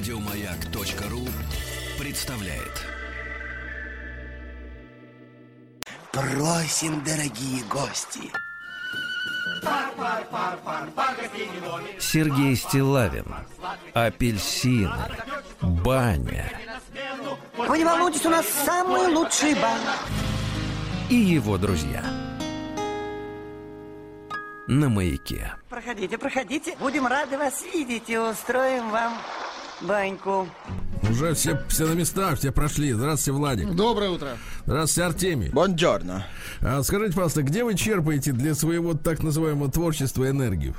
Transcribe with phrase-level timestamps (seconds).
[0.00, 1.28] Радиомаяк.ру
[1.98, 2.86] представляет.
[6.10, 8.32] Просим, дорогие гости.
[11.98, 13.26] Сергей Стилавин
[13.92, 14.90] Апельсины
[15.60, 16.50] Баня
[17.58, 19.80] Вы не волнуйтесь, у нас самый лучший бан.
[21.10, 22.02] и его друзья
[24.66, 26.74] На маяке Проходите, проходите.
[26.80, 29.12] Будем рады вас видеть и устроим вам
[29.82, 30.48] баньку.
[31.08, 32.92] Уже все, все на местах, все прошли.
[32.92, 33.70] Здравствуйте, Владик.
[33.70, 34.36] Доброе утро.
[34.66, 35.48] Здравствуйте, Артемий.
[35.50, 36.26] Бонджорно.
[36.60, 40.74] А скажите, пожалуйста, где вы черпаете для своего так называемого творчества энергию?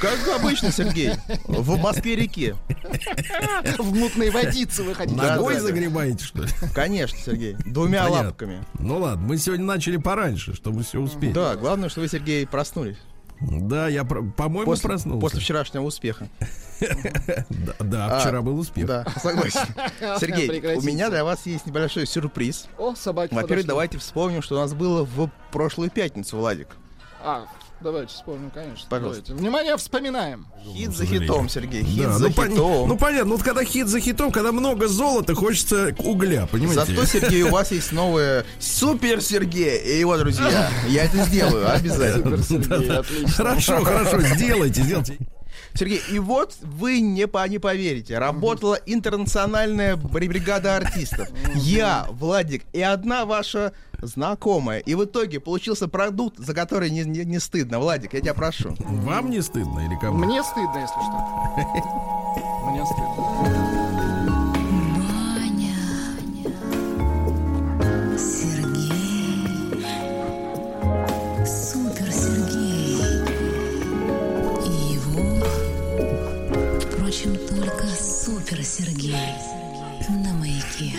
[0.00, 1.12] Как обычно, Сергей.
[1.44, 2.56] В Москве-реке.
[3.78, 5.16] В мутной водице вы хотите.
[5.20, 5.66] Да, Ногой да, да.
[5.66, 6.48] загребаете, что ли?
[6.74, 7.54] Конечно, Сергей.
[7.66, 8.26] Двумя Понятно.
[8.28, 8.64] лапками.
[8.78, 11.34] Ну ладно, мы сегодня начали пораньше, чтобы все успеть.
[11.34, 12.96] Да, главное, что вы, Сергей, проснулись.
[13.40, 15.20] Да, я, по-моему, После, проснулся.
[15.20, 16.26] после вчерашнего успеха.
[17.48, 18.86] Да, да, А, вчера был успех.
[18.86, 19.60] Да, согласен.
[20.20, 22.66] Сергей, у меня для вас есть небольшой сюрприз.
[22.78, 26.68] О, собаки Во-первых, давайте вспомним, что у нас было в прошлую пятницу, Владик.
[27.22, 27.46] А,
[27.80, 28.86] давайте вспомним, конечно.
[28.88, 29.22] Пожалуйста.
[29.22, 29.42] Давайте.
[29.42, 30.46] Внимание, вспоминаем.
[30.64, 31.82] Хит за хитом, Сергей.
[31.82, 32.88] Хит Да, за ну, пон- хитом.
[32.88, 36.84] ну понятно, вот когда хит за хитом, когда много золота, хочется угля, понимаете?
[36.94, 40.70] Зато, Сергей, у вас есть новое Супер Сергей и его друзья.
[40.88, 42.38] Я это сделаю, обязательно.
[42.42, 43.28] Сергей, отлично.
[43.28, 45.18] Хорошо, хорошо, сделайте, сделайте.
[45.76, 51.28] Сергей, и вот вы не, по, не поверите, работала интернациональная бри- бригада артистов.
[51.54, 54.80] Я, Владик и одна ваша знакомая.
[54.80, 57.78] И в итоге получился продукт, за который не, не- не стыдно.
[57.78, 58.74] Владик, я тебя прошу.
[58.78, 60.18] Вам не стыдно или кому?
[60.24, 62.70] Мне стыдно, если что.
[62.70, 63.65] Мне стыдно.
[77.16, 79.16] Впрочем, только Супер Сергей
[80.08, 80.92] на маяке.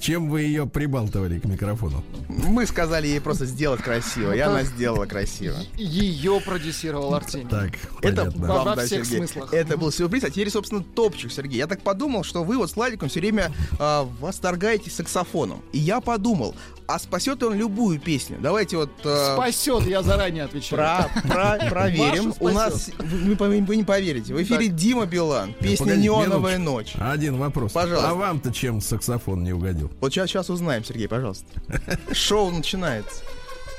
[0.00, 2.02] Чем вы ее прибалтывали к микрофону?
[2.28, 5.56] Мы сказали ей просто сделать красиво, и она сделала красиво.
[5.76, 7.48] Ее продюсировал Артемий.
[7.48, 7.70] Так,
[8.02, 8.30] Это.
[8.36, 9.52] Во- всех смыслах.
[9.52, 11.58] Это был сюрприз, а теперь, собственно, топчик, Сергей.
[11.58, 15.62] Я так подумал, что вы вот с Владиком все время а, восторгаетесь саксофоном.
[15.72, 16.54] И я подумал,
[16.86, 18.38] а спасет он любую песню?
[18.40, 18.90] Давайте вот...
[19.04, 21.08] а, Спасет, я заранее отвечаю.
[21.22, 22.34] Про, про- проверим.
[22.40, 24.76] У нас, вы, не поверите, в эфире Так.
[24.76, 26.98] Дима Билан, песня Погодите, «Неоновая минуточку.
[26.98, 27.10] ночь».
[27.12, 27.72] Один вопрос.
[27.72, 28.10] Пожалуйста.
[28.10, 29.69] А вам-то чем саксофон не угодил?
[30.00, 31.46] Вот сейчас, сейчас узнаем, Сергей, пожалуйста.
[32.12, 33.22] Шоу начинается.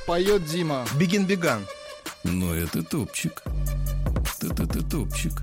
[0.05, 0.85] Поет Дима.
[0.99, 1.65] Бегин Беган.
[2.23, 3.43] Ну это топчик.
[4.39, 5.33] Ты-ты-ты топчик.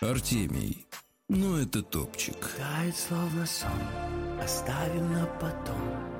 [0.00, 0.86] Артемий.
[1.28, 2.36] Ну это топчик.
[2.56, 3.70] Тает словно сон,
[4.42, 6.18] оставим на потом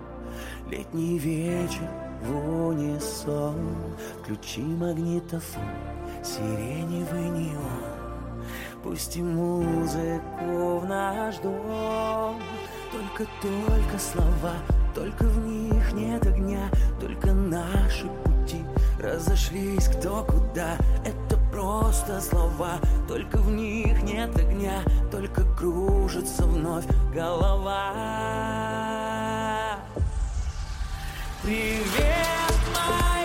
[0.71, 1.89] Летний вечер
[2.23, 5.63] в унисон Включи магнитофон,
[6.23, 7.98] сиреневый неон
[8.83, 12.41] Пустим музыку в наш дом.
[12.93, 14.55] Только-только слова,
[14.94, 16.71] только в них нет огня.
[17.00, 18.65] Только наши пути
[19.00, 20.77] разошлись кто куда.
[21.05, 22.78] Это просто слова,
[23.09, 24.81] только в них нет огня.
[25.11, 27.94] Только кружится вновь голова.
[31.43, 33.18] Привет, моя,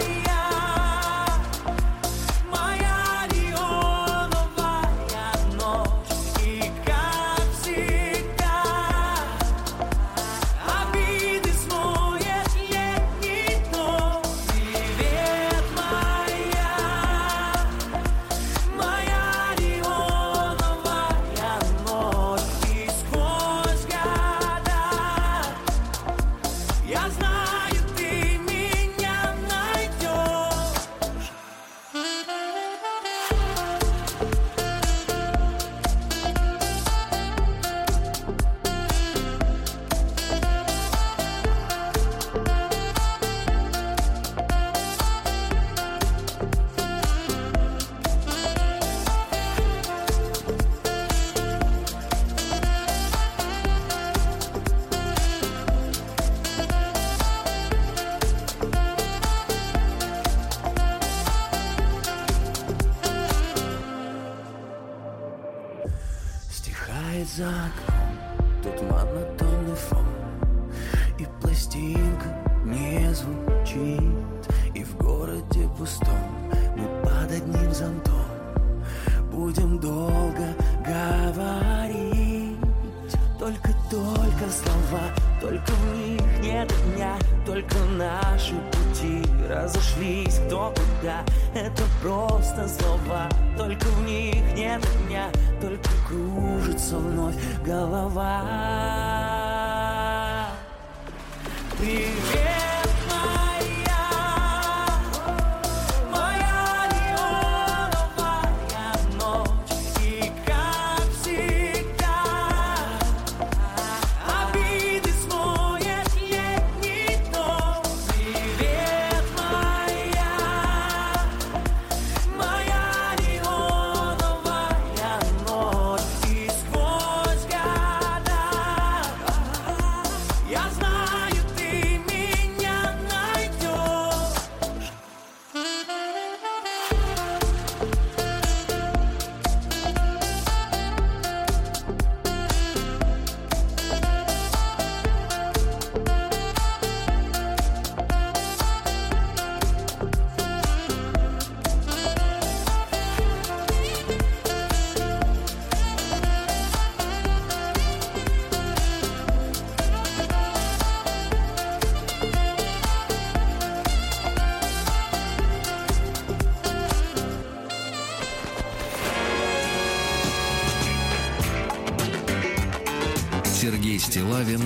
[174.44, 174.62] Стилавин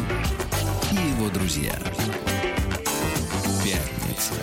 [0.92, 1.78] и его друзья.
[3.64, 4.34] Пятница.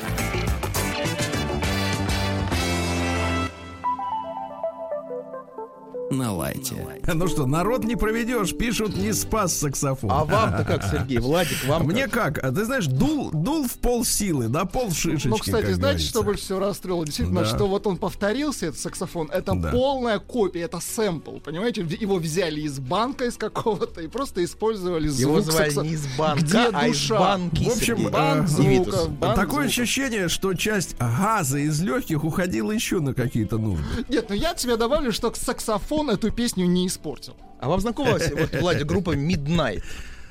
[6.11, 6.87] На лайте.
[7.13, 10.11] Ну что, народ не проведешь, пишут, не спас саксофон.
[10.13, 11.19] А вам-то как, Сергей?
[11.19, 12.39] Владик, вам Мне как?
[12.45, 16.05] А Ты знаешь, дул, дул в пол силы, да, пол шишечки, Ну, кстати, как знаете,
[16.05, 16.23] что говорится.
[16.23, 17.05] больше всего расстроило?
[17.05, 17.47] Действительно, Да.
[17.47, 19.71] что вот он повторился, этот саксофон, это Да.
[19.73, 21.83] полная копия, это сэмпл, понимаете?
[22.01, 26.07] Его взяли из банка из какого-то и просто использовали звук Его звали саксо- не из
[26.17, 27.19] банка, Где а из душа?
[27.19, 29.65] банки, В общем, банк э, звука, банк Такое звука.
[29.67, 33.85] ощущение, что часть газа из легких уходила еще на какие-то нужды.
[34.09, 37.37] Нет, ну я от тебя добавлю, что саксофон эту песню не испортил.
[37.61, 39.83] А вам знакома вот, Владик, группа Midnight?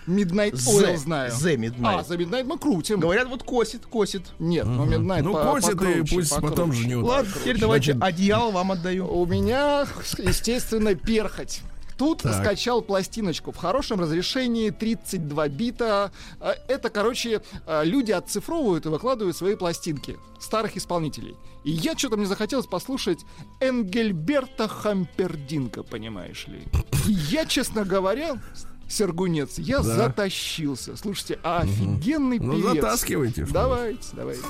[0.08, 1.32] Midnight The, Oil знаю.
[1.32, 2.00] The Midnight.
[2.00, 3.00] А, за Midnight мы крутим.
[3.00, 4.24] Говорят, вот косит, косит.
[4.40, 6.52] Нет, ну Midnight Ну, по- косит и покруче, пусть покруче.
[6.56, 7.04] потом жнет.
[7.04, 9.08] Ладно, теперь давайте одеяло вам отдаю.
[9.08, 9.86] У меня,
[10.18, 11.62] естественно, перхоть.
[11.96, 12.44] Тут Так.
[12.44, 16.12] скачал пластиночку в хорошем разрешении 32 бита.
[16.40, 21.36] А, Это, короче, а, люди отцифровывают и выкладывают свои пластинки старых исполнителей.
[21.64, 23.20] И я что-то мне захотелось послушать
[23.60, 26.64] Энгельберта Хампердинка, понимаешь ли.
[27.08, 28.38] И я, честно говоря,
[28.88, 29.84] Сергунец, я Да.
[29.84, 30.96] затащился.
[30.98, 32.76] Слушайте, а офигенный Ну, певец.
[32.76, 33.46] затаскивайте.
[33.46, 34.42] что Давайте, давайте.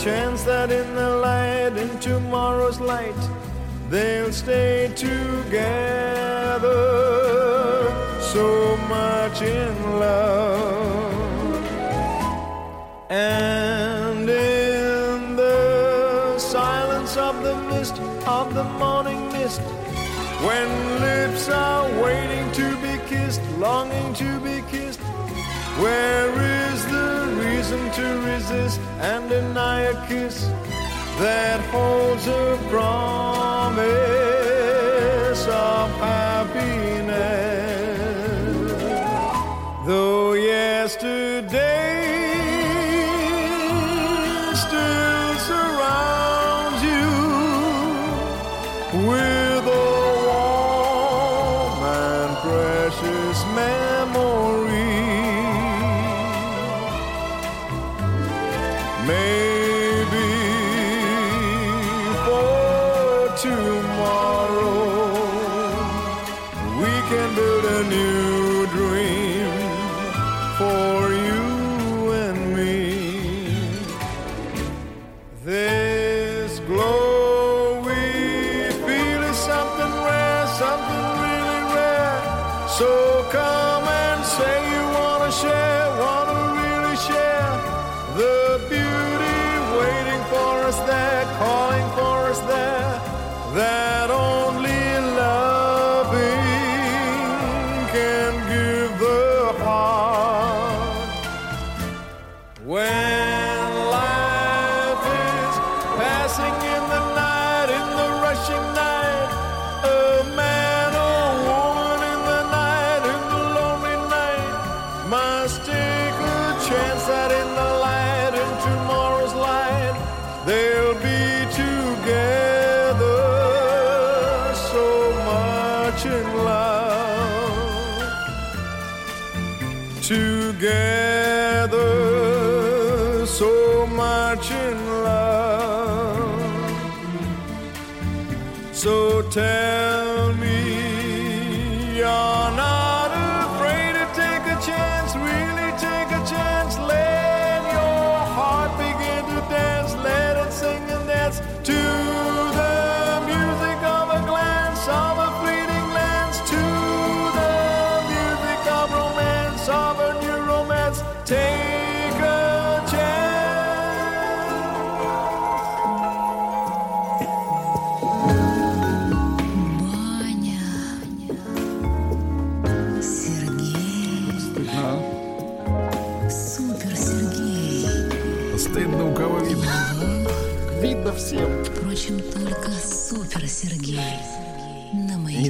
[0.00, 3.22] Chance that in the light, in tomorrow's light,
[3.90, 6.70] they'll stay together,
[8.18, 11.12] so much in love.
[13.10, 19.60] And in the silence of the mist, of the morning mist,
[20.40, 20.68] when
[21.02, 25.00] lips are waiting to be kissed, longing to be kissed,
[25.78, 26.59] where is
[27.70, 30.46] reason to resist and deny a kiss.
[31.18, 34.29] That holds a promise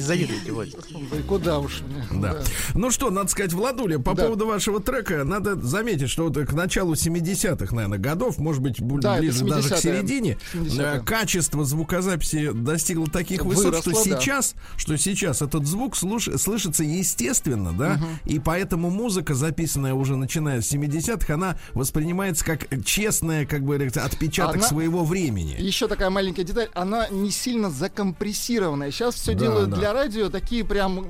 [0.01, 0.75] Не завидуйте, Владик.
[1.11, 2.21] Да куда уж мне.
[2.21, 2.41] Да.
[2.73, 4.23] Ну что, надо сказать, Владуля, по Да.
[4.23, 9.17] поводу вашего трека, надо заметить, что вот к началу 70-х, наверное, годов, может быть, Да,
[9.17, 9.81] ближе даже к 70-е.
[9.81, 10.97] середине, 70-е.
[10.97, 14.19] э, качество звукозаписи достигло таких высот, что Выросло, да.
[14.21, 20.61] сейчас, что сейчас этот звук слуш- слышится естественно, да, и поэтому музыка, записанная уже начиная
[20.61, 25.55] с 70-х, она воспринимается как честная, как бы отпечаток Она- своего времени.
[25.59, 28.91] Еще такая маленькая деталь, она не сильно закомпрессированная.
[28.91, 29.77] Сейчас все Да, делают да.
[29.77, 31.05] для радио такие прям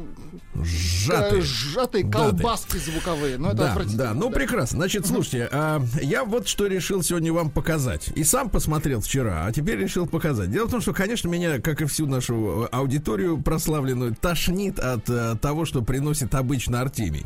[0.64, 1.42] Сжатые.
[1.42, 3.38] э, сжатые колбаски звуковые.
[3.38, 4.36] Ну, это Да, да, ну Да.
[4.36, 4.78] прекрасно.
[4.80, 8.10] Значит, слушайте, а, я вот что решил сегодня вам показать.
[8.16, 10.52] И сам посмотрел вчера, а теперь решил показать.
[10.52, 15.10] Дело в том, что, конечно, меня, как и всю нашу э, аудиторию прославленную, тошнит от
[15.10, 17.26] э, того, что приносит обычно Артемий.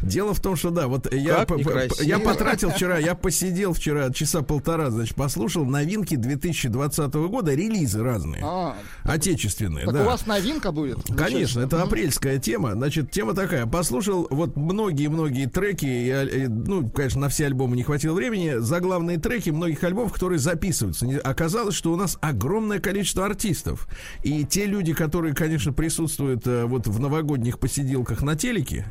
[0.00, 1.58] Дело в том, что да, вот я, по-
[2.02, 8.42] я потратил вчера, я посидел вчера часа полтора, значит, послушал новинки 2020 года, релизы разные,
[8.44, 10.02] А, отечественные, так да.
[10.02, 11.16] у вас новинка будет?
[11.16, 12.72] Конечно, это апрельская тема.
[12.72, 13.66] Значит, тема такая.
[13.66, 15.86] Послушал вот многие-многие треки.
[15.86, 18.56] и, э, ну, конечно, на все альбомы не хватило времени.
[18.58, 21.06] Заглавные треки многих альбомов, которые записываются.
[21.24, 23.88] Оказалось, что у нас огромное количество артистов.
[24.22, 28.86] И те люди, которые, конечно, присутствуют э, вот в новогодних посиделках на телеке,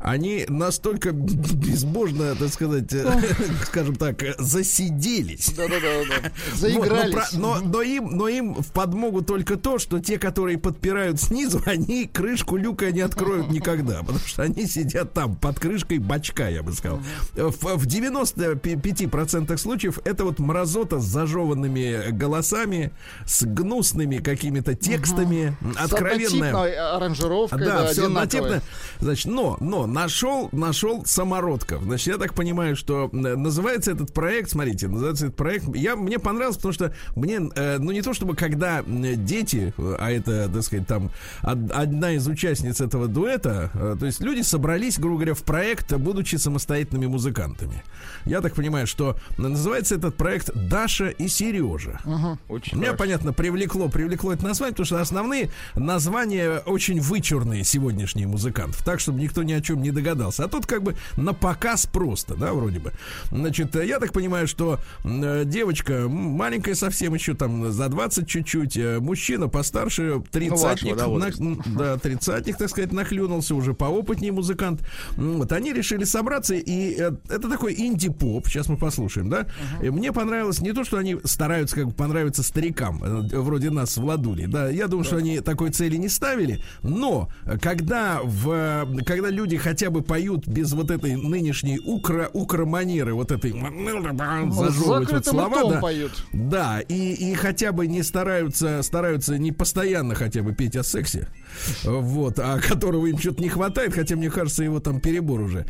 [0.00, 3.06] они настолько безбожно, так сказать, э,
[3.66, 5.52] скажем так, э, засиделись.
[5.56, 6.30] Да-да-да.
[6.52, 7.32] Вот, Заигрались.
[7.32, 11.15] но, про- но, но им, но им в подмогу только то, что те, которые подпирают
[11.16, 16.48] снизу, они крышку люка не откроют никогда, потому что они сидят там под крышкой бачка,
[16.48, 17.00] я бы сказал.
[17.34, 22.92] В, в 95% случаев это вот мразота с зажеванными голосами,
[23.24, 26.50] с гнусными какими-то текстами, С откровенная.
[26.50, 28.62] однотипной аранжировкой, Да, да, все однотипно.
[29.00, 31.82] Значит, но, но нашел, нашел самородков.
[31.82, 35.74] Значит, я так понимаю, что э, называется этот проект, смотрите, называется этот проект.
[35.74, 39.96] Я мне понравился, потому что мне, э, ну не то чтобы когда э, дети, э,
[39.98, 41.05] а это, так сказать, там
[41.42, 46.36] одна из участниц этого дуэта, э, то есть люди собрались, грубо говоря, в проект, будучи
[46.36, 47.82] самостоятельными музыкантами.
[48.24, 52.00] Я так понимаю, что называется этот проект Даша и Сережа.
[52.48, 52.98] Очень Меня, хорошо.
[52.98, 59.20] понятно, привлекло, привлекло это название, потому что основные названия очень вычурные сегодняшние музыкантов, так, чтобы
[59.20, 60.44] никто ни о чем не догадался.
[60.44, 62.92] А тут как бы на показ просто, да, вроде бы.
[63.30, 68.76] Значит, э, я так понимаю, что э, девочка маленькая совсем еще там за 20 чуть-чуть,
[69.00, 74.82] мужчина постарше, тридцатник, вашего, да, на- м, да, тридцатник, так сказать, нахлюнулся, уже поопытнее музыкант.
[75.16, 79.46] Вот они решили собраться, и э, это такой инди-поп, сейчас мы послушаем, да.
[79.82, 83.92] И мне понравилось не то, что они стараются как бы понравиться старикам, э, вроде нас
[83.92, 88.86] с Владулей, да, я думаю, что они такой цели не ставили, но э, когда в,
[89.06, 93.52] когда люди хотя бы поют без вот этой нынешней укро, укроманеры, вот этой
[94.52, 96.12] зажевывать вот слова, да, поют.
[96.32, 101.28] да, и, и хотя бы не стараются, стараются не постоянно хотя бы петь о сексе,
[101.84, 105.66] вот, а которого им что-то не хватает, хотя мне кажется, его там перебор уже.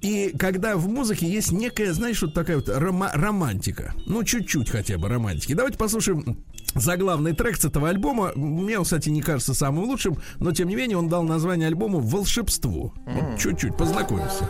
[0.00, 4.98] И когда в музыке есть некая, знаешь, вот такая вот рома- романтика, ну, чуть-чуть хотя
[4.98, 5.54] бы романтики.
[5.54, 8.32] Давайте послушаем заглавный трек с этого альбома.
[8.34, 12.00] Мне он, кстати, не кажется самым лучшим, но тем не менее он дал название альбому
[12.00, 12.94] «Волшебству».
[13.06, 14.48] Вот чуть-чуть познакомимся.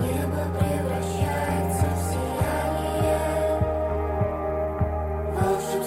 [0.00, 3.18] Небо превращается в сияние,
[5.34, 5.79] волшебство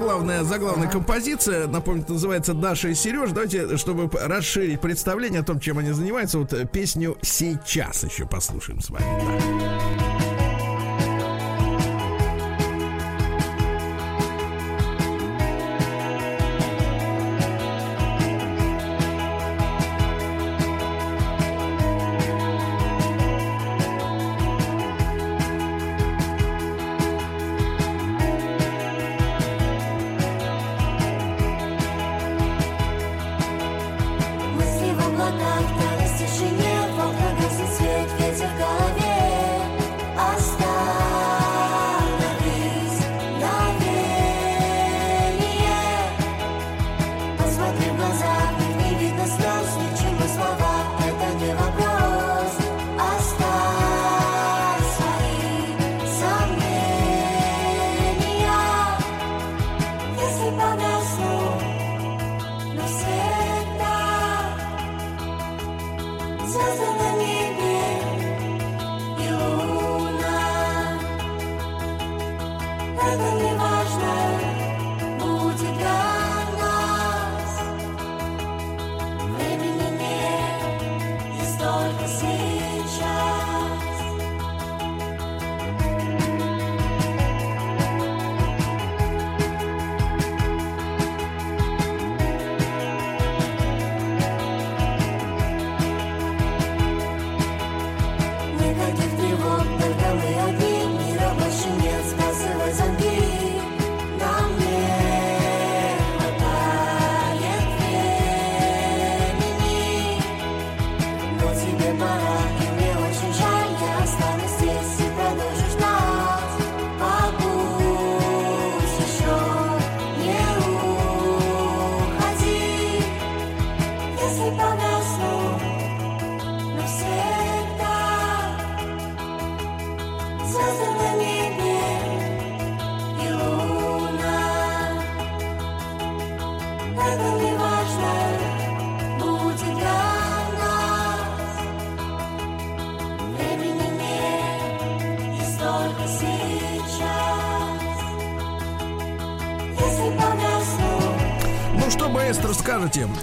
[0.00, 3.30] заглавная, заглавная композиция, напомню, называется Даша и Сереж.
[3.32, 8.80] Давайте, чтобы расширить представление о том, чем они занимаются, вот э, песню «Сейчас» еще послушаем
[8.80, 9.04] с вами.
[9.04, 9.59] Да.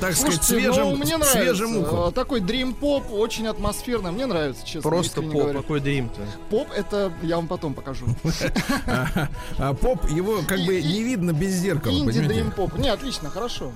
[0.08, 1.32] Так сказать, Слушайте, свежим, ну, мне нравится.
[1.32, 2.10] свежим ухом?
[2.10, 4.12] Э, Такой дрим-поп, очень атмосферно.
[4.12, 4.82] Мне нравится, честно.
[4.90, 5.60] Просто поп, говоря.
[5.60, 6.22] какой дрим-то.
[6.50, 8.06] Поп это я вам потом покажу.
[8.88, 12.28] А, а поп, его как бы не видно без зеркала, Инди понимаете?
[12.34, 12.78] дрим-поп.
[12.78, 13.72] Не, отлично, хорошо.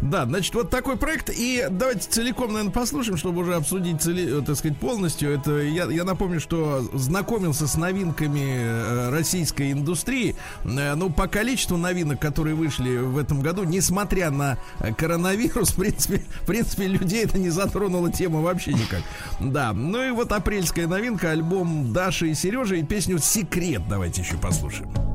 [0.00, 1.30] Да, значит, вот такой проект.
[1.30, 5.32] И давайте целиком, наверное, послушаем, чтобы уже обсудить, цели, э, так сказать, полностью.
[5.32, 10.35] Это я, я напомню, что знакомился с новинками э, российской индустрии.
[10.64, 15.76] Э, Ну, по количеству новинок, которые вышли в этом году, несмотря на э, коронавирус, в
[15.76, 19.02] принципе, в принципе, людей это не затронула тема вообще никак.
[19.40, 24.36] Да, ну и вот апрельская новинка, альбом Даши и Сережи и песню «Секрет» давайте еще
[24.36, 25.05] послушаем.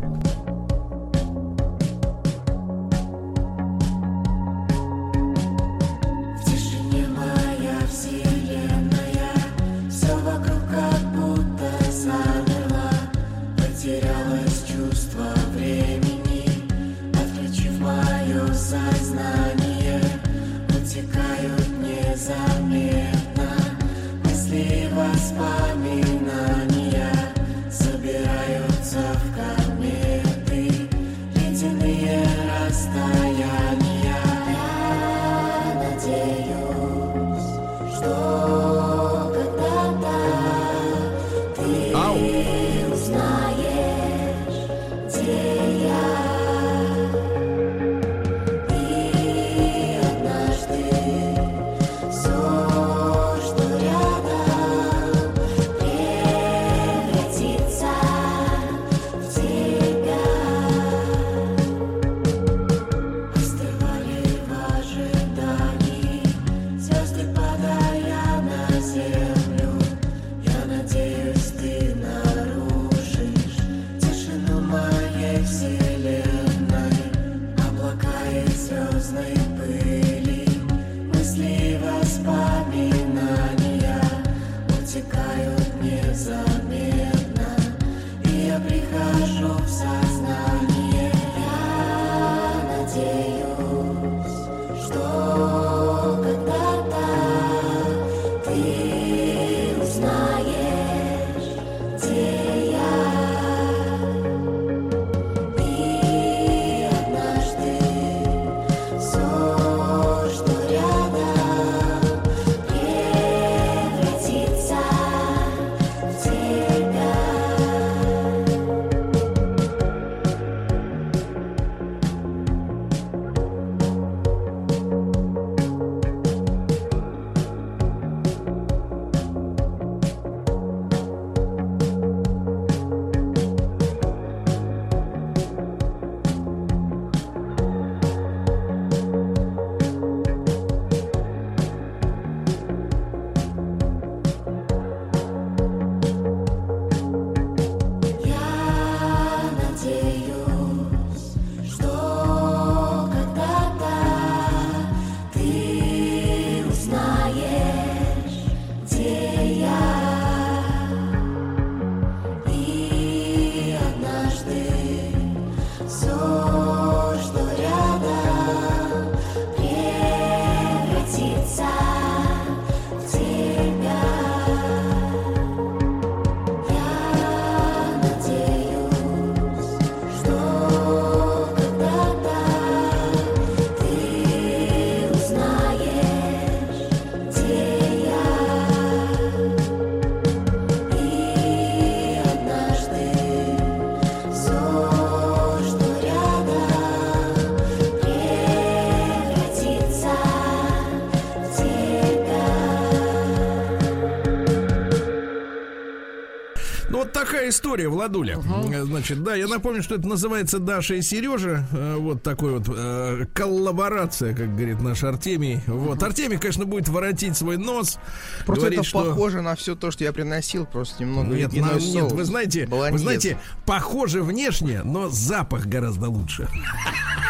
[207.51, 208.39] История, Владуля.
[208.73, 211.67] Э, Значит, да, я напомню, что это называется Даша и Сережа.
[211.71, 215.61] Э, Вот такой вот э, коллаборация, как говорит наш Артемий.
[215.67, 216.01] Вот.
[216.01, 217.99] Артемий, конечно, будет воротить свой нос.
[218.45, 219.03] Просто говорить, это что...
[219.05, 221.93] похоже на все то, что я приносил, просто немного Нет, на- соус.
[221.93, 223.01] нет, вы знаете, вы Болоньез.
[223.01, 226.47] знаете, похоже внешне, но запах гораздо лучше.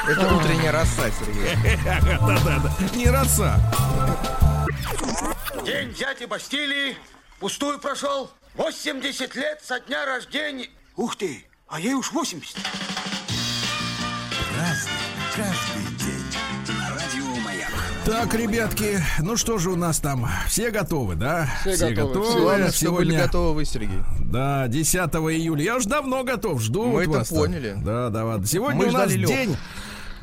[0.07, 1.77] Это утренняя роса, Сергей.
[1.85, 3.59] Да-да-да, не роса.
[5.65, 6.95] День дяди Бастилии
[7.41, 8.29] пустую прошел.
[8.55, 10.69] 80 лет со дня рождения.
[10.95, 12.55] Ух ты, а ей уж 80.
[18.05, 20.27] Так, ребятки, ну что же у нас там?
[20.47, 21.49] Все готовы, да?
[21.65, 22.41] Все готовы.
[22.41, 24.01] Главное, что были готовы вы, Сергей.
[24.19, 25.63] Да, 10 июля.
[25.63, 27.37] Я уже давно готов, жду Мы вот это вас там.
[27.39, 27.75] поняли.
[27.77, 28.45] Да, да, ладно.
[28.45, 29.57] Сегодня Мы у нас день...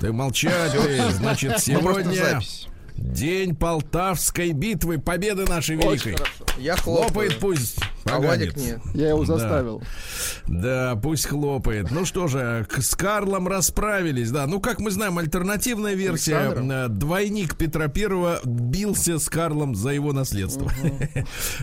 [0.01, 1.11] Ты молчать, ты.
[1.11, 2.69] Значит, сегодня запись.
[2.99, 6.17] День Полтавской битвы, победы нашей великой.
[6.59, 7.09] Я хлопаю.
[7.09, 7.79] Хлопает пусть.
[8.11, 8.57] А Вадик поганец.
[8.57, 8.81] нет.
[8.95, 9.37] Я его Да.
[9.39, 9.83] заставил.
[10.47, 11.91] Да, пусть хлопает.
[11.91, 14.31] Ну что же, с Карлом расправились.
[14.31, 16.37] Да, ну как мы знаем, альтернативная версия.
[16.39, 16.71] Александром?
[16.71, 20.71] э, Двойник Петра Первого бился с Карлом за его наследство.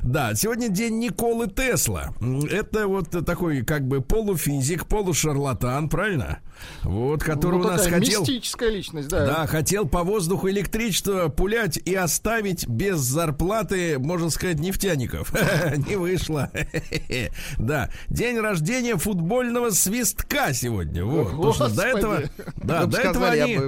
[0.03, 2.13] Да, сегодня день Николы Тесла.
[2.49, 6.39] Это вот такой как бы полуфизик, полушарлатан, правильно?
[6.83, 8.21] Вот, который Ну, у нас хотел...
[8.21, 9.25] мистическая личность, да.
[9.25, 15.33] Да, хотел по воздуху электричество пулять и оставить без зарплаты, можно сказать, нефтяников.
[15.89, 16.34] Не вышло.
[17.57, 21.03] Да, день рождения футбольного свистка сегодня.
[21.05, 21.31] Вот.
[21.31, 22.23] Потому что до этого,
[22.57, 23.59] да, до этого они,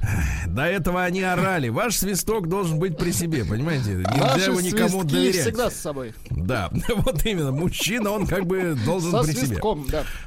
[0.46, 1.68] до этого они орали.
[1.68, 3.90] Ваш свисток должен быть при себе, понимаете?
[4.14, 5.36] Нельзя его никому доверять.
[5.36, 6.14] всегда с собой.
[6.30, 7.52] Да, вот именно.
[7.52, 9.60] Мужчина, он как бы должен при себе.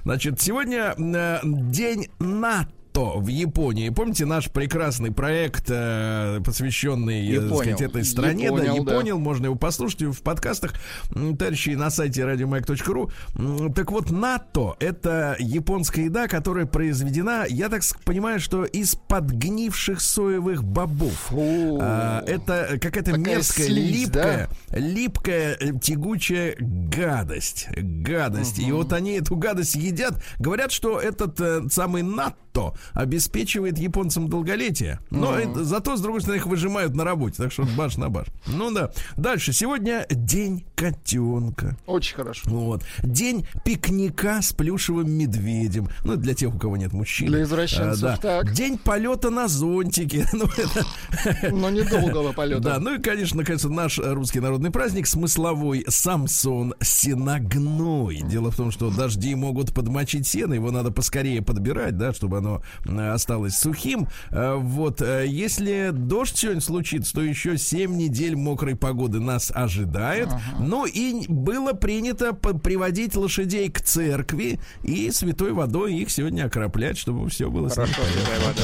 [0.03, 3.89] Значит, сегодня э, день НАТО в Японии.
[3.89, 7.57] Помните наш прекрасный проект, э, посвященный, э, так Японял.
[7.57, 8.49] сказать, этой стране?
[8.51, 9.15] да, Японял, не да.
[9.17, 10.73] можно его послушать в подкастах,
[11.13, 13.09] товарищи, на сайте радиомаяк.ру.
[13.35, 20.01] М, Так вот, НАТО— это японская еда, которая произведена, я так понимаю, что из подгнивших
[20.01, 21.31] соевых бобов.
[21.31, 27.67] А, это какая-то мерзкая, слизь, липкая, липкая, э, тягучая гадость.
[27.77, 28.59] Гадость.
[28.59, 30.21] И вот они эту гадость едят.
[30.39, 34.99] Говорят, что этот э, самый НАТО обеспечивает японцам долголетие.
[35.09, 37.37] Но это- зато, с другой стороны, их выжимают на работе.
[37.37, 38.27] Так что баш на баш.
[38.47, 38.91] Ну да.
[39.17, 39.53] Дальше.
[39.53, 41.77] Сегодня день котенка.
[41.85, 42.41] Очень хорошо.
[42.49, 42.83] Вот.
[43.03, 45.89] День пикника с плюшевым медведем.
[46.03, 47.27] Ну, для тех, у кого нет мужчин.
[47.27, 48.17] Для извращенцев, А, да.
[48.17, 48.53] так.
[48.53, 50.25] День полета на зонтике.
[50.33, 51.51] Ну, это...
[51.51, 52.61] Но недолгого полета.
[52.61, 58.21] Да, ну и, конечно, наконец, наш русский народный праздник смысловой Самсон Сеногной.
[58.23, 62.61] Дело в том, что дожди могут подмочить сено, его надо поскорее подбирать, да, чтобы оно
[62.85, 64.07] осталось сухим.
[64.31, 70.29] Э, Вот, э, если дождь сегодня случится, то еще 7 недель мокрой погоды нас ожидает.
[70.59, 77.29] Ну и было принято приводить лошадей к церкви и святой водой их сегодня окроплять, чтобы
[77.29, 78.61] все было с ними в порядке.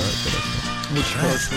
[0.91, 1.52] Очень хорошо.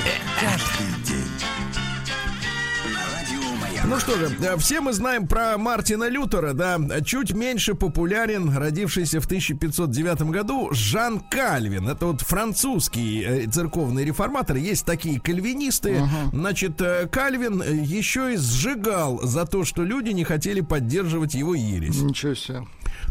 [3.86, 9.20] Ну что же, э, все мы знаем про Мартина Лютера, да, чуть меньше популярен, родившийся
[9.20, 11.88] в 1509 году, Жан Кальвин.
[11.88, 14.56] Это вот французский э, церковный реформатор.
[14.56, 16.02] Есть такие кальвинисты.
[16.32, 22.00] Значит, э, Кальвин еще и сжигал за то, что люди не хотели поддерживать его ересь.
[22.00, 22.62] Ничего себе.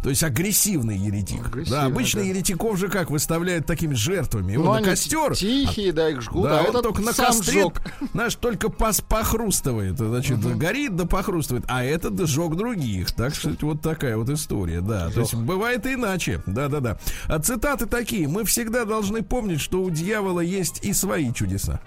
[0.03, 1.45] То есть агрессивный еретик.
[1.45, 2.27] Агрессивный, да, обычно да.
[2.27, 4.53] еретиков же как выставляют такими жертвами.
[4.53, 5.35] Его Ну, на костер.
[5.35, 7.81] Тихие, да, их жгут, Да, а он только на костре, сжег.
[8.13, 13.11] знаешь, только пос- похрустывает, значит, горит да похрустывает, а этот сжег других.
[13.11, 15.09] Так что вот такая вот история, да.
[15.09, 16.97] То есть бывает иначе, да-да-да.
[17.27, 18.27] А цитаты такие.
[18.27, 21.81] Мы всегда должны помнить, что у дьявола есть и свои чудеса.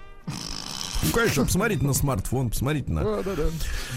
[1.05, 3.43] Ну, конечно, посмотрите на смартфон, посмотрите на Да, да, да.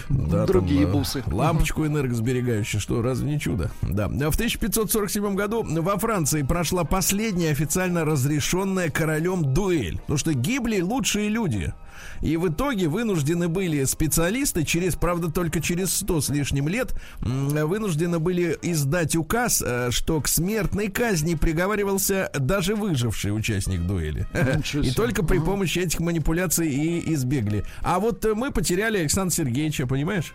[0.09, 1.23] да, Другие там, э, бусы.
[1.27, 3.71] Лампочку энергосберегающую, что, разве не чудо?
[3.81, 4.07] Да.
[4.07, 9.99] В 1547 году во Франции прошла последняя официально разрешенная королем дуэль.
[9.99, 11.73] Потому что гибли лучшие люди.
[12.21, 18.19] И в итоге вынуждены были специалисты, через, правда, только через 100 с лишним лет, вынуждены
[18.19, 24.27] были издать указ, э, что к смертной казни приговаривался даже выживший участник дуэли.
[24.83, 27.63] И только при помощи этих манипуляций и избегли.
[27.81, 30.33] А вот э, мы потеряли Александра Сергеевича, понимаешь?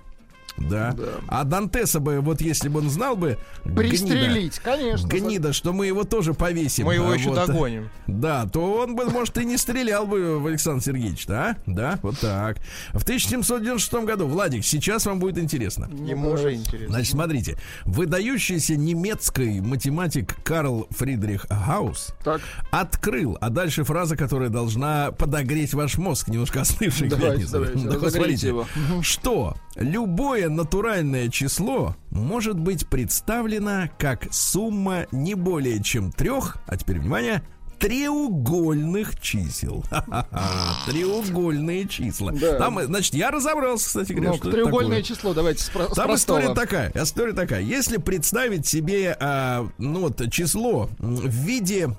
[0.58, 0.94] Да.
[1.28, 3.38] А Дантеса бы, вот если бы он знал бы...
[3.64, 5.06] Пристрелить, конечно.
[5.06, 6.86] Гнида, гнида, что мы его тоже повесим.
[6.86, 7.90] Мы его а, еще вот, догоним.
[8.06, 11.56] Да, то он бы, может, и не стрелял бы в Александра Сергеевича, да?
[11.66, 12.58] Да, вот так.
[12.92, 15.88] В 1796 году, Владик, сейчас вам будет интересно.
[15.92, 16.88] Ему уже интересно.
[16.88, 22.40] Значит, смотрите, выдающийся немецкий математик Карл Фридрих Гаусс Так.
[22.70, 28.48] открыл, а дальше фраза, которая должна подогреть ваш мозг, немножко остывший Давайте, давайте, разогрейте смотрите,
[28.48, 28.66] его.
[29.02, 36.76] что любое любое натуральное число может быть представлено как сумма не более чем трех, а
[36.76, 37.42] теперь внимание,
[37.78, 39.85] треугольных чисел.
[40.87, 42.33] Треугольные числа.
[42.33, 42.59] Да.
[42.59, 45.16] Там, значит, я разобрался, кстати говоря, Ну, что треугольное такое.
[45.16, 46.38] число, давайте с, про- с Там простого.
[46.40, 47.61] история такая, история такая.
[47.62, 51.90] Если представить себе, а, ну вот число в виде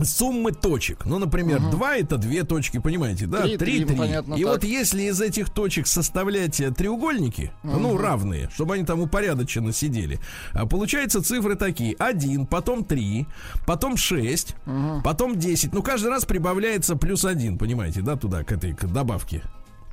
[0.00, 1.04] суммы точек.
[1.04, 3.42] Ну, например, 2 это две точки, понимаете, да?
[3.42, 3.96] Три, 3, три, 3.
[3.96, 4.52] понятно, И так.
[4.52, 10.18] вот если из этих точек составлять э, треугольники, ну, равные, чтобы они там упорядоченно сидели,
[10.52, 11.94] а, получаются цифры такие.
[11.98, 13.26] 1, потом 3,
[13.66, 14.56] потом 6,
[15.04, 15.72] потом 10.
[15.72, 19.42] Ну, каждый раз прибавляется плюс 1, понимаете, да, туда, к этой к добавке.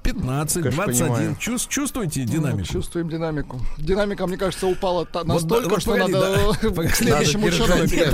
[0.04, 1.08] 15, Конечно, 21.
[1.14, 1.38] понимаю.
[1.40, 2.68] Чувс- чувствуете Ну, динамику?
[2.68, 3.62] Чувствуем динамику.
[3.78, 6.84] Динамика, мне кажется, упала та- настолько, вот что погоди, надо да.
[6.90, 7.48] к следующему.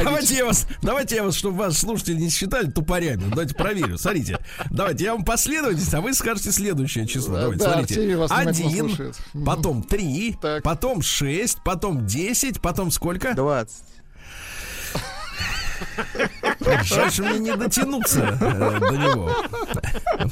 [0.04, 3.24] Давайте я вас, давайте я вас, чтобы вас слушатели не считали тупорями.
[3.30, 3.98] Давайте проверю.
[3.98, 4.40] Смотрите.
[4.70, 7.36] Давайте я вам последовательность, а вы скажете следующее число.
[7.36, 8.16] Да, Давайте, да, смотрите.
[8.18, 9.14] Вас Один,
[9.46, 10.64] потом три, Так.
[10.64, 13.34] потом шесть, потом десять, потом сколько?
[13.34, 13.76] 20.
[16.84, 19.32] Жаль, что мне не дотянуться э, до него.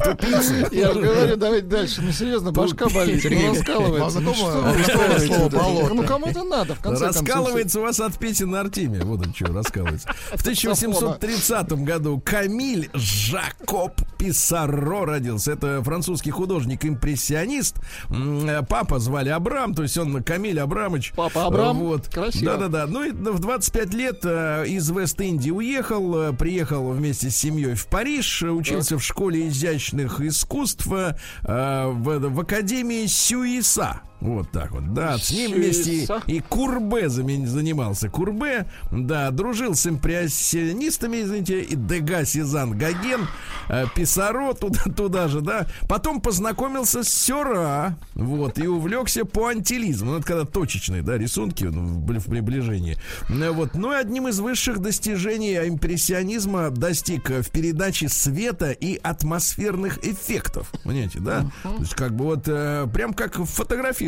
[0.04, 0.68] Тупицы.
[0.72, 2.02] Я же говорю, давайте дальше.
[2.02, 3.24] Ну, серьезно, башка болит.
[3.30, 4.20] Ну, раскалывается.
[4.20, 5.94] Ну?
[5.94, 7.08] Ну, кому это надо, в конце.
[7.08, 9.04] Раскалывается у вас от песен Артемия.
[9.04, 10.10] Вот он что раскалывается.
[10.32, 15.54] В 1830 году Камиль Жакоб Писаро родился.
[15.54, 17.78] Это французский художник-импрессионист.
[18.10, 21.14] Э, Папа звали Абрам, то есть он Камиль Абрамович.
[21.16, 21.78] Папа Абрам?
[21.78, 22.08] Вот.
[22.08, 22.54] Красиво.
[22.54, 22.88] Да-да-да.
[22.88, 27.88] Ну и в 25 лет э, из Вест-Индии уехал, э, приехал вместе с семьей в
[27.88, 34.02] Париж, учился в школе изящных искусств э, в, в Академии Сюиса.
[34.24, 38.10] Вот так вот, да, с ним вместе и Курбе занимался.
[38.10, 43.28] Курбе, да, дружил с импрессионистами, извините, и Дега, Сезанн, Гоген,
[43.68, 45.68] э, Писаро туда, туда же, да.
[45.90, 50.14] Потом познакомился с Сера, вот, и увлекся пуантилизмом.
[50.14, 52.98] Ну, это когда точечные, да, рисунки в в приближении.
[53.30, 53.76] Э, Вот.
[53.76, 60.72] Ну и одним из высших достижений импрессионизма достиг э, в передаче света и атмосферных эффектов.
[60.84, 61.52] Понимаете, да?
[61.64, 63.36] То есть как бы вот э, прям как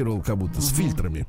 [0.06, 1.26] фотографировал, как будто с фильтрами.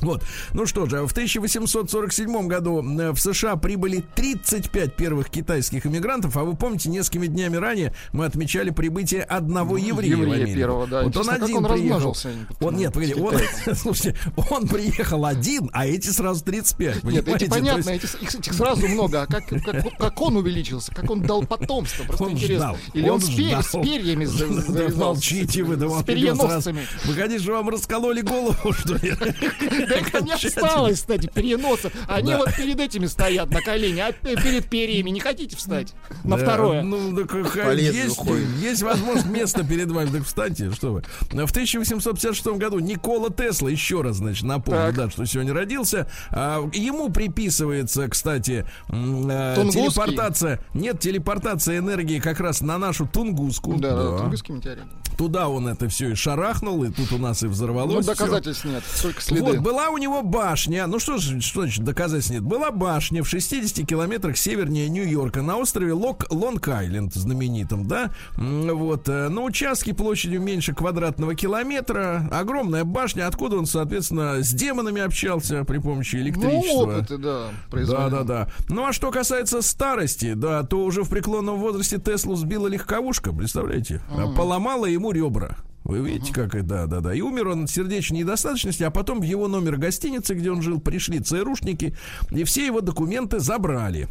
[0.00, 0.22] Вот.
[0.52, 6.44] Ну что же, в 1847 году э, в США прибыли 35 первых китайских иммигрантов, а
[6.44, 10.16] вы помните, несколькими днями ранее мы отмечали прибытие одного еврея.
[10.16, 10.56] в еврея Америку.
[10.58, 11.02] первого, да.
[11.02, 12.16] Вот он Интересно, как один он приехал.
[12.60, 13.34] Он, нет, погоди, он,
[13.74, 14.16] слушайте,
[14.50, 17.04] он приехал один, а эти сразу 35.
[17.04, 19.22] Нет, эти понятно, есть этих, их- этих сразу много.
[19.22, 22.56] А как, как, как он увеличился, как он дал потомство, просто Он интересно.
[22.56, 26.86] ждал, Или он, он с, с перьями завязался, молчите вы, да с переносцами.
[27.04, 29.14] Выходи, что вам раскололи голову, что ли?
[30.12, 31.92] Там не осталось, кстати, переносов.
[32.08, 32.38] Они Да.
[32.38, 35.94] вот перед этими стоят на колени, а перед перьями не хотите встать
[36.24, 36.82] на Да, второе?
[36.82, 37.32] Ну, так
[37.76, 38.20] есть,
[38.60, 41.02] есть возможность место перед вами, так встаньте, что вы.
[41.30, 46.08] В 1856 году Никола Тесла, еще раз, значит, напомню, да, что сегодня родился.
[46.30, 49.82] А, ему приписывается, кстати, э, Тунгусский?
[49.82, 50.60] телепортация.
[50.74, 53.76] Нет, телепортация энергии как раз на нашу Тунгуску.
[53.78, 54.84] Да, да, Тунгусский метеорит.
[55.16, 58.06] Туда он это все и шарахнул, и тут у нас и взорвалось.
[58.06, 59.42] Ну, доказательств нет, только следы.
[59.42, 60.86] Вот, была у него башня.
[60.86, 62.42] Ну что ж, что значит доказательств нет?
[62.42, 68.10] Была башня в 60 километрах севернее Нью-Йорка на острове Лок, Лонг-Айленд знаменитом, да?
[68.38, 72.26] Вот, э, на участке площадью меньше квадратного километра.
[72.32, 76.82] Огромная башня, откуда он, соответственно, с демонами общался при помощи Ну, электричества.
[76.82, 78.48] опыты, да, Да, да, да.
[78.70, 84.00] Ну а что касается старости, да, то уже в преклонном возрасте Теслу сбила легковушка, представляете?
[84.10, 85.56] А Поломала ему ребра.
[85.86, 87.14] Вы видите, как это, да, да, да.
[87.14, 90.80] И умер он от сердечной недостаточности, а потом в его номер гостиницы, где он жил,
[90.80, 91.96] пришли ЦРУшники,
[92.30, 94.08] и все его документы забрали.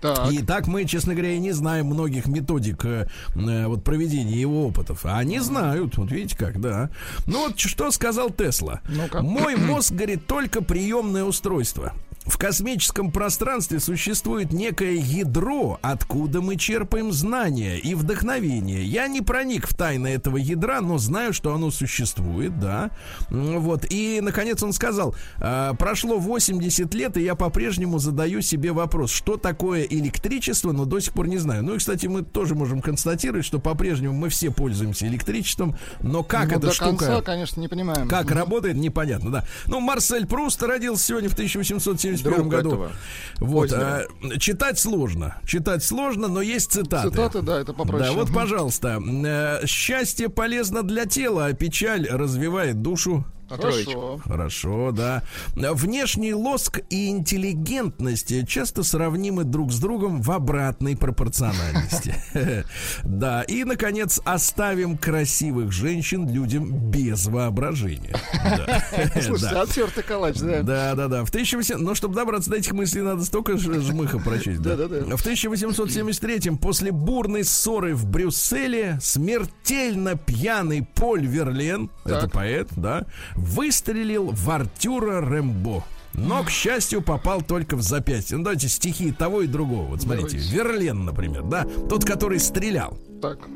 [0.00, 0.32] Так.
[0.32, 4.66] И так мы, честно говоря, и не знаем многих методик э, э, вот проведения его
[4.66, 5.04] опытов.
[5.04, 6.88] А они знают, вот видите как, да.
[7.26, 8.80] Ну вот что сказал Тесла.
[8.88, 9.20] Ну-ка.
[9.20, 11.92] Мой мозг, говорит, только приемное устройство.
[12.28, 18.84] В космическом пространстве существует некое ядро, откуда мы черпаем знания и вдохновение.
[18.84, 22.90] Я не проник в тайны этого ядра, но знаю, что оно существует, да.
[23.30, 23.86] Вот.
[23.88, 29.38] И, наконец, он сказал, «А, прошло 80 лет, и я по-прежнему задаю себе вопрос, что
[29.38, 31.64] такое электричество, но до сих пор не знаю.
[31.64, 36.50] Ну и, кстати, мы тоже можем констатировать, что по-прежнему мы все пользуемся электричеством, но как
[36.50, 37.06] ну, эта до штука...
[37.06, 38.06] Конца, конечно, не понимаем.
[38.06, 38.34] Как mm-hmm.
[38.34, 39.44] работает, непонятно, да.
[39.66, 42.68] Ну, Марсель Пруст родился сегодня в 1870 71 году.
[42.68, 42.92] Этого.
[43.40, 44.06] Вот, а,
[44.38, 45.36] читать сложно.
[45.46, 47.10] Читать сложно, но есть цитаты.
[47.10, 48.08] Цитаты, да, это попроще.
[48.08, 49.00] Да, вот, пожалуйста.
[49.00, 53.24] Э, «Счастье полезно для тела, а печаль развивает душу».
[53.48, 54.20] Хорошо.
[54.24, 55.22] Хорошо, да.
[55.54, 62.14] Внешний лоск и интеллигентность часто сравнимы друг с другом в обратной пропорциональности.
[63.04, 68.14] Да, и, наконец, оставим красивых женщин людям без воображения.
[68.34, 68.82] Да.
[69.22, 69.62] Слушайте, Да.
[69.62, 70.62] отвертый калач, да.
[70.62, 71.24] Да, да, да.
[71.24, 71.80] В 1800...
[71.80, 74.60] Но чтобы добраться до этих мыслей, надо столько жмыха прочесть.
[74.62, 74.76] Да.
[74.76, 75.16] Да-да-да.
[75.16, 83.04] В 1873-м, после бурной ссоры в Брюсселе, смертельно пьяный Поль Верлен, это поэт, да,
[83.38, 85.84] выстрелил в Артюра Рэмбо.
[86.14, 88.36] Но, к счастью, попал только в запястье.
[88.36, 89.84] Ну, давайте стихи того и другого.
[89.84, 90.56] Вот смотрите, Давайте.
[90.56, 92.98] Верлен, например, да, тот, который стрелял.
[93.22, 93.48] Так.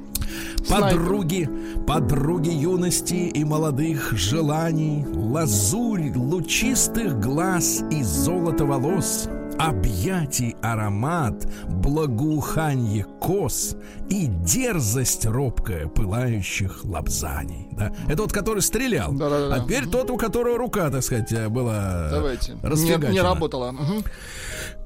[0.68, 1.48] Подруги,
[1.86, 13.76] подруги юности и молодых желаний, Лазурь лучистых глаз и золото волос, Объятий аромат, благоуханье кос
[14.10, 17.68] И дерзость робкая пылающих лапзаний.
[17.72, 17.92] Да?
[18.08, 19.12] Это вот который стрелял.
[19.12, 19.54] Да-да-да.
[19.54, 22.52] А теперь тот, у которого рука, так сказать, была Давайте.
[22.62, 23.72] Не, не работала.
[23.72, 24.04] Мгм.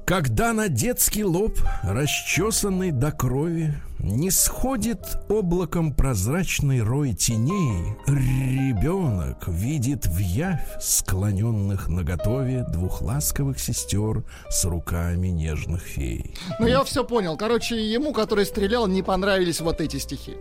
[0.07, 10.05] Когда на детский лоб, расчесанный до крови, Не сходит облаком прозрачный рой теней, Ребенок видит
[10.05, 16.35] в явь склоненных наготове Двух ласковых сестер с руками нежных фей.
[16.57, 17.35] Ну, я все понял.
[17.35, 20.37] Короче, ему, который стрелял, не понравились вот эти стихи.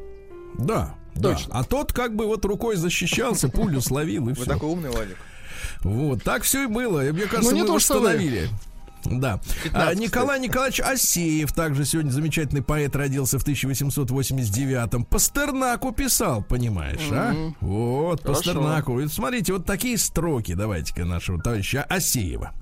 [0.60, 1.32] Да, да.
[1.32, 1.52] Точно.
[1.52, 4.44] А тот как бы вот рукой защищался, пулю словил и Вы все.
[4.44, 5.16] такой умный, Владик.
[5.80, 7.04] Вот, так все и было.
[7.04, 8.48] И, Мне кажется, Ну, не мы то, что вы.
[9.10, 9.40] Да.
[9.64, 15.04] 15, А, Николай Николаевич Асеев, также сегодня замечательный поэт, родился в 1889-м.
[15.04, 17.34] Пастернаку писал, понимаешь, а?
[17.60, 18.42] Вот, Хорошо.
[18.42, 19.00] Пастернаку.
[19.00, 22.52] И смотрите, вот такие строки давайте-ка нашего товарища Асеева.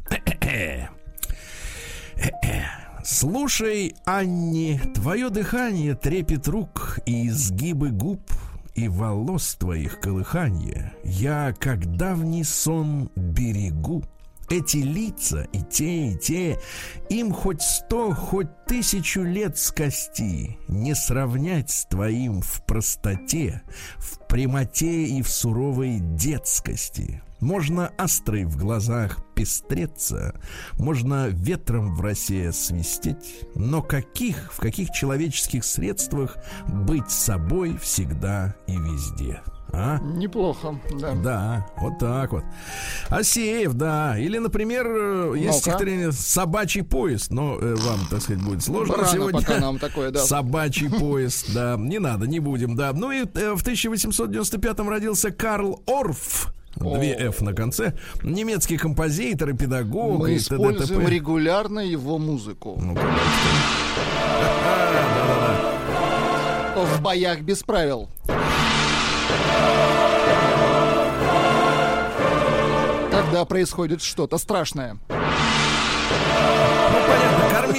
[3.04, 8.22] Слушай, Анни, твое дыхание трепет рук и изгибы губ
[8.74, 10.92] и волос твоих колыханье.
[11.04, 14.04] Я, как давний сон, берегу.
[14.50, 16.58] Эти лица и те, и те,
[17.08, 23.62] им хоть сто, хоть тысячу лет скости, не сравнять с твоим в простоте,
[23.96, 27.22] в прямоте и в суровой детскости.
[27.40, 30.34] Можно острой в глазах пестреться,
[30.78, 38.76] можно ветром в росе свистеть, но каких, в каких человеческих средствах быть собой всегда и
[38.76, 39.42] везде?
[39.72, 39.98] А?
[40.00, 41.14] Неплохо, да.
[41.14, 42.44] Да, вот так вот.
[43.08, 44.16] Асеев, да.
[44.18, 45.58] Или, например, э, есть Ну-ка.
[45.58, 49.40] стихотворение «Собачий поезд», но э, вам, так сказать, будет сложно Рано сегодня.
[49.40, 50.20] пока нам такое, да.
[50.20, 51.76] Собачий поезд, да.
[51.76, 52.92] Не надо, не будем, да.
[52.92, 56.52] Ну и э, в 1895-м родился Карл Орф.
[56.76, 57.94] Две F на конце.
[58.22, 60.18] Немецкий композитор и педагог.
[60.20, 60.56] Мы и т.д.
[60.56, 61.10] используем т.п.
[61.14, 62.76] регулярно его музыку.
[62.80, 62.96] Ну.
[66.76, 68.08] В боях без правил.
[73.24, 74.98] Когда происходит что-то страшное.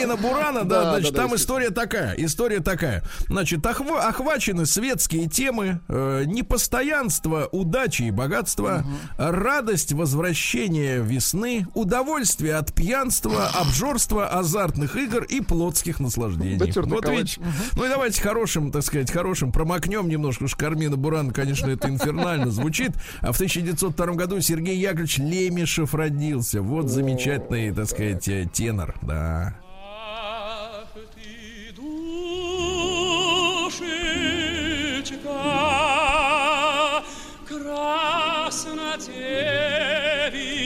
[0.06, 3.04] Кармина Бурана, да, Да, значит, да, да, там история такая, история такая.
[3.28, 8.84] Значит, охва- охвачены светские темы, э, непостоянство, удачи и богатства,
[9.18, 16.58] радость возвращения весны, удовольствие от пьянства, обжорства, азартных игр и плотских наслаждений.
[16.58, 17.42] Дотёртый Вот видите,
[17.76, 22.52] ну и давайте хорошим, так сказать, хорошим промокнем немножко, уж Кармина Бурана, конечно, это инфернально
[22.52, 22.92] звучит.
[23.22, 26.62] А в 1902 году Сергей Яковлевич Лемешев родился.
[26.62, 29.56] Вот замечательный, так сказать, э, тенор, да.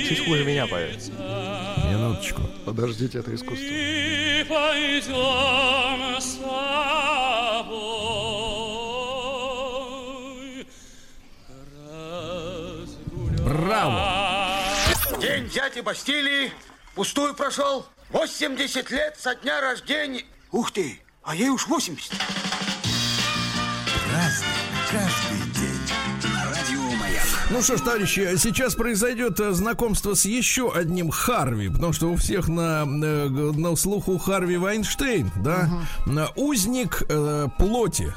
[0.07, 1.09] Чуть хуже меня поет.
[1.89, 2.41] Минуточку.
[2.65, 3.65] Подождите, это искусство.
[13.43, 14.59] Браво!
[15.19, 16.51] День дяди Бастилии
[16.95, 17.85] пустую прошел.
[18.11, 20.25] 80 лет со дня рождения.
[20.51, 22.11] Ух ты, а ей уж 80.
[27.51, 32.15] Ну что ж, товарищи, сейчас произойдет э, знакомство с еще одним Харви, потому что у
[32.15, 35.67] всех на, э, на слуху Харви Вайнштейн, да,
[36.05, 38.13] На узник э, плоти.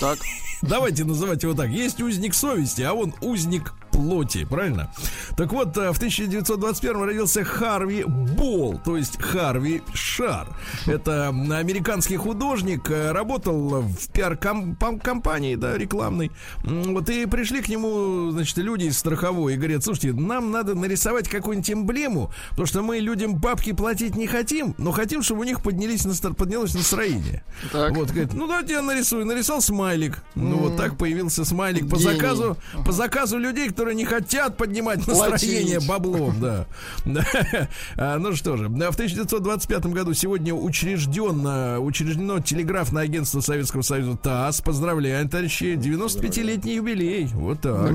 [0.00, 0.18] Так.
[0.62, 1.68] Давайте называть его так.
[1.68, 4.90] Есть узник совести, а он узник плоти, правильно?
[5.36, 10.48] Так вот, э, в 1921 родился Харви Бол, то есть Харви Шар.
[10.86, 16.32] Это американский художник, э, работал в пиар-компании, да, рекламной.
[16.64, 21.28] Вот и пришли к нему, значит, люди из страховой и говорят, слушайте, нам надо нарисовать
[21.28, 25.62] какую-нибудь эмблему, потому что мы людям бабки платить не хотим, но хотим, чтобы у них
[25.62, 27.44] поднялись настро- поднялось настроение.
[27.72, 27.96] Так.
[27.96, 29.24] Вот, говорит, ну давайте я нарисую.
[29.24, 30.22] Нарисовал смайлик.
[30.34, 35.06] Ну вот так появился смайлик по заказу, по заказу людей, которые которые не хотят поднимать
[35.06, 35.88] настроение Платить.
[35.88, 36.66] баблом, да.
[37.96, 44.62] А, Ну что же, в 1925 году сегодня учреждено, учреждено телеграфное агентство Советского Союза ТАСС.
[44.62, 47.26] Поздравляем, товарищи, 95-летний юбилей.
[47.34, 47.92] Вот так,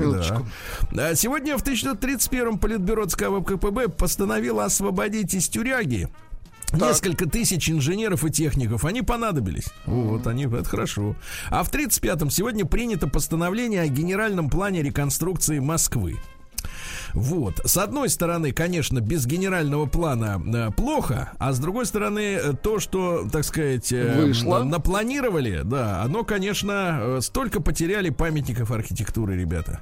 [0.92, 1.10] да.
[1.10, 6.08] А Сегодня в 1931 Политбюро ЦК ВКПБ постановило освободить из тюряги
[6.72, 9.66] Несколько тысяч инженеров и техников, они понадобились.
[9.86, 11.16] Вот, они, это хорошо.
[11.48, 16.18] А в 35-м сегодня принято постановление о генеральном плане реконструкции Москвы.
[17.12, 17.60] Вот.
[17.64, 22.78] С одной стороны, конечно, без генерального плана э, плохо, а с другой стороны, э, то,
[22.78, 24.62] что, так сказать, э, Вышло.
[24.62, 29.80] напланировали, да, оно, конечно, э, столько потеряли памятников архитектуры, ребята.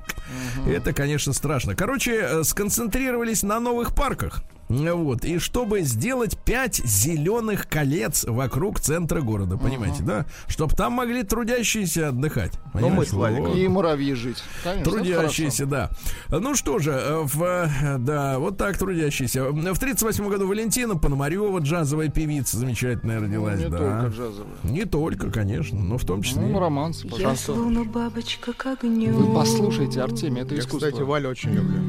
[0.66, 1.74] Это, конечно, страшно.
[1.74, 4.42] Короче, э, сконцентрировались на новых парках.
[4.68, 5.24] Вот.
[5.24, 10.26] И чтобы сделать пять зеленых колец вокруг центра города, понимаете, да?
[10.46, 12.52] Чтобы там могли трудящиеся отдыхать.
[12.74, 13.04] Ну, мы.
[13.10, 13.56] Вот.
[13.56, 14.42] И муравьи жить.
[14.62, 15.90] Конечно, Трудящиеся, да.
[16.28, 19.50] Ну что же, э, в, э, да, вот так трудящиеся.
[19.50, 23.78] В 38 году Валентина Пономарева, джазовая певица, замечательная родилась, Не да.
[23.78, 24.54] только джазовые.
[24.64, 26.42] Не только, конечно, но в том числе.
[26.42, 27.52] Ну, романс, Я пожалуйста.
[27.54, 29.12] словно бабочка к огню.
[29.14, 30.88] Вы послушайте, Артемий, это Я, искусство.
[30.88, 31.80] кстати, Валю очень люблю.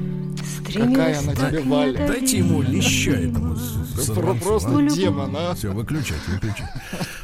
[0.66, 2.08] Какая она тебе, Валя?
[2.08, 3.56] Дайте ему леща этому
[4.40, 5.56] Просто демон, а?
[5.56, 6.70] Все, выключать, выключать.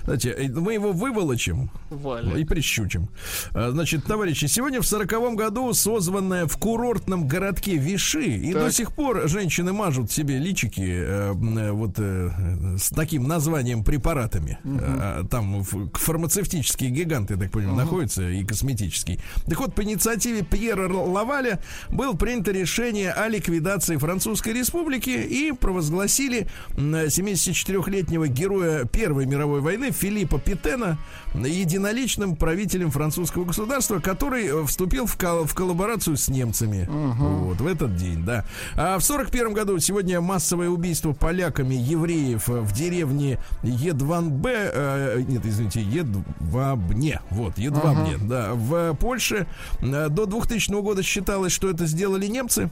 [0.06, 2.36] Знаете, мы его выволочим Валя.
[2.38, 3.10] и прищучим.
[3.54, 8.64] А, Значит, товарищи, сегодня в сороковом году созванная в курортном городке Виши, и Так.
[8.66, 12.30] до сих пор женщины мажут себе личики э, э, вот э,
[12.78, 14.60] с таким названием препаратами.
[14.64, 19.20] А, Там фармацевтические гиганты, я так понимаю, находятся и косметические.
[19.48, 26.48] Так вот, по инициативе Пьера Лаваля было принято решение о ликвидации Французской Республики и провозгласили
[26.78, 30.98] м, 74-летнего героя Первой мировой войны Филиппа Петена
[31.34, 36.88] единоличным правителем французского государства, который э, вступил в, кол- в коллаборацию с немцами.
[36.90, 38.46] Вот, в этот день, да.
[38.76, 45.46] А в 41 году сегодня массовое убийство поляками евреев э, в деревне Едванбе, э, нет,
[45.46, 49.48] извините, Едвабне, вот, Едвабне, да, в Польше.
[49.82, 52.70] Э, До 2000 года считалось, что это сделали немцы.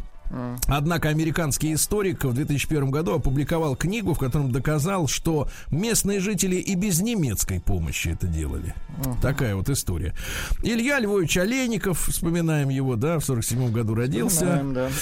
[0.67, 6.75] Однако американский историк в 2001 году опубликовал книгу, в котором доказал, что местные жители и
[6.75, 8.73] без немецкой помощи это делали.
[9.21, 10.13] Такая вот история.
[10.63, 14.61] Илья Львович Олейников, вспоминаем его, да, в 47 году родился.
[14.63, 14.89] Да.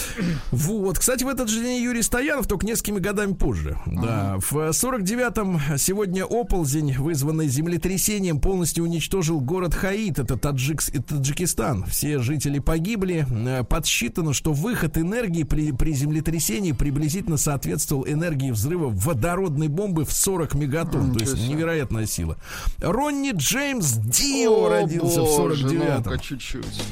[0.52, 1.00] Вот.
[1.00, 3.78] Кстати, в этот же день Юрий Стоянов, только несколькими годами позже.
[3.86, 4.38] Да.
[4.40, 10.20] В 49-м сегодня оползень, вызванный землетрясением, полностью уничтожил город Хаит.
[10.20, 11.86] Это Таджикс, и Таджикистан.
[11.86, 13.26] Все жители погибли.
[13.30, 20.14] Э, Подсчитано, что выход энергии при, при землетрясении приблизительно соответствовал энергии взрыва водородной бомбы в
[20.14, 21.14] 40 мегатонн.
[21.14, 21.48] То есть себе.
[21.50, 22.38] невероятная сила.
[22.80, 26.04] Ронни Джеймс Дио О, родился в боже, 49-м.
[26.04, 26.84] ну-ка, чуть-чуть.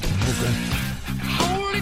[1.38, 1.80] Holy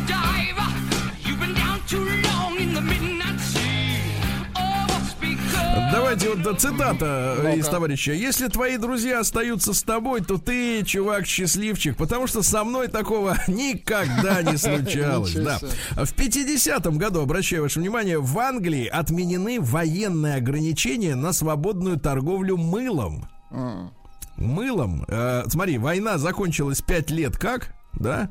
[5.92, 7.52] Давайте вот цитата Ну-ка.
[7.54, 8.12] из товарища.
[8.12, 13.36] Если твои друзья остаются с тобой, то ты, чувак, счастливчик, потому что со мной такого
[13.48, 15.34] никогда не случалось.
[15.34, 15.58] Да.
[15.92, 23.26] В 50-м году, обращаю ваше внимание, в Англии отменены военные ограничения на свободную торговлю мылом.
[23.50, 23.90] М.
[24.36, 25.04] Мылом.
[25.08, 27.74] Э, смотри, война закончилась 5 лет как?
[27.94, 28.30] Да?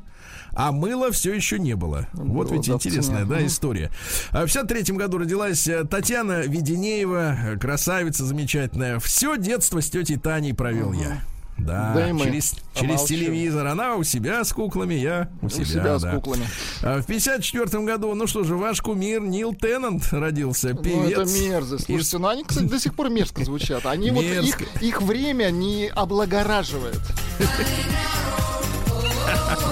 [0.60, 2.08] А мыла все еще не было.
[2.14, 3.92] Вот было, ведь да, интересная, да, история.
[4.32, 8.98] А В 53 году родилась э, Татьяна Веденеева, э, красавица замечательная.
[8.98, 11.22] Все детство с тетей Таней провел я.
[11.58, 12.24] Да, Да и мы.
[12.24, 13.66] через, через телевизор.
[13.68, 16.12] Она у себя с куклами, я у, У себя, себя с да.
[16.16, 16.46] куклами.
[16.82, 21.10] А В 54 году, ну что же, ваш кумир Нил Теннант родился, Ну, певец.
[21.18, 21.86] это мерзость.
[21.86, 23.86] Слушайте, из- ну они, кстати, до сих пор мерзко звучат.
[23.86, 24.64] Они вот их, Мерзко.
[24.80, 27.00] их время не облагораживает.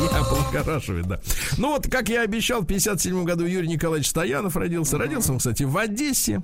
[0.01, 1.21] Не облагораживает, да.
[1.59, 4.99] Ну вот, как я обещал, в 57 году Юрий Николаевич Стоянов родился.
[4.99, 6.43] Родился он, кстати, в Одессе.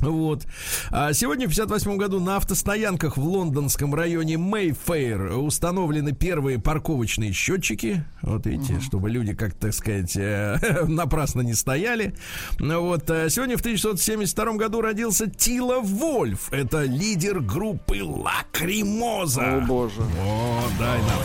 [0.00, 0.46] Вот.
[0.90, 8.04] А сегодня, в 58 году, на автостоянках в лондонском районе Мейфейр установлены первые парковочные счетчики.
[8.22, 12.14] Вот видите, чтобы люди, как так сказать, э, напрасно не стояли.
[12.58, 13.10] Ну Вот.
[13.10, 16.52] а Сегодня, в 1972 году, родился Тило Вольф.
[16.52, 19.58] Это лидер группы Лакримоза.
[19.58, 20.00] О, боже.
[20.20, 21.18] О, дай нам.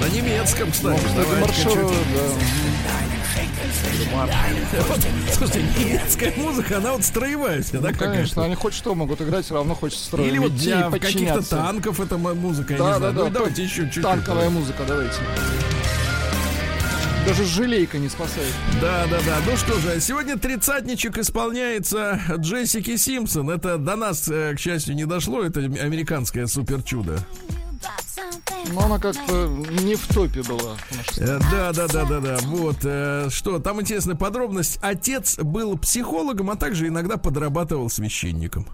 [0.00, 0.98] На немецком, кстати.
[0.98, 2.67] Кстати, Давайте маршируют, чуть- да.
[5.32, 9.44] Слушайте, немецкая музыка, она вот строевая вся, да, Ну, конечно, они хоть что могут играть,
[9.44, 10.28] все равно хочется строить.
[10.28, 11.56] Или вот для каких-то подчиняться.
[11.56, 13.14] танков эта музыка, я Да, не да, знаю.
[13.14, 13.24] да.
[13.24, 14.02] Ну, давайте еще чуть-чуть.
[14.02, 15.16] Танковая музыка, давайте.
[17.26, 18.52] Даже жалейка не спасает.
[18.80, 19.36] Да, да, да.
[19.46, 23.50] Ну что же, сегодня тридцатничек исполняется Джессики Симпсон.
[23.50, 25.42] Это до нас, э, к счастью, не дошло.
[25.42, 27.18] Это американское супер чудо.
[28.72, 29.46] Но она как-то
[29.82, 30.76] не в топе была.
[31.18, 32.36] Э, Да, да, да, да, да.
[32.44, 34.78] Вот э, что, там интересная подробность.
[34.82, 38.66] Отец был психологом, а также иногда подрабатывал священником.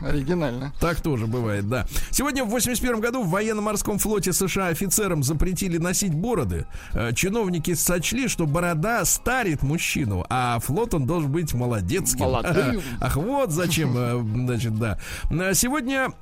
[0.00, 0.72] Оригинально.
[0.80, 1.86] Так тоже бывает, да.
[2.10, 6.66] Сегодня в 81 году в военно-морском флоте США офицерам запретили носить бороды.
[6.92, 12.20] Э, Чиновники сочли, что борода старит мужчину, а флот он должен быть молодецким.
[12.24, 12.80] Молодым.
[13.00, 14.98] Ах, вот зачем, э, значит, да.
[15.30, 16.12] Э, Сегодня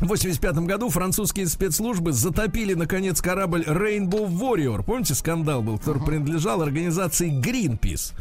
[0.00, 4.84] в 85 году французские спецслужбы затопили, наконец, корабль Rainbow Warrior.
[4.84, 8.12] Помните, скандал был, который принадлежал организации Greenpeace.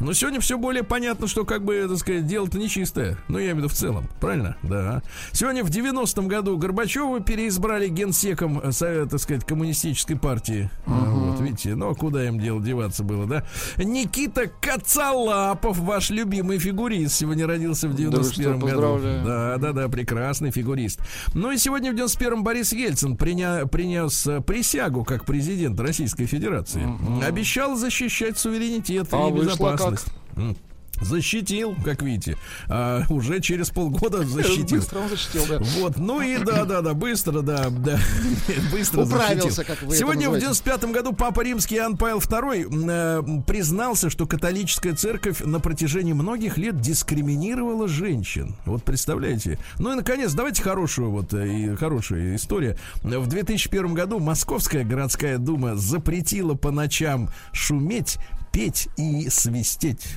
[0.00, 3.16] Но сегодня все более понятно, что, как бы, так сказать, дело-то нечистое.
[3.28, 4.08] Ну, я имею в виду в целом.
[4.20, 4.56] Правильно?
[4.62, 5.02] Да.
[5.32, 10.70] Сегодня в 90-м году Горбачева переизбрали генсеком, э, так сказать, коммунистической партии.
[10.86, 13.44] А, Вот, видите, ну, а куда им дело деваться было, да?
[13.76, 18.66] Никита Кацалапов, ваш любимый фигурист, сегодня родился в 91 году.
[18.66, 19.24] поздравляю.
[19.24, 21.00] Да, да, да, прекрасный фигурист.
[21.34, 26.82] Ну и сегодня в 91-м Борис Ельцин приня- принес э, присягу как президент Российской Федерации.
[27.24, 30.06] Обещал защищать суверенитет А и вышло безопасность.
[30.36, 30.56] М.
[31.00, 32.36] Защитил, как видите.
[32.68, 34.78] А, уже через полгода защитил.
[34.78, 35.58] Быстро он защитил, да.
[35.80, 37.98] Вот, ну и да, да, да, быстро, да, да,
[38.72, 39.74] быстро Управился, защитил.
[39.74, 40.46] как вы Сегодня в называете.
[40.62, 46.58] 95 году Папа Римский Иоанн Павел II э, признался, что католическая церковь на протяжении многих
[46.58, 48.54] лет дискриминировала женщин.
[48.64, 49.58] Вот представляете?
[49.80, 52.78] Ну и наконец, давайте хорошую вот э, и хорошая история.
[53.02, 58.18] В 2001 году Московская городская дума запретила по ночам шуметь
[58.54, 60.06] петь и свистеть.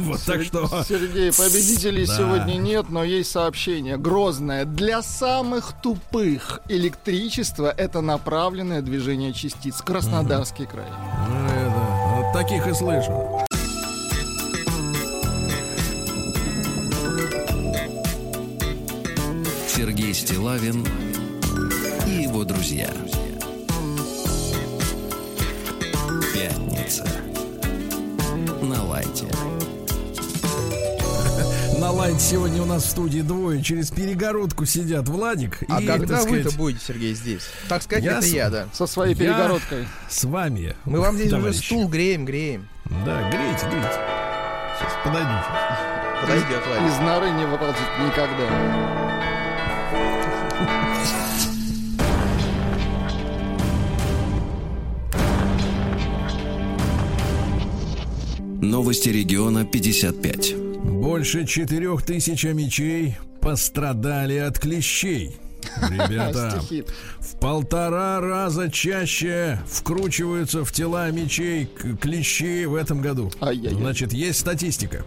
[0.00, 0.66] Вот так что...
[0.86, 3.96] Сергей, победителей сегодня нет, но есть сообщение.
[3.96, 4.64] Грозное.
[4.64, 9.82] Для самых тупых электричество— это направленное движение частиц.
[9.82, 10.86] Краснодарский край.
[11.28, 11.70] Ну, это,
[12.16, 13.46] вот таких и слышу.
[19.68, 20.84] Сергей Стилавин
[22.06, 22.90] и его друзья.
[26.34, 27.29] Пятница.
[28.62, 29.26] На лайте.
[31.78, 36.20] На лайн сегодня у нас в студии двое через перегородку сидят Владик А и, когда
[36.20, 37.42] вы-то сказать, будете, Сергей, здесь?
[37.68, 38.66] Так сказать, Я это с- я, да.
[38.74, 39.88] Со своей Я перегородкой.
[40.08, 40.76] с вами.
[40.84, 42.68] Мы вам здесь уже стул греем, греем.
[43.06, 43.98] Да, грейте, грейте.
[44.78, 45.44] Сейчас, подойдите.
[46.20, 46.92] Подойдет, Владик.
[46.92, 49.09] Из норы не выползет никогда.
[58.62, 60.54] Новости региона 55.
[60.84, 65.36] Больше четырех тысяч мечей пострадали от клещей.
[65.90, 66.60] Ребята,
[67.20, 73.30] в полтора раза чаще вкручиваются в тела мечей клещи в этом году.
[73.40, 75.06] Значит, есть статистика.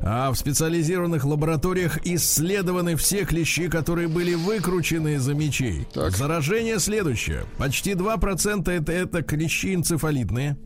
[0.00, 5.86] А в специализированных лабораториях исследованы все клещи, которые были выкручены из-за мечей.
[5.92, 6.16] Так.
[6.16, 7.44] Заражение следующее.
[7.58, 10.56] Почти 2% это, это клещи энцефалитные.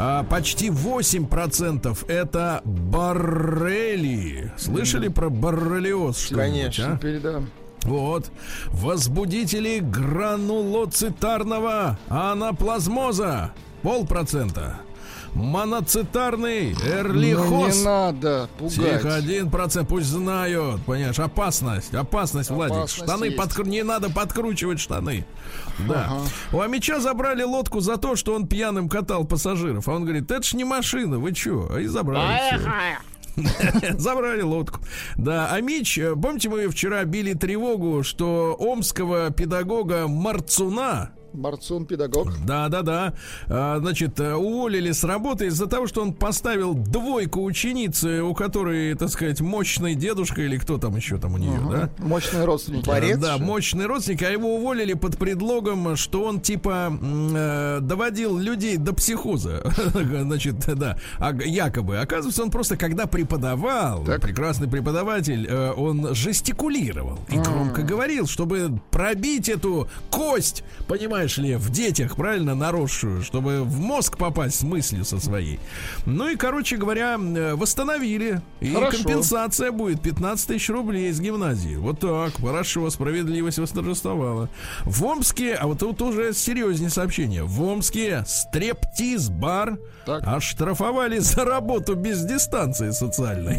[0.00, 4.52] А почти 8% это боррелии.
[4.56, 6.20] Слышали про боррелиоз?
[6.20, 6.94] что-нибудь, Конечно.
[6.94, 6.98] а?
[6.98, 7.50] Передам.
[7.82, 8.30] Вот.
[8.68, 13.52] Возбудители гранулоцитарного анаплазмоза.
[13.82, 14.78] Полпроцента.
[15.34, 17.76] Моноцитарный Ну, эрлихоз.
[17.78, 18.74] не надо пугать.
[18.74, 23.36] Тихо, один процент, пусть знают, понимаешь, опасность, опасность, Владик, Опасность штаны есть.
[23.36, 25.24] подкру- не надо подкручивать штаны,
[25.86, 26.06] да.
[26.10, 26.20] Ага.
[26.52, 30.42] У Амича забрали лодку за то, что он пьяным катал пассажиров, а он говорит, это
[30.42, 32.58] ж не машина, вы чё, и забрали.
[33.98, 34.80] Забрали лодку.
[35.16, 42.32] Да, а Мич, э, помните, мы вчера били тревогу, что омского педагога Марцуна, Борцун педагог.
[42.46, 43.14] да, да, да.
[43.48, 48.94] А, Значит, э, уволили с работы из-за того, что он поставил двойку ученицы, у которой,
[48.94, 51.90] так сказать, мощный дедушка или кто там еще там у нее, да?
[51.98, 52.86] Мощные родственники.
[52.86, 58.76] Борец да, мощный родственник, а его уволили под предлогом, что он типа э, доводил людей
[58.76, 59.62] до психоза.
[59.94, 61.98] Значит, да, а, якобы.
[61.98, 69.48] Оказывается, он просто когда преподавал, прекрасный преподаватель, э, он жестикулировал и громко говорил, чтобы пробить
[69.48, 70.64] эту кость,
[71.18, 75.58] понимаешь ли, в детях, правильно, наросшую, чтобы в мозг попасть с мыслью со своей.
[76.06, 78.40] Ну и, короче говоря, э, восстановили.
[78.60, 78.98] И Хорошо.
[78.98, 81.74] компенсация будет 15 тысяч рублей из гимназии.
[81.74, 84.48] Вот так, хорошо, справедливость восторжествовала.
[84.84, 87.42] В Омске, а вот тут уже серьезнее сообщение.
[87.42, 89.76] В Омске стрептиз-бар
[90.08, 90.26] Так.
[90.26, 93.58] оштрафовали за работу без дистанции социальной.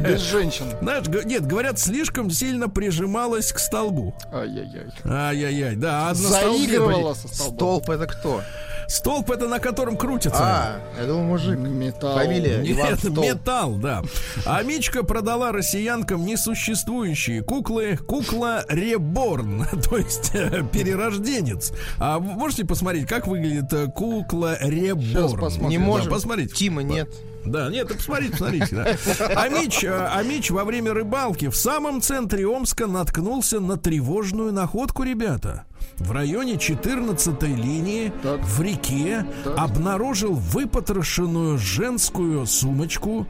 [0.00, 0.66] Без женщин.
[0.80, 4.14] Знаешь, нет, говорят, слишком сильно прижималась к столбу.
[4.32, 4.86] Ай-яй-яй.
[5.04, 7.56] Ай-яй-яй, да, а Заигрывала со столбом.
[7.56, 8.42] Столб это кто?
[8.88, 10.40] Столб это на котором крутится.
[10.40, 11.58] А, я думал, мужик.
[11.58, 12.16] Металл.
[12.16, 13.18] Фамилия Иван Нет, Столб.
[13.18, 14.02] металл, да.
[14.46, 17.98] А Мичка продала россиянкам несуществующие куклы.
[17.98, 21.72] Кукла Реборн, то есть э, перерожденец.
[21.98, 25.38] А можете посмотреть, как выглядит э, кукла Реборн?
[25.38, 25.82] посмотрим.
[25.88, 26.12] Не Да, можем.
[26.12, 26.54] посмотрите.
[26.54, 27.08] Тима нет.
[27.44, 28.68] Да, нет, посмотрите, посмотрите.
[28.76, 29.26] Да.
[29.36, 34.52] А, Мич, э, а Мич во время рыбалки в самом центре Омска наткнулся на тревожную
[34.52, 35.64] находку, ребята.
[35.96, 38.40] В районе 14-й линии Так.
[38.44, 39.24] в реке
[39.56, 43.26] обнаружил выпотрошенную женскую сумочку,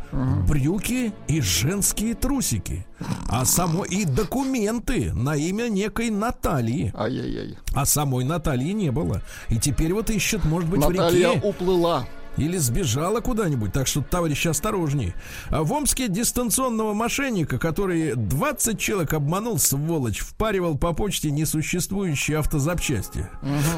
[0.48, 2.86] брюки и женские трусики.
[3.28, 6.92] А само и документы на имя некой Натальи.
[6.96, 7.56] Ай-яй-яй.
[7.74, 9.22] А самой Натальи не было.
[9.48, 11.40] И теперь вот ищет, может быть, в Наталья реке.
[11.46, 12.06] уплыла.
[12.38, 15.14] Или сбежала куда-нибудь, так что, товарищи, осторожней.
[15.50, 23.28] А в Омске дистанционного мошенника, который 20 человек обманул, сволочь, впаривал по почте несуществующие автозапчасти.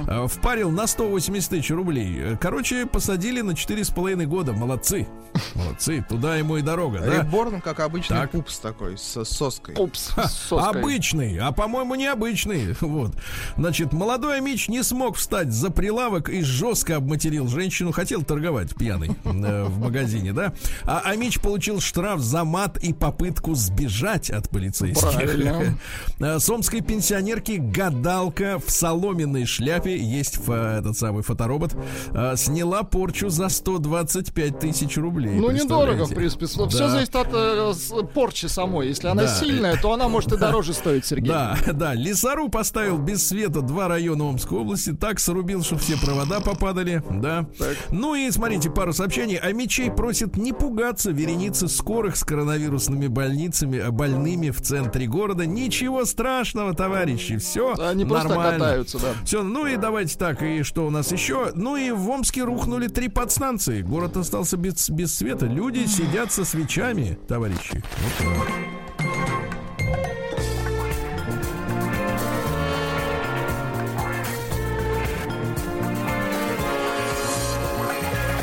[0.07, 2.37] А, Впарил на 180 тысяч рублей.
[2.41, 4.53] Короче, посадили на 4,5 года.
[4.53, 5.09] Молодцы.
[5.55, 6.05] Молодцы.
[6.09, 7.23] Туда ему и дорога, да?
[7.23, 8.33] Реборн, как обычный Так.
[8.33, 9.75] пупс такой, с соской.
[9.77, 10.81] Упс, Ха, с соской.
[10.81, 12.75] Обычный, а по-моему необычный.
[12.81, 13.13] Вот.
[13.57, 17.93] Значит, молодой Мич не смог встать за прилавок и жестко обматерил женщину.
[17.93, 20.53] Хотел торговать пьяный э, в магазине, да?
[20.85, 25.11] А Амич получил штраф за мат и попытку сбежать от полицейских.
[25.13, 25.79] Правильно.
[26.21, 31.75] Э, С омской пенсионерки гадалка в соломенной шляпе, есть фо- этот самый фоторобот,
[32.13, 35.35] э, сняла порчу за 125 тысяч рублей.
[35.35, 36.47] Ну, недорого, в принципе.
[36.47, 36.89] Все Да.
[36.91, 37.73] зависит от э,
[38.15, 38.89] порчи самой.
[38.89, 39.29] Если она Да.
[39.35, 41.29] сильная, то она может и дороже стоить, Сергей.
[41.29, 41.95] Да, да.
[41.95, 44.93] Лесоруб поставил без света два района Омской области.
[44.93, 47.03] Так срубил, что все провода попадали.
[47.11, 47.47] Да.
[47.91, 49.37] Ну и смотрите, пару сообщений.
[49.37, 55.45] А мечей просит не пугаться вереницы скорых с коронавирусными больницами, э, больными в центре города.
[55.45, 57.37] Ничего страшного, товарищи.
[57.37, 58.53] Все Они просто нормально.
[58.53, 59.09] катаются, да.
[59.27, 61.53] Все, ну и давайте так, и что у нас еще?
[61.55, 63.83] Ну и в Омске рухнули три подстанции.
[63.83, 65.45] Город остался без, без света.
[65.45, 67.83] Люди сидят со свечами, товарищи.
[67.99, 68.71] Вот так.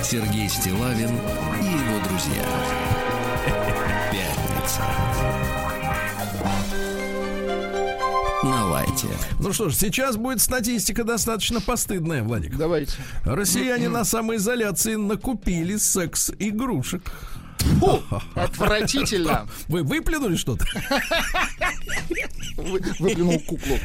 [0.10, 2.46] Сергей Стилавин и его друзья.
[4.10, 4.82] Пятница.
[8.42, 9.08] На лайте.
[9.42, 12.56] Ну что ж, сейчас будет статистика достаточно постыдная, Владик.
[12.56, 12.94] Давайте.
[13.26, 17.02] Россияне на самоизоляции накупили секс-игрушек.
[17.80, 18.02] Фу,
[18.36, 19.48] отвратительно.
[19.68, 20.66] Вы выплюнули что-то?
[22.58, 23.78] Вы- Выплюнул куклу.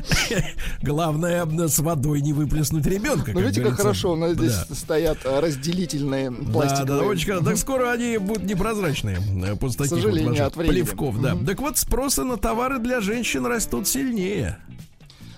[0.83, 3.33] Главное, с водой не выплеснуть ребенка.
[3.33, 3.83] Ну, видите, как говорится.
[3.83, 4.75] хорошо у нас здесь Да.
[4.75, 7.01] стоят а, разделительные Да, пластиковые.
[7.01, 7.45] да, очень хорошо.
[7.45, 10.75] Так скоро они будут непрозрачные э, после сожалению, от времени.
[10.83, 11.21] плевков.
[11.21, 11.37] Да.
[11.47, 14.59] Так вот, спросы на товары для женщин растут сильнее.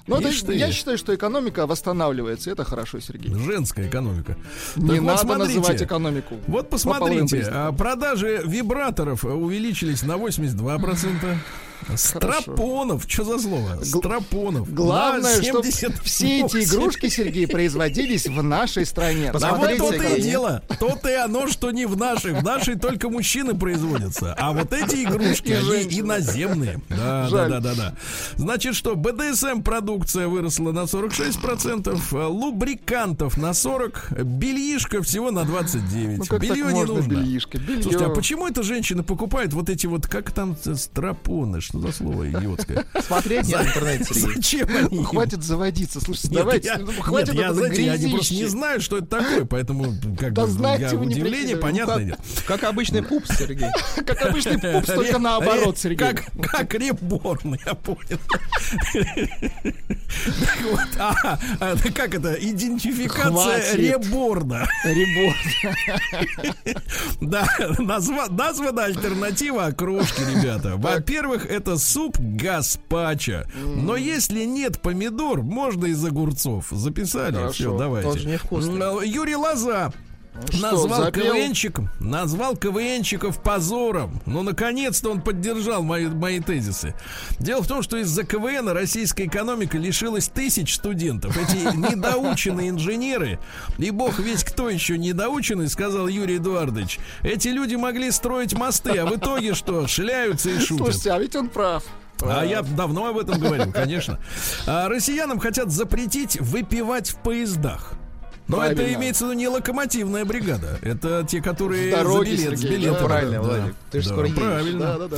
[0.07, 2.51] Ну, это- я считаю, что экономика восстанавливается.
[2.51, 3.35] Это хорошо, Сергей.
[3.35, 4.37] Женская экономика.
[4.77, 5.59] Не Так вот, надо смотрите.
[5.59, 6.35] называть экономику.
[6.47, 7.61] Вот по посмотрите, признакам.
[7.69, 11.39] а, продажи вибраторов увеличились на 82%.
[11.97, 13.83] Страпонов, что за слово?
[13.83, 14.73] Страпонов.
[14.73, 16.03] Главное, чтобы 78.
[16.05, 19.31] все эти игрушки, Сергей, производились в нашей стране.
[19.33, 20.63] Да вот Посмотрите, то-то и дело.
[20.79, 22.33] То-то и оно, что не в нашей.
[22.33, 24.35] В нашей только мужчины производятся.
[24.35, 26.81] А вот эти игрушки, И они иноземные.
[26.89, 27.95] Да, да, да, да, да.
[28.37, 36.25] Значит, что БДСМ продукция выросла на 46%, а лубрикантов на 40%, бельишко всего на 29%.
[36.31, 37.11] Ну Белье не нужно.
[37.11, 37.59] бельишко?
[37.59, 37.83] Белье.
[37.83, 41.61] Слушайте, а почему это женщины покупают вот эти вот, как там, э, страпоны?
[41.65, 42.85] Что за слово идиотское?
[43.07, 44.13] Смотреть нет интернете.
[44.13, 44.99] Зачем они?
[44.99, 45.05] им?
[45.05, 45.99] Хватит заводиться.
[46.01, 46.77] Слушайте, давайте.
[46.77, 50.45] ну, хватит я, знаете, я не- просто не знаю, что это такое, поэтому как бы
[50.45, 51.99] удивление, понятно.
[51.99, 52.17] Ну.
[52.47, 53.69] Как, обычный пупс, Сергей.
[54.07, 55.97] Как обычный пупс, только наоборот, Сергей.
[55.97, 58.19] Как, как реборн, я понял.
[60.45, 62.35] Так вот, а, а, как это?
[62.35, 64.67] Идентификация реборна.
[64.85, 65.35] Ребор.
[67.21, 67.47] Да,
[67.79, 70.77] назва, названа альтернатива окрошки, ребята.
[70.77, 73.45] Во-первых, это суп гаспачо.
[73.55, 76.69] Но если нет помидор, можно из огурцов.
[76.71, 77.35] Записали?
[77.37, 77.53] Хорошо.
[77.53, 78.11] Все, давайте.
[78.11, 79.01] Тоже невкусно.
[79.03, 79.93] Юрий Лоза
[80.51, 81.33] что, назвал запел?
[81.33, 84.21] КВНчик, назвал КВНчиков позором.
[84.27, 86.95] Ну, наконец-то он поддержал мои, мои тезисы.
[87.39, 91.37] Дело в том, что из-за КВН российская экономика лишилась тысяч студентов.
[91.37, 93.39] Эти недоученные инженеры,
[93.79, 99.07] и бог весь кто еще недоученный, сказал Юрий Эдуардович, эти люди могли строить мосты, а
[99.07, 100.87] в итоге что, шляются и шутят.
[100.87, 101.85] Слушайте, а ведь он прав.
[102.23, 104.19] А я давно об этом говорил, конечно.
[104.67, 107.95] А россиянам хотят запретить выпивать в поездах.
[108.47, 108.97] Но это Правильно.
[108.99, 110.79] имеется в виду не локомотивная бригада.
[110.83, 112.99] Это те, которые С дороги, за билет, с Сергей, билетом.
[113.01, 113.75] да, правильно, Да, Владик.
[113.91, 114.39] Ты же да, скоро едешь.
[114.43, 114.81] Правильно.
[114.81, 115.17] Да, да, да.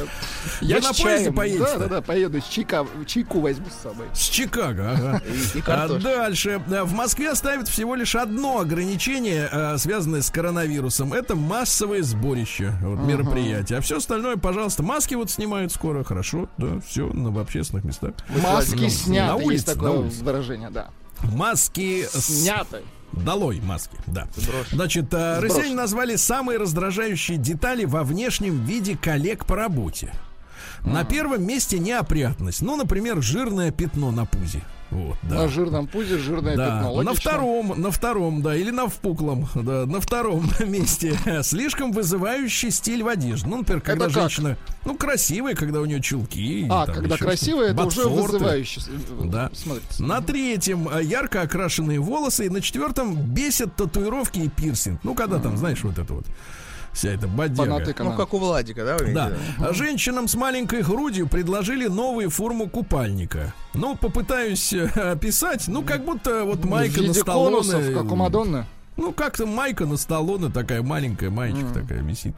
[0.61, 1.79] Я на с поезде поедете-то?
[1.79, 2.41] Да, да, да, поеду.
[2.41, 4.07] С чайка, чайку возьму с собой.
[4.15, 5.23] С Чикаго, ага.
[5.55, 6.63] И- и А дальше.
[6.71, 11.13] А, В Москве ставят всего лишь одно ограничение, а, связанное с коронавирусом.
[11.13, 13.79] Это массовые сборища, вот, мероприятия.
[13.79, 18.13] А все остальное, пожалуйста, маски вот снимают скоро, хорошо, да, все в общественных местах.
[18.41, 19.27] Маски сняты.
[19.31, 20.23] на улице, Есть на такое улице.
[20.25, 20.91] выражение, да.
[21.23, 22.83] Маски с- Сняты.
[23.13, 24.29] Долой маски, да.
[24.71, 30.13] Значит, а, россияне назвали самые раздражающие детали во внешнем виде коллег по работе.
[30.87, 32.63] На первом месте неопрятность.
[32.63, 34.63] Ну, например, жирное пятно на пузе.
[34.91, 35.35] Вот, да.
[35.43, 36.83] На жирном пузе жирное Да, пятно.
[36.83, 37.15] на Логично?
[37.21, 43.09] втором, на втором, да, или на впуклом, да, на втором месте слишком вызывающий стиль в
[43.09, 43.49] одежде.
[43.49, 44.23] Ну, например, когда Это как?
[44.23, 46.69] женщина, ну, красивая, когда у нее чулки.
[46.71, 48.81] А, там когда что-то, это уже вызывающе.
[49.25, 49.51] Да.
[49.53, 50.03] Смотрите.
[50.05, 52.47] На третьем э, ярко окрашенные волосы.
[52.47, 55.01] И на четвертом бесят татуировки и пирсинг.
[55.03, 56.27] Ну, когда там, знаешь, вот это вот.
[56.97, 57.95] Вся эта бодяга.
[57.99, 59.31] Ну, как у Владика, да, вы Да.
[59.75, 63.53] Женщинам с маленькой грудью предложили новую форму купальника.
[63.75, 65.69] Ну, попытаюсь э, описать.
[65.69, 67.57] Ну, как будто вот майка на Сталлоне.
[67.57, 68.65] конусов, как у Мадонны.
[68.97, 72.35] Ну, как-то майка на Сталлоне такая маленькая, маечка такая висит.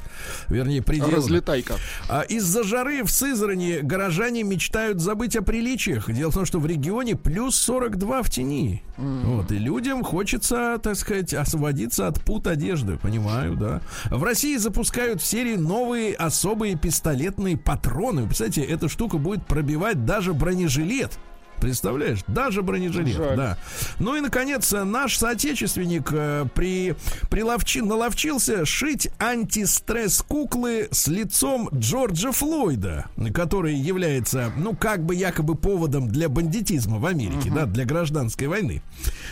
[0.49, 1.17] Вернее, пределно.
[1.17, 1.75] Разлетайка.
[2.09, 6.11] А из-за жары в Сызрани горожане мечтают забыть о приличиях.
[6.11, 8.83] Дело в том, что в регионе плюс 42 в тени.
[8.97, 12.97] Вот, и людям хочется, так сказать, освободиться от пут одежды.
[12.97, 13.81] Понимаю, да.
[14.11, 18.27] В России запускают в серии новые особые пистолетные патроны.
[18.27, 21.19] Представляете, эта штука будет пробивать даже бронежилет.
[21.61, 23.37] Представляешь, даже бронежилет, Жаль.
[23.37, 23.59] да.
[23.99, 26.95] Ну и, наконец, э, наш соотечественник э, при,
[27.31, 35.55] приловчи, наловчился шить антистресс куклы с лицом Джорджа Флойда, который является, ну, как бы якобы
[35.57, 38.83] поводом для бандитизма в Америке, да, для гражданской войны.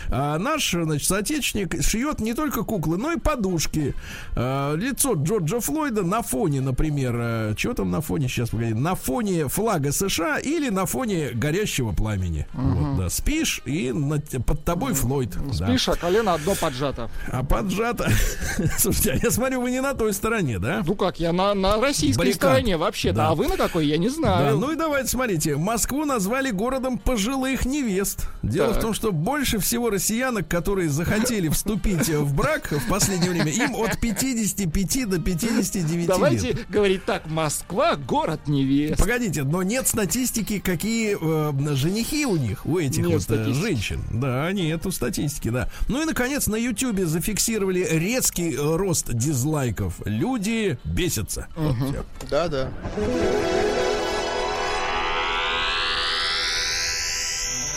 [0.09, 3.93] А наш, значит, соотечественник шьет не только куклы, но и подушки.
[4.35, 8.95] А, лицо Джорджа Флойда на фоне, например, э, что там на фоне, сейчас погоди, на
[8.95, 12.16] фоне флага США или на фоне горящего пламени.
[12.53, 13.09] Вот, да.
[13.09, 15.35] Спишь, и на- под тобой Флойд.
[15.57, 15.65] да.
[15.67, 17.09] Спишь, а колено одно поджато.
[17.31, 18.09] А поджато.
[18.77, 20.83] Слушайте, а я смотрю, вы не на той стороне, да?
[20.85, 22.35] Ну как, я на, на российской Баррикад.
[22.37, 23.15] стороне вообще-то.
[23.15, 23.29] Да.
[23.29, 24.57] А вы на какой, я не Да, знаю.
[24.57, 28.27] ну и давайте, смотрите, Москву назвали городом пожилых невест.
[28.43, 28.77] Дело Так.
[28.77, 33.75] в том, что больше всего россиянок, которые захотели вступить в брак в последнее время, им
[33.75, 36.69] от 55 до 59 Давайте лет.
[36.69, 38.97] говорить так, Москва город невест.
[38.99, 43.61] Погодите, но нет статистики, какие э, женихи у них, у этих Нет вот э, статистики.
[43.61, 44.03] женщин.
[44.11, 45.69] Да, нету статистики, да.
[45.87, 49.95] Ну и, наконец, на Ютьюбе зафиксировали резкий э, рост дизлайков.
[50.05, 51.47] Люди бесятся.
[51.55, 52.05] Вот всё.
[52.29, 52.71] Да, да.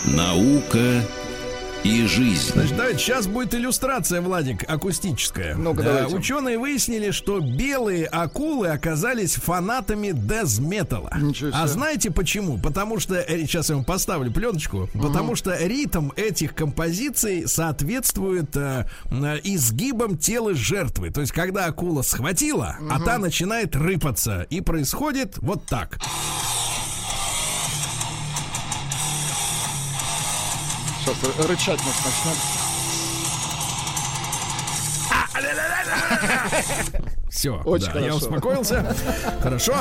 [0.07, 1.05] Наука
[1.85, 2.53] и жизнь.
[2.53, 5.57] Значит, давайте, сейчас будет иллюстрация, Владик, акустическая.
[5.57, 6.15] Э, давайте.
[6.15, 11.11] Ученые выяснили, что белые акулы оказались фанатами себе.
[11.53, 12.59] А знаете почему?
[12.59, 18.87] Потому что, э, сейчас я вам поставлю пленочку, потому что ритм этих композиций соответствует э,
[19.11, 21.11] э, изгибам тела жертвы.
[21.11, 24.47] То есть, когда акула схватила, а та начинает рыпаться.
[24.51, 25.99] И происходит вот так.
[31.03, 32.37] Сейчас ры- рычать нас начнем.
[37.41, 38.27] Все, Очень да, я хорошо.
[38.27, 38.95] успокоился.
[39.41, 39.73] Хорошо.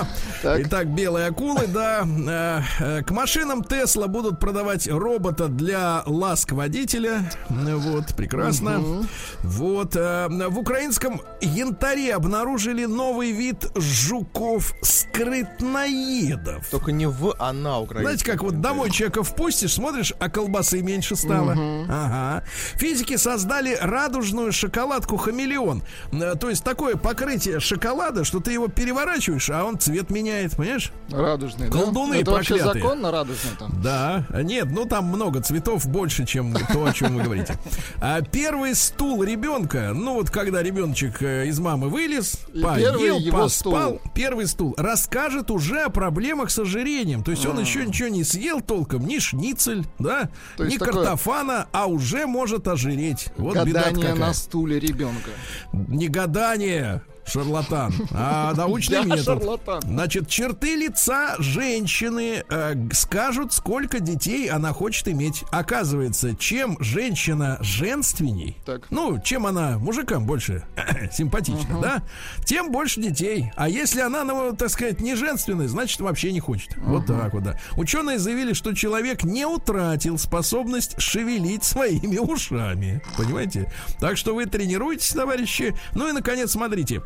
[0.41, 0.61] Так.
[0.61, 2.07] Итак, белые акулы, да.
[2.07, 7.29] Э, э, К машинам Тесла будут продавать робота для ласк водителя.
[7.49, 9.03] Вот, прекрасно.
[9.43, 9.93] Вот.
[9.97, 16.65] э, В украинском янтаре обнаружили новый вид жуков-скрытноедов.
[16.71, 18.05] Только не в, а на Украине.
[18.05, 21.51] Знаете, как вот домой человека впустишь, смотришь, а колбасы меньше стало.
[21.89, 22.41] Ага.
[22.75, 25.83] Физики создали радужную шоколадку хамелеон.
[26.13, 30.91] Э, То есть такое покрытие шоколада, что ты его переворачиваешь, а он цвет меняет, понимаешь?
[31.09, 32.19] Радужный, Колдуны да?
[32.21, 32.83] Это вообще проклятые.
[32.83, 33.81] законно радужный там?
[33.81, 37.55] Да, нет, ну там много цветов больше, чем то, о чем вы говорите.
[38.01, 43.31] А первый стул ребенка, ну вот когда ребеночек э, из мамы вылез, И поел, первый
[43.31, 44.11] поспал, стул.
[44.13, 47.23] первый стул расскажет уже о проблемах с ожирением.
[47.23, 51.87] То есть он еще ничего не съел толком, ни шницель, да, То ни картофана, а
[51.87, 53.27] уже может ожиреть.
[53.37, 54.27] Вот беда Гадание какая.
[54.27, 55.29] на стуле ребенка.
[55.73, 57.01] Не гадание.
[57.29, 59.25] Шарлатан, а научный метод.
[59.25, 59.81] шарлатан.
[59.83, 65.43] Значит, черты лица женщины э, скажут, сколько детей она хочет иметь.
[65.51, 68.87] Оказывается, чем женщина женственней, Так.
[68.89, 70.63] ну, чем она мужикам больше
[71.11, 72.03] симпатична, да,
[72.45, 73.51] тем больше детей.
[73.55, 76.75] А если она, ну, так сказать, не женственная, значит, вообще не хочет.
[76.77, 77.59] Вот так вот, да.
[77.77, 83.01] Ученые заявили, что человек не утратил способность шевелить своими ушами.
[83.17, 83.71] Понимаете?
[83.99, 85.75] Так что вы тренируетесь, товарищи.
[85.93, 87.01] Ну и, наконец, смотрите.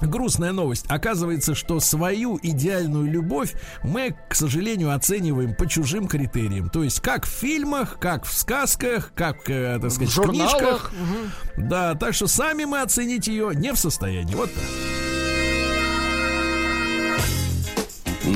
[0.00, 0.84] Грустная новость.
[0.88, 6.70] Оказывается, что свою идеальную любовь мы, к сожалению, оцениваем по чужим критериям.
[6.70, 10.50] То есть, как в фильмах, как в сказках, как, э, так сказать, в, журналах.
[10.58, 10.92] книжках.
[11.56, 14.34] Да, так что сами мы оценить ее не в состоянии.
[14.34, 15.07] Вот так.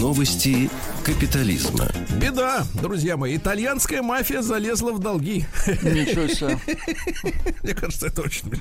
[0.00, 0.70] Новости
[1.04, 1.86] капитализма.
[2.20, 3.36] Беда, друзья мои.
[3.36, 5.44] Итальянская мафия залезла в долги.
[5.66, 6.58] Ничего себе.
[7.62, 8.52] Мне кажется, это очень.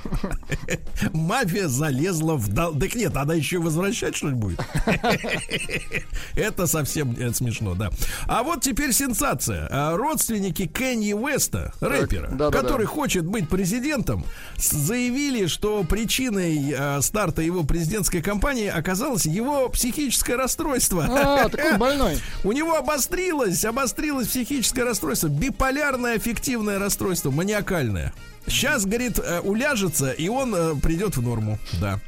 [1.13, 2.79] Мафия залезла в долги.
[2.79, 4.59] Так нет, она еще и возвращать что-нибудь будет.
[6.35, 7.91] Это совсем смешно, да.
[8.27, 9.67] А вот теперь сенсация.
[9.71, 14.25] А, Родственники Кенни Уэста, рэпера, который хочет быть президентом,
[14.57, 21.07] заявили, что причиной э, старта его президентской кампании оказалось его психическое расстройство.
[21.21, 22.19] А, такой больной.
[22.43, 28.13] У него обострилось, обострилось психическое расстройство, биполярное аффективное расстройство, маниакальное.
[28.47, 31.59] Сейчас, говорит, э, уляжется, и он э, придет в норму.
[31.79, 31.99] Да.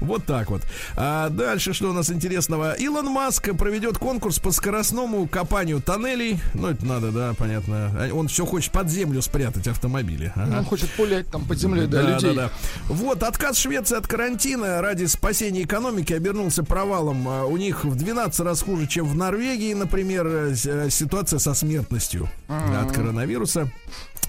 [0.00, 0.62] Вот так вот.
[0.96, 2.74] А дальше что у нас интересного?
[2.74, 6.38] Илон Маск проведет конкурс по скоростному копанию тоннелей.
[6.54, 8.10] Ну, это надо, да, понятно.
[8.12, 10.32] Он все хочет под землю спрятать автомобили.
[10.34, 10.58] Ага.
[10.58, 12.34] Он хочет пулять там под землей, да, людей.
[12.34, 12.50] да.
[12.88, 17.26] Вот, отказ Швеции от карантина ради спасения экономики обернулся провалом.
[17.28, 20.54] А, У них в 12 раз хуже, чем в Норвегии, например, э,
[20.90, 23.70] ситуация со смертностью от коронавируса.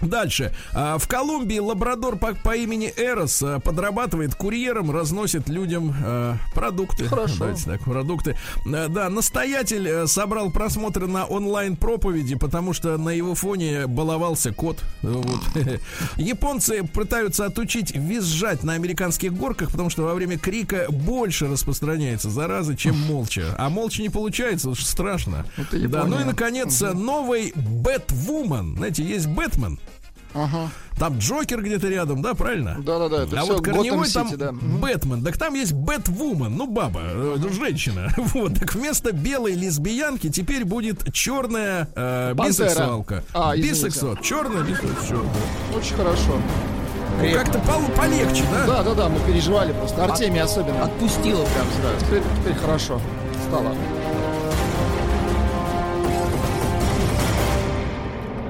[0.02, 0.54] Дальше.
[0.74, 7.06] А, В Колумбии лабрадор по, по имени Эрос а, подрабатывает курьером, разносит людям э, продукты.
[7.06, 7.36] Хорошо.
[7.40, 8.38] Давайте так, продукты.
[8.66, 14.80] Да, настоятель э, собрал просмотры на онлайн проповеди, потому что на его фоне баловался кот.
[15.02, 15.42] Вот.
[16.18, 22.76] Японцы пытаются отучить визжать на американских горках, потому что во время крика больше распространяется зараза,
[22.76, 23.56] чем молча.
[23.58, 25.46] А молча не получается, уж страшно.
[25.58, 28.78] Это Да, ну и наконец новый Бэтвумен.
[28.78, 29.80] Знаете, есть Бэтмен.
[30.34, 30.70] Ага.
[30.98, 32.78] Там Джокер где-то рядом, да, правильно?
[32.80, 34.52] Да-да-да, это а вот корневой Готэм там Сити, да.
[34.52, 35.24] Бэтмен.
[35.24, 38.10] Так там есть Бэтвумен, ну баба, э, женщина.
[38.18, 43.24] Вот, так вместо белой лесбиянки теперь будет черная э, бисексуалка.
[43.34, 43.56] А.
[43.56, 44.18] Бисексуал.
[44.18, 45.26] Черная бисексуал.
[45.76, 46.40] Очень хорошо.
[47.20, 48.68] Ну, как-то пол- полегче, да?
[48.68, 50.04] Да, да, да, мы переживали просто.
[50.04, 50.84] Артемий особенно.
[50.84, 52.06] Отпустила прям сразу.
[52.06, 53.02] Теперь, теперь хорошо
[53.48, 53.74] стало.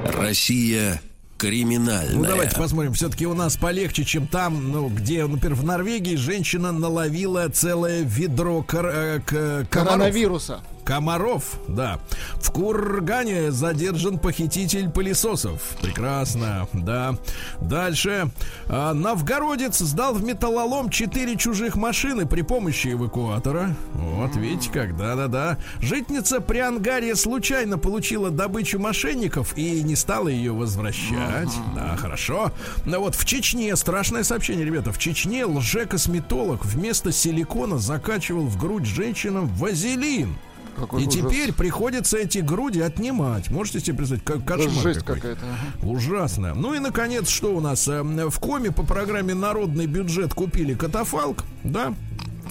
[0.06, 1.02] Россия
[1.38, 2.16] криминальная.
[2.16, 2.94] Ну, давайте посмотрим.
[2.94, 8.64] Все-таки у нас полегче, чем там, ну, где, например, в Норвегии женщина наловила целое ведро
[8.64, 9.70] кор- э, к- комаров.
[9.70, 10.62] Коронавируса.
[10.88, 12.00] Комаров, да.
[12.36, 15.62] В Кургане задержан похититель пылесосов.
[15.82, 17.18] Прекрасно, да.
[17.60, 18.32] Дальше.
[18.70, 23.76] А, Новгородец сдал в металлолом 4 чужих машины при помощи эвакуатора.
[23.96, 25.58] Вот, видите как, да-да-да.
[25.82, 31.50] Житница при ангаре случайно получила добычу мошенников и не стала ее возвращать.
[31.76, 32.54] Да, хорошо.
[32.86, 38.86] Ну вот в Чечне, страшное сообщение, ребята, в Чечне лжекосметолог вместо силикона закачивал в грудь
[38.86, 40.38] женщинам вазелин.
[40.78, 41.20] Какой И ужас.
[41.22, 43.50] теперь приходится эти груди отнимать.
[43.50, 45.16] Можете себе представить, как кошмар Жесть какой.
[45.16, 45.42] какая-то.
[45.82, 46.54] Ужасно.
[46.54, 47.88] Ну и, наконец, что у нас?
[47.88, 51.94] Э, В коме по программе «Народный бюджет» купили катафалк, да?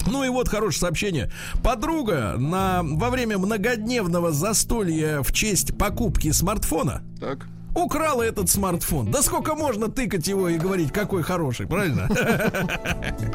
[0.08, 1.30] Ну и вот хорошее сообщение.
[1.64, 7.46] Подруга на, во время многодневного застолья в честь покупки смартфона Так.
[7.74, 9.10] украла этот смартфон.
[9.10, 12.08] Да сколько можно тыкать его и говорить, какой хороший, правильно?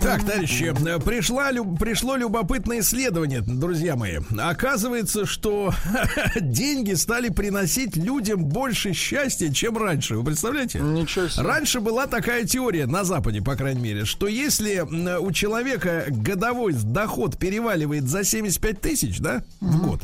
[0.00, 0.72] Так, товарищи,
[1.04, 4.18] пришла, пришло любопытное исследование, друзья мои.
[4.38, 5.72] Оказывается, что
[6.40, 10.16] деньги стали приносить людям больше счастья, чем раньше.
[10.16, 10.80] Вы представляете?
[10.80, 11.44] Ничего себе.
[11.44, 14.80] Раньше была такая теория, на Западе, по крайней мере, что если
[15.18, 20.00] у человека годовой доход переваливает за 75 тысяч, да, в год,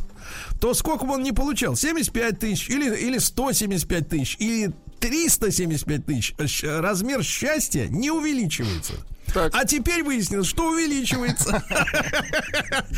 [0.61, 1.76] то сколько бы он не получал?
[1.76, 4.72] 75 тысяч или, или 175 тысяч, или
[5.05, 8.94] 375 тысяч, размер счастья не увеличивается.
[9.34, 11.62] А теперь выяснилось, что увеличивается.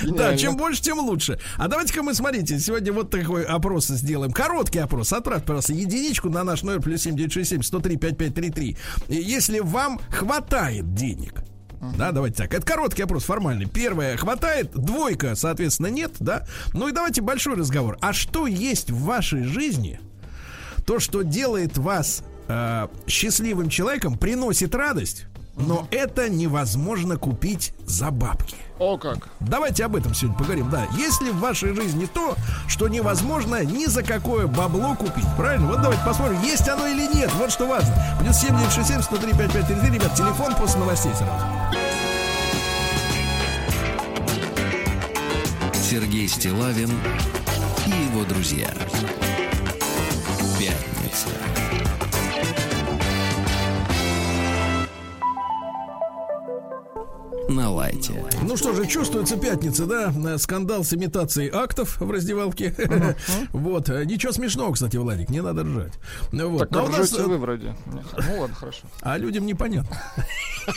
[0.04, 1.40] Да, чем больше, тем лучше.
[1.56, 4.32] А давайте-ка мы, смотрите, сегодня вот такой опрос сделаем.
[4.32, 5.12] Короткий опрос.
[5.12, 8.76] Отправь, пожалуйста, единичку на наш номер плюс 7967 103 5533.
[9.08, 11.42] Если вам хватает денег,
[11.98, 12.54] да, давайте так.
[12.54, 13.66] Это короткий опрос, формальный.
[13.66, 16.46] Первое, хватает, двойка, соответственно, нет, да.
[16.72, 17.98] Ну и давайте большой разговор.
[18.00, 20.00] А что есть в вашей жизни,
[20.86, 25.26] то, что делает вас э, счастливым человеком, приносит радость,
[25.56, 28.56] но это невозможно купить за бабки.
[28.78, 29.28] О как.
[29.40, 30.70] Давайте об этом сегодня поговорим.
[30.70, 32.36] Да, есть ли в вашей жизни то,
[32.68, 35.24] что невозможно ни за какое бабло купить?
[35.36, 35.66] Правильно?
[35.66, 37.32] Вот давайте посмотрим, есть оно или нет.
[37.34, 37.94] Вот что важно.
[38.20, 39.90] Плюс 7967 103 5533.
[39.90, 41.44] Ребят, телефон после новостей сразу.
[45.74, 46.90] Сергей Стилавин
[47.86, 48.70] и его друзья.
[57.48, 58.12] На лайте.
[58.42, 60.12] Ну что же, чувствуется пятница, да?
[60.26, 62.74] Э, Скандал с имитацией актов в раздевалке.
[63.52, 63.88] Вот.
[63.88, 65.92] Э, Ничего смешного, кстати, Владик, не надо ржать.
[66.32, 66.58] Вот.
[66.58, 67.74] Так Но у как нас, ржете э, вы вроде.
[67.86, 68.82] Ну ладно, хорошо.
[69.00, 69.96] А людям непонятно.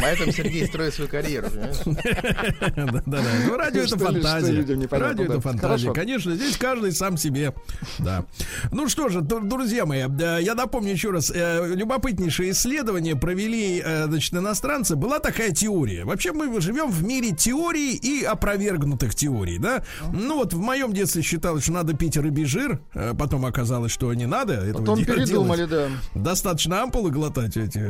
[0.00, 1.48] На этом Сергей строит свою карьеру.
[1.50, 1.76] понимаешь?
[2.76, 3.22] Да, да, да.
[3.46, 4.86] Ну, радио это фантазия.
[4.90, 5.92] Радио это фантазия.
[5.92, 7.54] Конечно, здесь каждый сам себе.
[7.98, 8.24] Да.
[8.70, 11.32] Ну что же, друзья мои, я напомню еще раз.
[11.34, 14.96] Любопытнейшее исследование провели, значит, иностранцы.
[14.96, 16.01] Была такая теория.
[16.04, 19.84] Вообще мы живем в мире теорий и опровергнутых теорий, да?
[20.12, 22.80] Ну вот в моем детстве считалось, что надо пить рыбий жир.
[22.94, 24.54] э, Потом оказалось, что не надо.
[24.54, 25.90] этого Потом передумали, делать.
[26.14, 26.20] да.
[26.20, 27.82] Достаточно ампулы глотать эти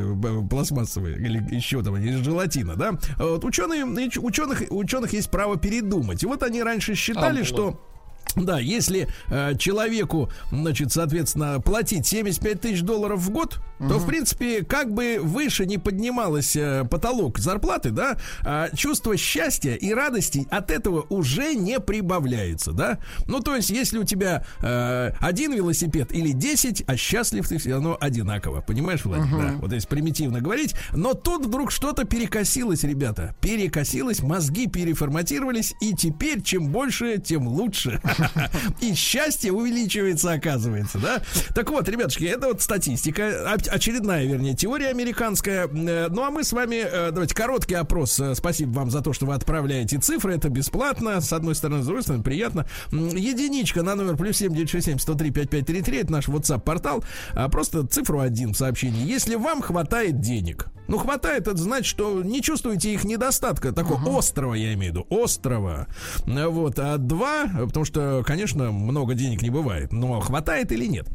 [0.49, 2.93] пластмассовые или еще там из желатина, да?
[3.19, 3.85] Вот ученые,
[4.21, 6.23] ученых, ученых есть право передумать.
[6.23, 7.45] И вот они раньше считали, Ампулы.
[7.45, 7.81] что
[8.37, 14.65] да, если э, человеку, значит, соответственно, платить 75 тысяч долларов в год, то, в принципе,
[14.65, 20.71] как бы выше не поднималась э, потолок зарплаты, да, а чувство счастья и радости от
[20.71, 22.99] этого уже не прибавляется, да.
[23.27, 27.73] Ну, то есть, если у тебя э, один велосипед или 10, а счастлив ты все
[27.73, 29.53] равно одинаково, понимаешь, Владимир?
[29.53, 30.75] Да, вот если примитивно говорить.
[30.93, 33.35] Но тут вдруг что-то перекосилось, ребята.
[33.41, 38.01] Перекосилось, мозги переформатировались, и теперь чем больше, тем лучше.
[38.81, 41.23] И счастье увеличивается, оказывается, да?
[41.55, 43.23] Так вот, ребятушки, это вот статистика,
[43.55, 45.67] оч- очередная, вернее, теория американская.
[45.67, 48.19] Э, Ну, а мы с вами, э, давайте, короткий опрос.
[48.21, 50.35] Э, Спасибо вам за то, что вы отправляете цифры.
[50.37, 52.67] Это бесплатно, с одной стороны, с другой стороны, приятно.
[52.91, 57.05] Единичка на номер плюс 7967 103 5533, это наш WhatsApp-портал.
[57.35, 59.07] А Просто цифру один в сообщении.
[59.07, 64.55] Если вам хватает денег, ну, хватает, это значит, что не чувствуете их недостатка, такого острого,
[64.55, 65.87] я имею в виду, острого.
[66.27, 71.09] Вот, а два, потому что, конечно, много денег не бывает, но хватает или нет?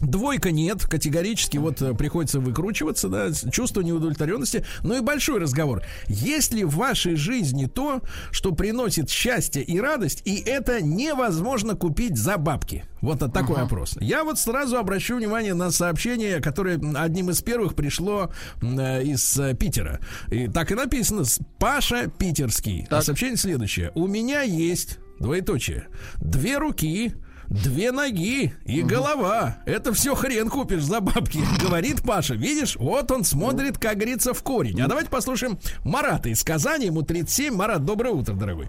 [0.00, 4.64] Двойка нет, категорически вот э, приходится выкручиваться, да, чувство неудовлетворенности.
[4.82, 5.82] Ну и большой разговор.
[6.06, 12.16] Есть ли в вашей жизни то, что приносит счастье и радость, и это невозможно купить
[12.16, 12.84] за бабки?
[13.02, 13.96] Вот от такой опрос.
[14.00, 18.30] Я вот сразу обращу внимание на сообщение, которое одним из первых пришло
[18.62, 20.00] э, из э, Питера.
[20.30, 21.24] И так и написано.
[21.58, 22.86] Паша Питерский.
[22.90, 23.92] А сообщение следующее.
[23.94, 25.88] У меня есть, двоеточие,
[26.20, 27.14] две руки,
[27.50, 29.56] Две ноги и голова.
[29.66, 32.34] Это все хрен купишь за бабки, говорит Паша.
[32.34, 34.80] Видишь, вот он смотрит, как говорится, в корень.
[34.80, 36.86] А давайте послушаем Марата из Казани.
[36.86, 37.52] Ему 37.
[37.52, 38.68] Марат, доброе утро, дорогой.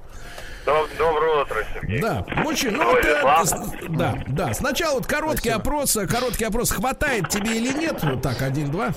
[0.66, 2.02] Доброе утро, Сергей.
[2.02, 4.54] Да, мужчина, ну вот, э, с- да, да.
[4.56, 6.72] Сначала вот короткий опрос, э, короткий опрос.
[6.72, 8.00] Хватает тебе или нет?
[8.04, 8.92] Вот так, один-два.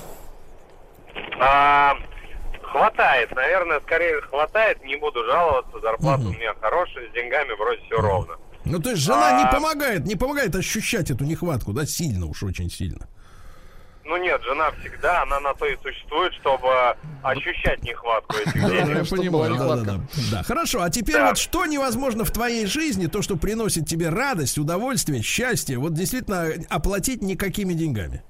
[1.41, 1.95] А,
[2.62, 4.82] хватает, наверное, скорее хватает.
[4.85, 8.35] Не буду жаловаться, зарплата у меня хорошая, с деньгами вроде все ровно.
[8.65, 9.45] Ну, то есть жена А.
[9.45, 13.09] не помогает, не помогает ощущать эту нехватку, да, сильно уж, очень сильно.
[14.07, 16.69] Ну нет, жена всегда, она на то и существует, чтобы
[17.23, 18.97] ощущать нехватку этих Да, денег.
[19.11, 20.01] я понимаю, да, да, да.
[20.31, 20.83] Да, хорошо.
[20.83, 21.29] А теперь Да.
[21.29, 26.51] вот что невозможно в твоей жизни, то, что приносит тебе радость, удовольствие, счастье, вот действительно
[26.69, 28.23] оплатить никакими деньгами.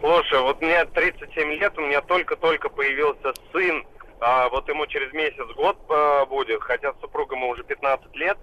[0.00, 3.84] Слушай, вот мне 37 лет, у меня только-только появился сын.
[4.20, 8.38] А, вот ему через месяц год а, будет, хотя с супругом ему уже 15 лет.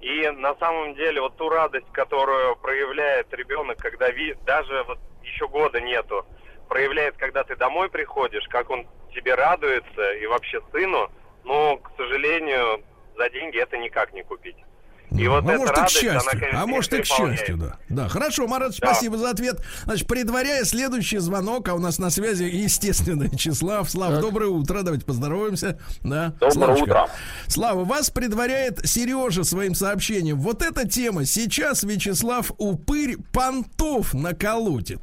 [0.00, 4.34] И на самом деле вот ту радость, которую проявляет ребенок, когда ви...
[4.46, 6.24] даже вот еще года нету,
[6.68, 11.10] проявляет, когда ты домой приходишь, как он тебе радуется и вообще сыну,
[11.44, 12.84] но, к сожалению,
[13.16, 14.56] за деньги это никак не купить.
[15.10, 16.30] И вот а может, и к радость, она, счастью.
[16.40, 17.38] конечно, а может, и к переполняет.
[17.38, 17.76] счастью, да.
[17.88, 18.92] Да, хорошо, Марат, Да.
[18.92, 19.60] спасибо за ответ.
[19.84, 23.90] Значит, предваряя следующий звонок, а у нас на связи, естественно, Вячеслав.
[23.90, 25.78] Слав, доброе утро, давайте поздороваемся.
[26.02, 26.32] Да.
[26.40, 26.82] Доброе Славочка.
[26.84, 27.08] утро.
[27.46, 30.38] Слава, вас предваряет Сережа своим сообщением.
[30.40, 31.24] Вот эта тема.
[31.24, 35.00] Сейчас Вячеслав упырь понтов наколотит.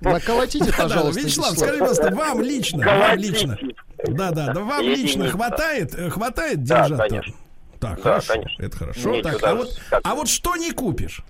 [0.00, 3.58] Наколотите, пожалуйста, Вячеслав, скажи, пожалуйста, вам лично, вам лично.
[4.08, 7.08] Да, да, да, вам лично хватает, э, хватает Да, держать?
[7.10, 7.34] конечно.
[7.80, 8.62] Так, Да, хорошо, конечно.
[8.62, 9.10] это хорошо.
[9.10, 9.68] Нечего Так, а вот,
[10.04, 11.22] а вот что не купишь?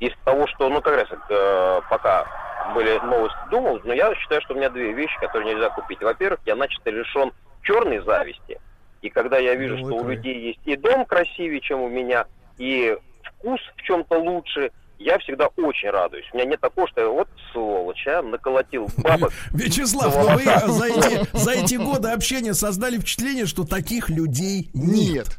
[0.00, 2.26] Из того, что, ну, как раз, э, пока
[2.74, 6.02] были новости, думал, но я считаю, что у меня две вещи, которые нельзя купить.
[6.02, 7.32] Во-первых, я начисто лишен
[7.62, 8.60] черной зависти.
[9.02, 12.26] И когда я вижу, что у людей есть и дом красивее, чем у меня,
[12.58, 16.26] и вкус в чем-то лучше, я всегда очень радуюсь.
[16.32, 19.32] У меня нет такого, что я вот сволочь, а, наколотил бабок.
[19.52, 25.26] Вячеслав, но вы за эти, за эти годы общения создали впечатление, что таких людей нет.
[25.26, 25.38] Нет,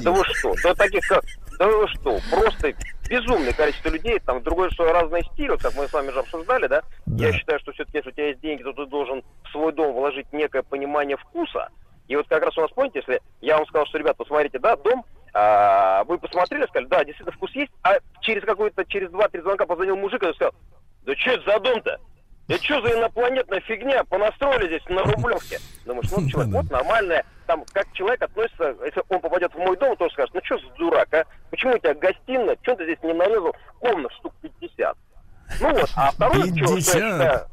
[0.00, 0.54] да вы что?
[0.62, 1.24] Да таких как...
[1.58, 2.18] Да вы что?
[2.30, 2.74] Просто
[3.08, 6.66] безумное количество людей, там другой что разный стиль, вот как мы с вами же обсуждали,
[6.66, 6.82] да?
[7.06, 9.92] Я считаю, что все-таки, если у тебя есть деньги, то ты должен в свой дом
[9.94, 11.68] вложить некое понимание вкуса.
[12.08, 14.76] И вот как раз у нас, помните, если я вам сказал, что, ребят, посмотрите, да,
[14.76, 19.66] дом, а, вы посмотрели, сказали, да, действительно вкус есть, а через какой-то, через два-три звонка
[19.66, 20.54] позвонил мужик и сказал,
[21.04, 22.00] да что это за дом-то?
[22.48, 24.04] Это что за инопланетная фигня?
[24.04, 25.58] Понастроили здесь на Рублевке.
[25.86, 27.24] Думаешь, ну, человек, вот нормальное.
[27.46, 30.58] Там, как человек относится, если он попадет в мой дом, он тоже скажет, ну, что
[30.58, 31.24] за дурак, а?
[31.50, 32.56] Почему у тебя гостиная?
[32.56, 34.96] Почему ты здесь не нарезал комнат штук 50?
[35.60, 37.02] Ну вот, а второе, чего, что я 50.
[37.02, 37.28] считаю...
[37.28, 37.48] Так.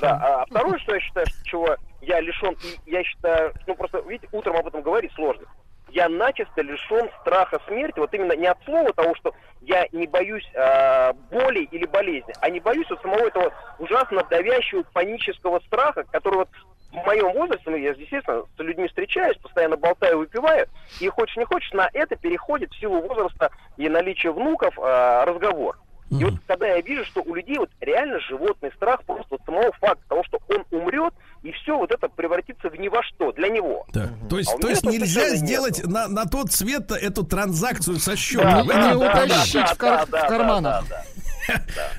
[0.00, 2.56] Да, а второе, что я считаю, что чего я лишен,
[2.86, 5.46] я считаю, ну просто, видите, утром об этом говорить сложно.
[5.90, 10.48] Я начисто лишен страха смерти, вот именно не от слова того, что я не боюсь
[10.54, 16.36] э, боли или болезни, а не боюсь вот самого этого ужасно давящего панического страха, который
[16.36, 16.48] вот
[16.90, 20.66] в моем возрасте, ну, я, естественно, с людьми встречаюсь, постоянно болтаю, выпиваю,
[21.00, 25.76] и хочешь не хочешь, на это переходит в силу возраста и наличия внуков э, разговор.
[26.10, 29.70] И вот когда я вижу, что у людей вот реально животный страх просто от самого
[29.72, 33.48] факта того, что он умрет, и все вот это превратится в ни во что для
[33.48, 33.86] него.
[33.92, 38.16] Так, то есть, А то есть нельзя сделать на, на тот цвет эту транзакцию со
[38.16, 38.42] счета.
[38.44, 39.12] Да, не проблема.
[39.12, 40.84] утащить в, кар- в карманах.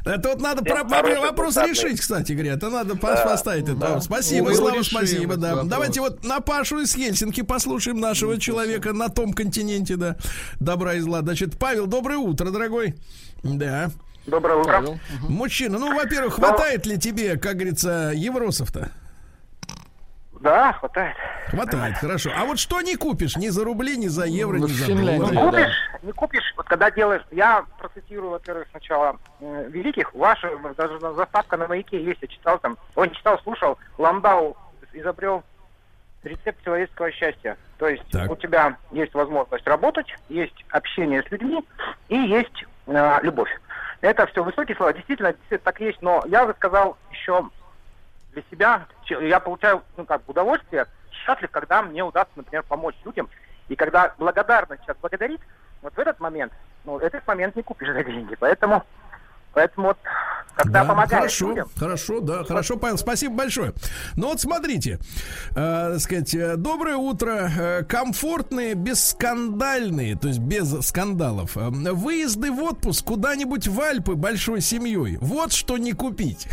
[0.06, 2.54] Это вот надо про- хороших вопрос решить, кстати говоря.
[2.54, 3.00] Это надо Да.
[3.00, 3.64] поставить.
[3.64, 3.76] это.
[3.76, 4.00] Да.
[4.02, 5.38] Спасибо, его Слава, спасибо.
[5.38, 5.64] Да.
[5.64, 10.18] Давайте вот на Пашу из Хельсинки послушаем нашего человека на том континенте, да.
[10.60, 11.22] Добра и зла.
[11.22, 12.96] Значит, Павел, доброе утро, дорогой.
[13.44, 13.90] Да.
[14.26, 14.74] Доброе утро.
[14.74, 15.00] Павел.
[15.28, 18.92] Мужчина, ну, во-первых, хватает ли тебе, как говорится, евросов-то?
[20.42, 21.16] Да, хватает.
[21.48, 22.30] Хватает, хорошо.
[22.38, 25.18] А вот что не купишь ни за рубли, ни за евро, Ну, ни за доллары?
[25.34, 25.42] да.
[25.52, 31.58] Купишь, не купишь, вот когда делаешь, я процитирую, во-первых, сначала э, великих, ваша даже заставка
[31.58, 34.56] на маяке есть, я читал там, он читал, слушал, Ландау
[34.94, 35.44] изобрел
[36.24, 37.58] рецепт человеческого счастья.
[37.78, 38.32] То есть Так.
[38.32, 41.66] у тебя есть возможность работать, есть общение с людьми
[42.08, 43.50] и есть э, любовь.
[44.02, 47.50] Это все высокие слова, действительно, действительно так есть, но я бы сказал еще
[48.34, 53.30] для себя, я получаю ну, как удовольствие, счастлив, когда мне удастся, например, помочь людям.
[53.68, 55.42] И когда благодарность человек благодарит,
[55.82, 56.54] вот в этот момент,
[56.86, 58.36] ну, этот момент не купишь за деньги.
[58.36, 58.84] Поэтому,
[59.54, 59.98] поэтому вот,
[60.56, 63.74] когда Да, помогаешь хорошо, людям, хорошо, да, хорошо, Павел, спасибо большое.
[64.16, 65.00] Ну вот смотрите,
[65.52, 72.52] э, так сказать, э, доброе утро, э, комфортные, бесскандальные, то есть без скандалов, э, выезды
[72.52, 76.48] в отпуск куда-нибудь в Альпы большой семьей, вот что не купить.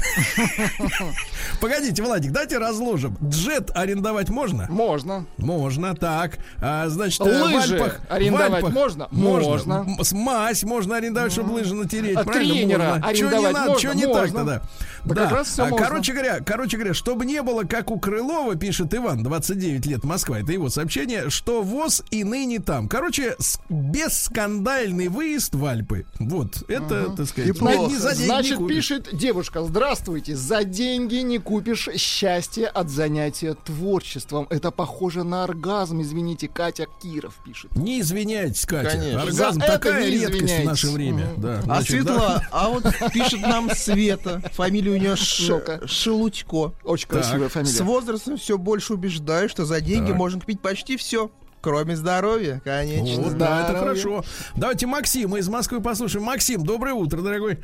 [1.60, 3.16] Погодите, Владик, давайте разложим.
[3.24, 4.66] Джет арендовать можно?
[4.68, 5.26] Можно.
[5.36, 6.38] Можно, так.
[6.60, 9.08] А, значит, э, Лыжи в Альпах, арендовать в Альпах можно?
[9.10, 9.86] Можно.
[10.12, 12.16] Мазь можно арендовать, чтобы лыжи натереть.
[12.16, 12.54] А правильно?
[12.54, 13.14] тренера Можно.
[13.14, 13.80] Чё не арендовать надо, можно?
[13.80, 14.22] чё не Можно.
[14.22, 14.62] так-то, да.
[15.04, 15.86] Да как раз всё А, можно.
[15.86, 20.40] короче говоря, короче говоря, чтобы не было, как у Крылова, пишет Иван, 29 лет, Москва,
[20.40, 22.88] это его сообщение, что ВОЗ и ныне там.
[22.88, 23.36] Короче,
[23.68, 26.06] бесскандальный выезд в Альпы.
[26.18, 27.90] Вот, это, так сказать, Неплохо.
[27.90, 28.76] не за деньги Значит, купишь.
[28.76, 34.46] пишет девушка, здравствуйте, за деньги не купишь счастье от занятия творчеством.
[34.50, 37.74] Это похоже на оргазм, извините, Катя Киров пишет.
[37.76, 38.90] Не извиняйтесь, Катя.
[38.90, 39.22] Конечно.
[39.22, 41.26] Оргазм За такая не редкость в наше время.
[41.26, 41.40] Мгм.
[41.42, 42.12] Да, А значит, да.
[42.14, 45.86] Светла, а вот пишет нам Света, фамилия у нее Ш-.
[45.86, 46.72] Шелудько.
[46.84, 47.18] Очень Так.
[47.18, 47.72] красивая фамилия.
[47.72, 50.16] С возрастом все больше убеждаю, что за деньги Так.
[50.16, 51.30] можно купить почти все,
[51.60, 53.22] кроме здоровья, конечно.
[53.24, 54.24] Вот, да, это хорошо.
[54.54, 56.24] Давайте Максима из Москвы послушаем.
[56.24, 57.58] Максим, доброе утро, дорогой.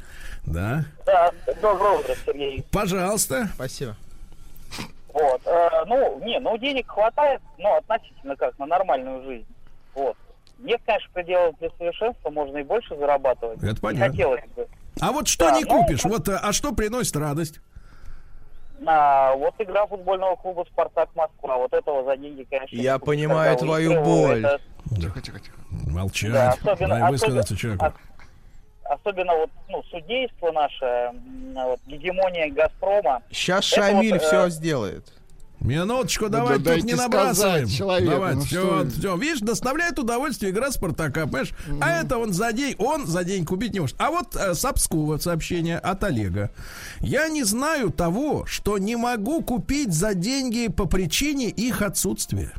[0.45, 1.31] Да, Да,
[1.61, 2.65] доброе утро, Сергей.
[2.71, 3.49] пожалуйста.
[3.55, 3.97] Спасибо.
[5.13, 9.47] Вот, э, ну, не, ну денег хватает, но относительно как, на нормальную жизнь.
[9.95, 10.17] Вот.
[10.59, 13.59] Нет, конечно, пределов для совершенства, можно и больше зарабатывать.
[13.59, 14.09] Это Не понятно.
[14.11, 14.67] хотелось бы.
[15.01, 16.05] А вот что Да, не ну, купишь?
[16.05, 17.61] Вот, а что приносит радость?
[18.85, 21.57] А, вот игра футбольного клуба «Спартак Москва».
[21.57, 24.45] Вот этого за деньги, конечно, Я понимаю твою боль.
[24.45, 24.61] это-
[25.01, 25.57] Тихо, тихо, тихо.
[25.89, 26.33] Молчать.
[26.33, 27.99] Да, особенно- Дай высказаться особенно- человеку.
[28.85, 31.13] Особенно вот, ну, судейство наше,
[31.55, 33.23] вот, гегемония Газпрома.
[33.31, 35.13] Сейчас Это Шамиль вот, э, все сделает.
[35.63, 37.69] Минуточку, Да давай да тут не набрасываем.
[37.69, 39.17] человеку, Давайте, ну все, все.
[39.17, 41.53] Видишь, доставляет удовольствие игра Спартака, понимаешь?
[41.81, 43.97] А это он за день, он за день купить не может.
[43.99, 46.51] А вот э, с Обскова сообщение от Олега.
[47.01, 52.53] Я не знаю того, что не могу купить за деньги по причине их отсутствия.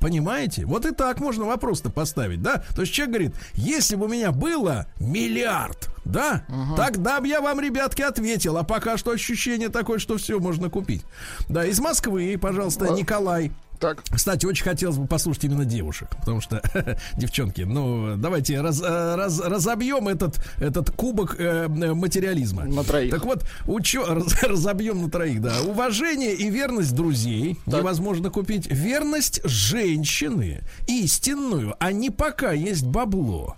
[0.00, 0.64] Понимаете?
[0.64, 2.62] Вот и так можно вопрос-то поставить, да?
[2.74, 6.44] То есть человек говорит, если бы у меня было миллиард, да,
[6.76, 8.56] тогда бы я вам, ребятки, ответил.
[8.56, 11.04] А пока что ощущение такое, что все можно купить.
[11.48, 13.52] Да, из Москвы, пожалуйста, Николай.
[13.78, 14.02] Так.
[14.10, 16.60] Кстати, очень хотелось бы послушать именно девушек, потому что,
[17.16, 22.64] девчонки, ну, давайте раз- э, раз- разобьем этот, этот кубок э, материализма.
[22.64, 23.10] На троих.
[23.10, 25.60] Так вот, учё, раз- разобьем на троих, да.
[25.66, 28.66] Уважение и верность друзей невозможно купить.
[28.70, 33.56] Верность женщины истинную, а не пока есть бабло.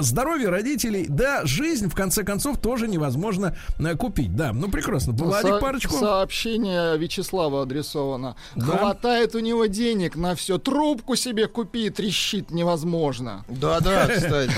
[0.00, 4.34] Здоровье родителей, да, жизнь, в конце концов, тоже невозможно э, купить.
[4.34, 5.12] Да, ну прекрасно.
[5.12, 5.94] Владик, Со- парочку.
[5.98, 8.36] Сообщение Вячеслава адресовано.
[8.56, 8.64] Да.
[8.64, 10.58] Хватает у него денег на все.
[10.58, 13.44] Трубку себе купи, трещит невозможно.
[13.48, 14.52] Да-да, кстати.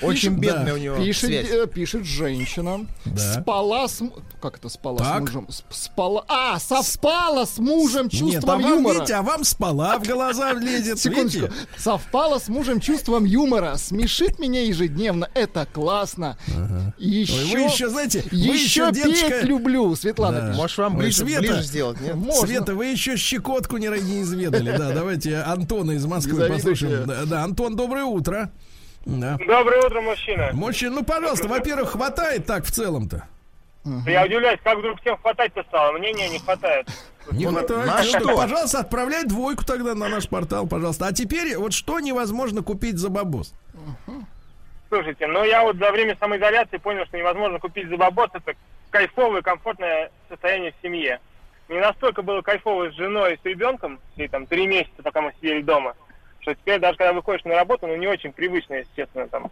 [0.02, 0.74] Очень бедная да.
[0.74, 1.46] у него Пишет, связь.
[1.50, 2.86] э, пишет женщина.
[3.16, 4.02] Спала с...
[4.40, 5.16] Как это спала Так.
[5.16, 5.46] с мужем?
[5.48, 6.24] Сп- Спала...
[6.28, 8.94] А, совпала с мужем Нет, чувством а юмора.
[8.94, 10.98] видите, а вам спала в глаза влезет.
[10.98, 11.40] Секундочку.
[11.46, 11.52] видите?
[11.76, 13.76] Совпало с мужем чувством юмора.
[13.76, 15.28] Смешит меня ежедневно.
[15.34, 16.38] Это классно.
[16.98, 20.40] Еще, вы еще, знаете, еще петь люблю, Светлана.
[20.40, 20.46] Да.
[20.48, 20.56] пишет.
[20.58, 22.16] Может, вам ближе, Света, ближе сделать, нет?
[22.34, 24.76] Света, вы еще щекотку не, не изведали.
[24.76, 27.06] Да, давайте Антона из Москвы послушаем.
[27.06, 28.50] Да, да, Антон, доброе утро.
[29.06, 29.38] Да.
[29.38, 30.50] Доброе утро, мужчина.
[30.52, 33.26] Мужчина, ну, пожалуйста, во-первых, хватает так в целом-то?
[34.06, 35.92] Я удивляюсь, как вдруг всем хватать-то стало.
[35.96, 36.88] Мне не, не хватает.
[37.32, 37.86] Не хватает.
[37.86, 38.18] на Ну, что?
[38.20, 41.06] так, Пожалуйста, отправляй двойку тогда на наш портал, пожалуйста.
[41.06, 43.54] А теперь вот что невозможно купить за бабос?
[44.88, 48.30] Слушайте, ну я вот за время самоизоляции понял, что невозможно купить за бабос.
[48.32, 48.54] Это
[48.90, 51.20] кайфовое, комфортное состояние в семье.
[51.68, 55.32] Не настолько было кайфово с женой и с ребенком, все там три месяца, пока мы
[55.36, 55.94] сидели дома,
[56.40, 59.50] что теперь даже когда выходишь на работу, ну не очень привычно, естественно, там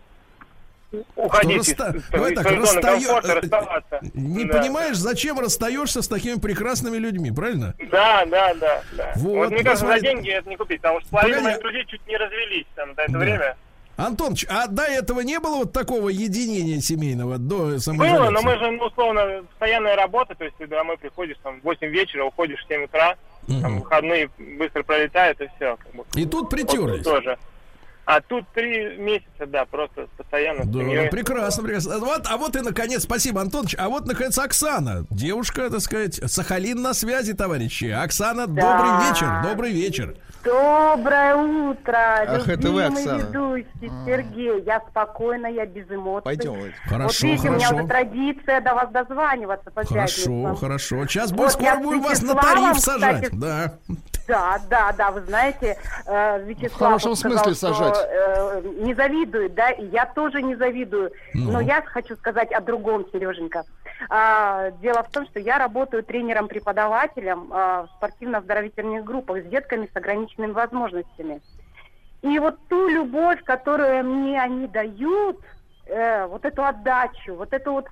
[1.14, 3.40] уходить из, расста- из- Давай из так, комфорта,
[3.92, 3.98] э.
[4.14, 4.58] Не Да.
[4.60, 7.74] понимаешь, зачем расстаешься с такими прекрасными людьми, правильно?
[7.90, 9.12] Да, да, да, да.
[9.16, 12.06] Вот, Вот, мне кажется, за деньги это не купить, потому что половина моих друзей чуть
[12.06, 13.18] не развелись там за это Да.
[13.18, 13.56] время.
[13.96, 18.18] Антоныч, а до этого не было вот такого единения семейного до самоизоляции?
[18.18, 21.64] Было, но мы же, ну, условно, постоянная работа, то есть ты домой приходишь там в
[21.64, 23.16] 8 вечера, уходишь в 7 утра,
[23.62, 24.28] там выходные
[24.58, 25.76] быстро пролетают и все.
[25.76, 26.04] Как бы.
[26.14, 27.04] И тут притерлись.
[27.06, 27.38] Вот тоже.
[28.04, 30.64] А тут три месяца, да, просто постоянно.
[30.64, 31.08] Да, семьей.
[31.10, 31.98] прекрасно, прекрасно.
[31.98, 33.74] Вот, а вот и наконец, спасибо, Антоныч.
[33.76, 37.86] А вот наконец Оксана, девушка, так сказать, Сахалин на связи, товарищи.
[37.86, 38.78] Оксана, Да.
[38.78, 40.16] добрый вечер, добрый вечер.
[40.46, 41.98] Доброе утро,
[42.28, 43.18] Ах, это вы, Оксана.
[43.22, 44.62] ведущий Сергей.
[44.62, 46.22] Я спокойна, я без эмоций.
[46.24, 46.74] Пойдем, Владик.
[46.88, 47.74] Хорошо, вот видите, у меня хорошо.
[47.82, 50.56] уже традиция до вас дозваниваться по Хорошо, пятницам.
[50.56, 51.06] хорошо.
[51.06, 53.24] Сейчас Вот скоро будем вас на тариф сажать.
[53.24, 53.72] кстати, Да.
[54.28, 58.08] Да, да, да, вы знаете, э, Вячеслав В хорошем сказал, смысле что, сажать.
[58.10, 61.12] э, не завидует, да, и я тоже не завидую.
[61.34, 61.52] Ну.
[61.52, 63.62] Но я хочу сказать о другом, Сереженька.
[64.10, 69.96] А, дело в том, что я работаю тренером-преподавателем а, в спортивно-оздоровительных группах с детками с
[69.96, 71.40] ограниченными возможностями.
[72.22, 75.40] И вот ту любовь, которую мне они дают,
[75.86, 77.86] э, вот эту отдачу, вот эту вот,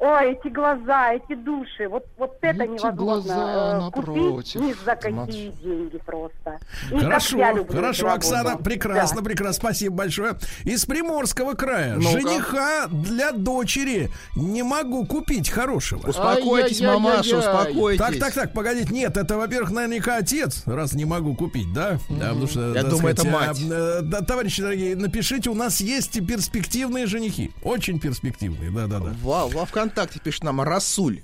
[0.00, 4.12] ой, эти глаза, эти души, вот, вот это Эти невозможно глаза э, напротив.
[4.34, 5.52] купить ни за какие Смотри.
[5.62, 6.58] деньги просто.
[6.90, 8.64] И Хорошо, хорошо, Оксана, работу.
[8.64, 9.24] прекрасно, Да.
[9.24, 10.34] прекрасно, спасибо большое.
[10.64, 11.96] Из Приморского края.
[11.96, 12.10] Ну-ка.
[12.10, 16.08] Жениха для дочери не могу купить хорошего.
[16.08, 17.00] Успокойтесь, Ай-яй-яй-яй-яй.
[17.00, 18.00] мамаша, успокойтесь.
[18.00, 21.98] Так, так, так, погодите, нет, это, во-первых, наверняка отец, раз не могу купить, да?
[22.08, 23.62] Да, потому что, Я думаю, это сказать, мать.
[23.70, 29.12] а, да, товарищи дорогие, напишите, у нас есть перспективные женихи, очень перспективные, да-да-да.
[29.22, 31.20] Во, во ВКонтакте пишет нам Расуль.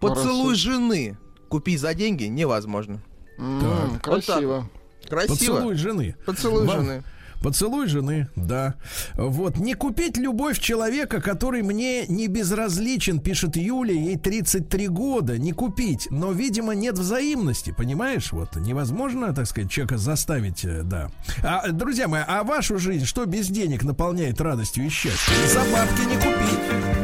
[0.00, 0.56] Поцелуй Расуль.
[0.56, 1.18] жены.
[1.48, 3.02] Купить за деньги невозможно.
[3.38, 4.02] Так.
[4.02, 4.68] Красиво.
[5.08, 5.34] Красиво.
[5.34, 6.16] Поцелуй жены.
[6.26, 7.04] Поцелуй Вам- жены.
[7.42, 8.74] Поцелуй жены, да.
[9.16, 9.58] Вот.
[9.58, 15.36] Не купить любовь человека, который мне не безразличен, пишет Юля, ей 33 года.
[15.36, 16.08] Не купить.
[16.10, 18.32] Но, видимо, нет взаимности, понимаешь?
[18.32, 18.56] Вот.
[18.56, 21.10] Невозможно, так сказать, человека заставить, э, да.
[21.42, 25.34] А, друзья мои, а вашу жизнь что без денег наполняет радостью и счастьем?
[25.46, 27.03] За бабки не купить.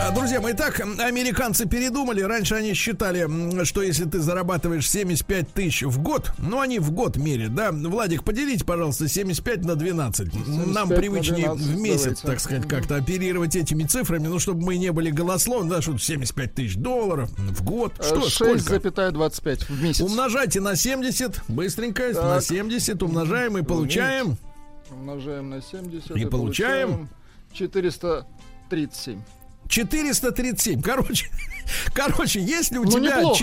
[0.00, 2.20] А, Друзья мои, так, американцы передумали.
[2.22, 7.16] Раньше они считали, что если ты зарабатываешь 75 тысяч в год, ну, они в год
[7.16, 7.72] мерят, да?
[7.72, 10.32] Владик, поделите, пожалуйста, 75 на 12.
[10.32, 12.26] 75 Нам на привычнее 12, в месяц, давайте.
[12.26, 16.54] так сказать, как-то оперировать этими цифрами, ну, чтобы мы не были голословны, да, что 75
[16.54, 17.92] тысяч долларов в год.
[18.00, 18.76] Что, сколько?
[18.76, 20.00] 6,25 в месяц.
[20.00, 22.22] Умножайте на 70, быстренько, Так.
[22.24, 24.36] на 70 умножаем и получаем...
[24.90, 26.16] Умножаем на 70.
[26.16, 26.88] И получаем?
[26.88, 27.08] получаем
[27.52, 29.20] 437.
[29.68, 30.80] 437.
[30.82, 31.30] Короче,
[31.94, 33.16] короче, если у Ну, тебя...
[33.18, 33.38] неплохо.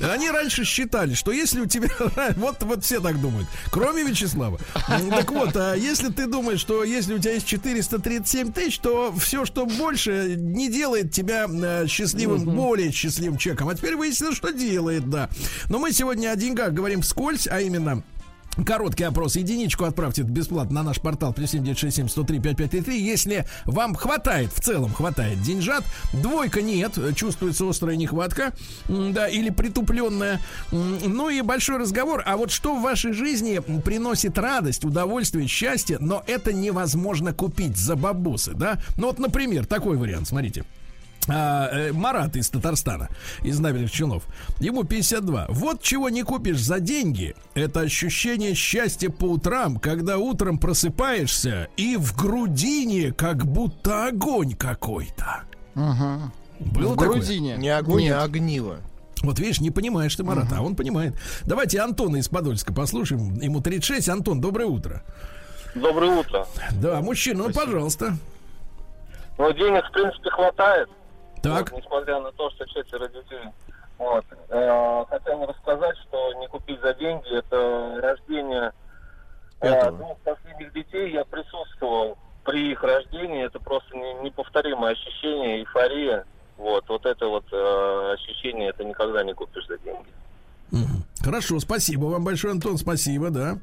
[0.00, 1.88] чи- Они раньше считали, что если у тебя...
[2.36, 3.48] Вот, вот все так думают.
[3.70, 4.58] Кроме Вячеслава.
[5.10, 9.44] Так вот, а если ты думаешь, что если у тебя есть 437 тысяч, то все,
[9.44, 13.68] что больше, не делает тебя э, счастливым, более счастливым человеком.
[13.68, 15.28] А теперь выяснилось, что делает, да.
[15.68, 18.02] Но мы сегодня о деньгах говорим вскользь, а именно...
[18.64, 19.36] Короткий опрос.
[19.36, 23.02] Единичку отправьте бесплатно на наш портал плюс 7967 103 5533.
[23.02, 28.52] Если вам хватает, в целом хватает деньжат, двойка нет, чувствуется острая нехватка,
[28.88, 30.40] да, или притупленная.
[30.70, 32.22] Ну и большой разговор.
[32.24, 37.96] А вот что в вашей жизни приносит радость, удовольствие, счастье, но это невозможно купить за
[37.96, 38.78] бабусы, да?
[38.96, 40.64] Ну вот, например, такой вариант, смотрите.
[41.28, 43.08] А, э, Марат из Татарстана,
[43.42, 44.26] из набережных Челнов.
[44.60, 45.46] Ему 52.
[45.48, 51.96] Вот чего не купишь за деньги, это ощущение счастья по утрам, когда утром просыпаешься и
[51.96, 55.44] в грудине как будто огонь какой-то.
[55.74, 56.32] Ага.
[56.60, 57.18] Был в такое?
[57.18, 57.56] грудине.
[57.56, 58.16] Не огонь, Нет.
[58.16, 58.78] а огниво.
[59.22, 61.14] Вот видишь, не понимаешь ты Марата, а он понимает.
[61.44, 63.40] Давайте Антона из Подольска послушаем.
[63.40, 64.08] Ему 36.
[64.10, 65.02] Антон, доброе утро.
[65.74, 66.46] Доброе утро.
[66.72, 68.16] Да, мужчина, ну пожалуйста.
[69.38, 70.88] Ну, денег, в принципе, хватает.
[71.44, 71.70] Так.
[71.70, 73.48] Вот, несмотря на то, что четверо детей.
[73.98, 74.24] Вот.
[74.48, 78.72] Э, хотел рассказать, что не купить за деньги это рождение
[79.60, 81.12] э, двух последних детей.
[81.12, 83.44] Я присутствовал при их рождении.
[83.44, 86.24] Это просто не- неповторимое ощущение, эйфория.
[86.56, 90.08] Вот, вот это вот э, ощущение, это никогда не купишь за деньги.
[91.20, 93.58] Хорошо, спасибо вам большое, Антон, спасибо, да.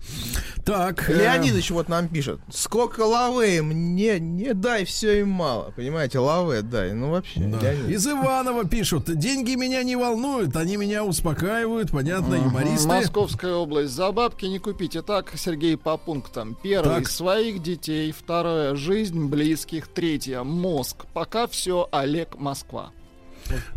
[0.66, 1.10] Так.
[1.10, 2.40] э, Леонидович вот нам пишет.
[2.50, 5.72] Сколько лавы мне не дай, все им мало.
[5.76, 6.94] Понимаете, лавы дай.
[6.94, 7.60] Ну вообще, Да.
[7.60, 7.90] Леонид.
[7.90, 12.88] Из Иванова пишут, деньги меня не волнуют, они меня успокаивают, понятно, юмористы.
[12.88, 13.94] Московская область.
[13.94, 14.96] За бабки не купить.
[14.96, 16.58] Итак, Сергей по пунктам.
[16.64, 17.10] Первый Так.
[17.10, 18.12] своих детей.
[18.12, 19.88] Второе жизнь близких.
[19.90, 21.06] Третье мозг.
[21.14, 22.92] Пока все Олег Москва.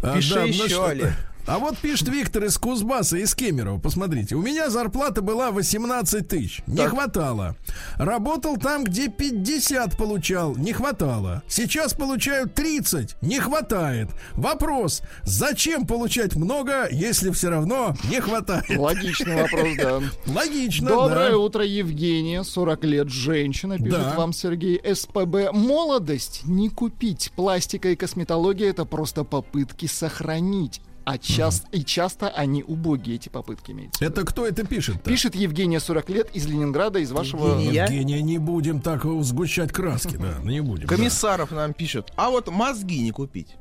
[0.03, 1.13] А, Пиши да, еще, значит, Олег.
[1.47, 3.79] А вот пишет Виктор из Кузбасса, из Кемерово.
[3.79, 6.63] Посмотрите, у меня зарплата была 18 тысяч.
[6.67, 6.91] Не Так.
[6.91, 7.55] хватало.
[7.97, 10.57] Работал там, где 50 получал.
[10.57, 11.43] Не хватало.
[11.47, 13.17] Сейчас получаю 30.
[13.21, 14.09] Не хватает.
[14.33, 18.65] Вопрос, зачем получать много, если все равно не хватает?
[18.79, 20.01] Логичный вопрос, да.
[20.33, 21.39] Логично, Доброе да.
[21.39, 22.43] утро, Евгения.
[22.43, 24.15] 40 лет, женщина, пишет Да.
[24.17, 24.81] вам Сергей.
[24.95, 25.53] СПБ.
[25.53, 27.33] Молодость не купить.
[27.37, 30.81] Пластика и косметология это просто попытки сохранить.
[31.05, 34.03] А часто, и часто они убогие, эти попытки имеются.
[34.05, 35.03] Это кто это пишет?
[35.03, 37.49] Пишет Евгения, 40 лет, из Ленинграда, из вашего...
[37.59, 37.83] Евгения.
[37.85, 40.87] Евгения, не будем так сгущать краски, да, не будем.
[40.87, 40.97] да.
[40.97, 42.11] Комиссаров нам пишет.
[42.17, 43.55] А вот мозги не купить.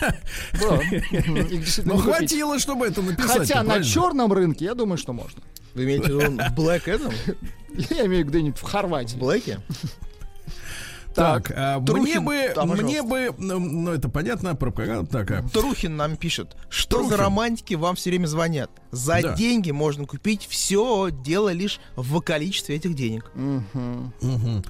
[0.00, 0.80] Да.
[1.84, 3.38] Ну, хватило, чтобы это написать.
[3.38, 5.42] Хотя на черном рынке, я думаю, что можно.
[5.74, 7.12] Вы имеете в виду в Black этом?
[7.90, 9.16] Я имею где-нибудь в Хорватии.
[9.16, 9.60] В Блэке?
[11.14, 15.42] Так, а мне Трухин, бы, да, мне бы, ну, это понятно, пропаганда такая.
[15.48, 17.10] Трухин нам пишет, что Трухин.
[17.10, 18.70] за романтики вам все время звонят.
[18.90, 19.34] За Да.
[19.34, 23.30] деньги можно купить все, дело лишь в количестве этих денег.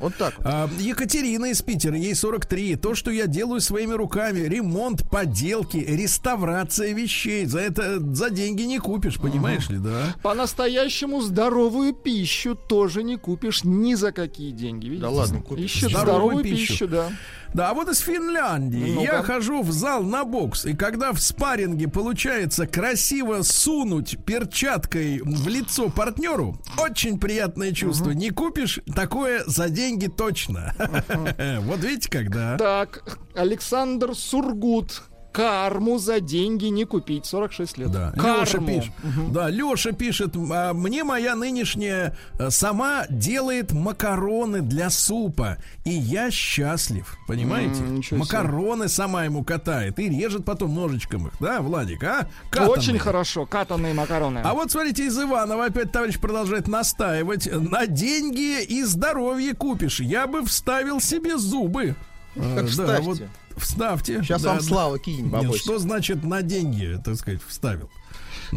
[0.00, 0.34] Вот так.
[0.38, 0.46] вот.
[0.46, 2.76] А, Екатерина из Питера, ей 43.
[2.76, 8.78] То, что я делаю своими руками, ремонт, поделки, реставрация вещей, за это за деньги не
[8.78, 10.14] купишь, понимаешь ли, да?
[10.22, 14.86] По-настоящему здоровую пищу тоже не купишь ни за какие деньги.
[14.86, 15.02] Видите?
[15.02, 15.64] Да ладно, купишь.
[15.76, 16.72] Ищет Здоровую здоровую, пищу.
[16.72, 16.88] пищу.
[16.88, 17.10] да.
[17.54, 18.94] Да, а вот из Финляндии.
[18.94, 19.02] Ну-ка.
[19.02, 25.46] Я хожу в зал на бокс, и когда в спарринге получается красиво сунуть перчаткой в
[25.46, 28.10] лицо партнеру, очень приятное чувство.
[28.10, 30.74] Не купишь такое за деньги точно.
[31.64, 32.56] Вот видите, когда.
[32.56, 35.02] Так, Александр Сургут.
[35.34, 37.26] Карму за деньги не купить.
[37.26, 37.90] 46 лет.
[37.90, 38.40] Да, Карму.
[38.42, 38.92] Леша пишет.
[39.32, 46.30] Да, Леша пишет, «А, мне моя нынешняя э, сама делает макароны для супа, и я
[46.30, 47.80] счастлив, понимаете?
[47.82, 48.18] М, ничего себе.
[48.20, 52.28] макароны сама ему катает и режет потом ножичком их, да, Владик, а?
[52.52, 52.98] Очень Катанные.
[53.00, 53.44] хорошо.
[53.44, 54.38] Катанные макароны.
[54.44, 57.48] А вот смотрите, из Иванова опять товарищ продолжает настаивать.
[57.52, 59.98] На деньги и здоровье купишь.
[59.98, 61.96] Я бы вставил себе зубы.
[62.36, 63.20] Так Э, да, вот
[63.56, 64.22] вставьте.
[64.22, 64.64] Сейчас Да, вам да.
[64.64, 67.90] Слава кинь, Нет, что значит на деньги, так сказать, вставил?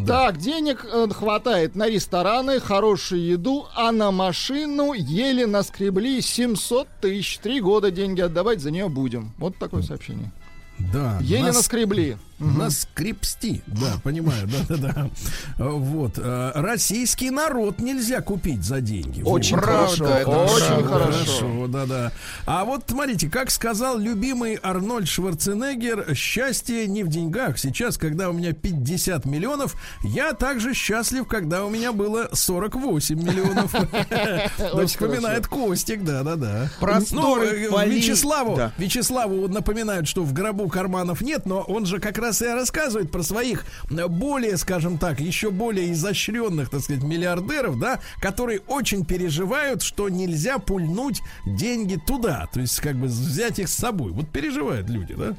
[0.06, 7.40] Так, денег э, хватает на рестораны, хорошую еду, а на машину еле наскребли 700 тысяч.
[7.40, 9.34] Три года деньги отдавать за нее будем.
[9.38, 10.32] Вот такое сообщение.
[10.78, 11.18] Да.
[11.22, 12.18] Еле нас- наскребли.
[12.40, 15.10] Наскрепсти, да, понимаю, да, да, да.
[15.58, 16.14] Вот.
[16.18, 19.24] э, Российский народ нельзя купить за деньги.
[19.24, 21.68] Очень хорошо, очень хорошо.
[21.68, 22.12] да, да.
[22.46, 27.58] А вот смотрите, как сказал любимый Арнольд Шварценеггер, счастье не в деньгах.
[27.58, 33.74] Сейчас, когда у меня 50 миллионов, я также счастлив, когда у меня было 48 миллионов.
[34.88, 36.70] Вспоминает Костик, да, да, да.
[36.80, 38.74] Просторы Ну, э, Вячеславу, Да.
[38.78, 43.24] Вячеславу напоминают, что в гробу карманов нет, но он же как раз и рассказывает про
[43.24, 49.82] своих э, более, скажем так, еще более изощренных, так сказать, миллиардеров, да, которые очень переживают,
[49.82, 54.12] что нельзя пульнуть деньги туда, то есть как бы взять их с собой.
[54.12, 55.36] Вот переживают люди, да?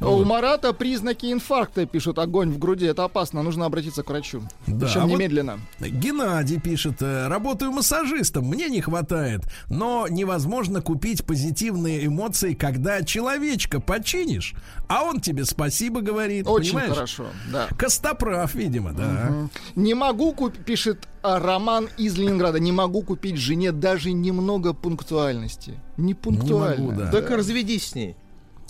[0.00, 2.86] А У Марата признаки инфаркта пишут огонь в груди.
[2.86, 4.42] Это опасно, нужно обратиться к врачу.
[4.66, 5.60] Да, Причем а вот немедленно.
[5.80, 13.80] Геннадий пишет, э, работаю массажистом, мне не хватает, но невозможно купить позитивные эмоции, когда человечка
[13.80, 14.54] починишь,
[14.88, 16.23] а он тебе спасибо говорит.
[16.46, 16.94] Очень понимаешь?
[16.94, 17.68] хорошо, да.
[17.76, 19.04] Костоправ, видимо, да.
[19.30, 19.50] Мгм.
[19.76, 25.80] Не могу купить, пишет а, Роман из Ленинграда, не могу купить жене даже немного пунктуальности.
[25.96, 26.92] Не пунктуально.
[26.96, 27.10] да.
[27.10, 28.16] Так разведись с ней.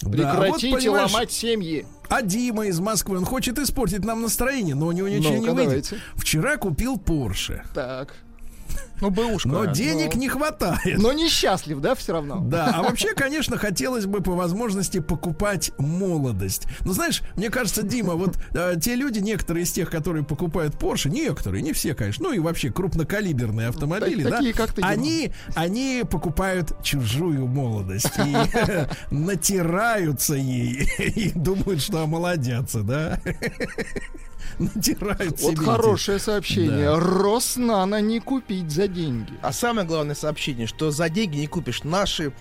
[0.03, 1.87] Да, а вот, Прекратите ломать семьи.
[2.09, 5.53] А Дима из Москвы, он хочет испортить нам настроение, но у него ничего не Ну-ка,
[5.55, 5.67] выйдет.
[5.69, 5.97] давайте.
[6.17, 8.15] Вчера купил Порше, Так.
[9.05, 9.49] Ну, бэушка.
[9.49, 10.21] но денег ну.
[10.21, 10.99] не хватает.
[10.99, 12.41] Но несчастлив, да, все равно?
[12.41, 16.67] Да, а вообще, конечно, хотелось бы по возможности покупать молодость.
[16.81, 21.11] Ну, знаешь, мне кажется, Дима, вот э, те люди, некоторые из тех, которые покупают Porsche,
[21.11, 25.33] некоторые, не все, конечно, ну и вообще крупнокалиберные автомобили, Так- да, такие, как ты, они,
[25.55, 28.37] они покупают чужую молодость и
[29.15, 33.21] натираются ей и думают, что омолодятся, да.
[34.59, 36.87] Натирают Вот хорошее сообщение.
[36.87, 37.01] Да.
[37.01, 39.33] Роснано не купить за деньги.
[39.43, 42.33] А самое главное сообщение, что за деньги не купишь наши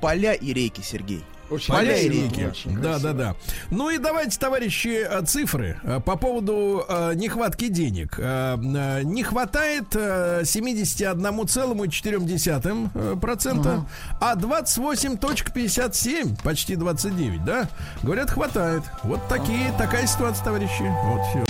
[0.00, 1.24] поля и реки, Сергей.
[1.50, 2.44] Очень Поля и красиво, реки.
[2.46, 3.12] очень Да, красиво.
[3.12, 3.34] да, да.
[3.70, 8.16] Ну и давайте, товарищи, э, цифры э, по поводу э, нехватки денег.
[8.18, 13.84] Не хватает э, 71,4%, э, процента,
[14.20, 17.68] а 28,57, почти 29, да?
[18.04, 18.84] Говорят, хватает.
[19.02, 20.84] Вот такие, такая ситуация, товарищи.
[21.04, 21.44] Вот все.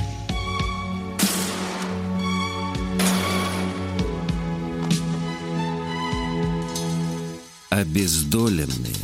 [7.71, 8.97] Обездоленные.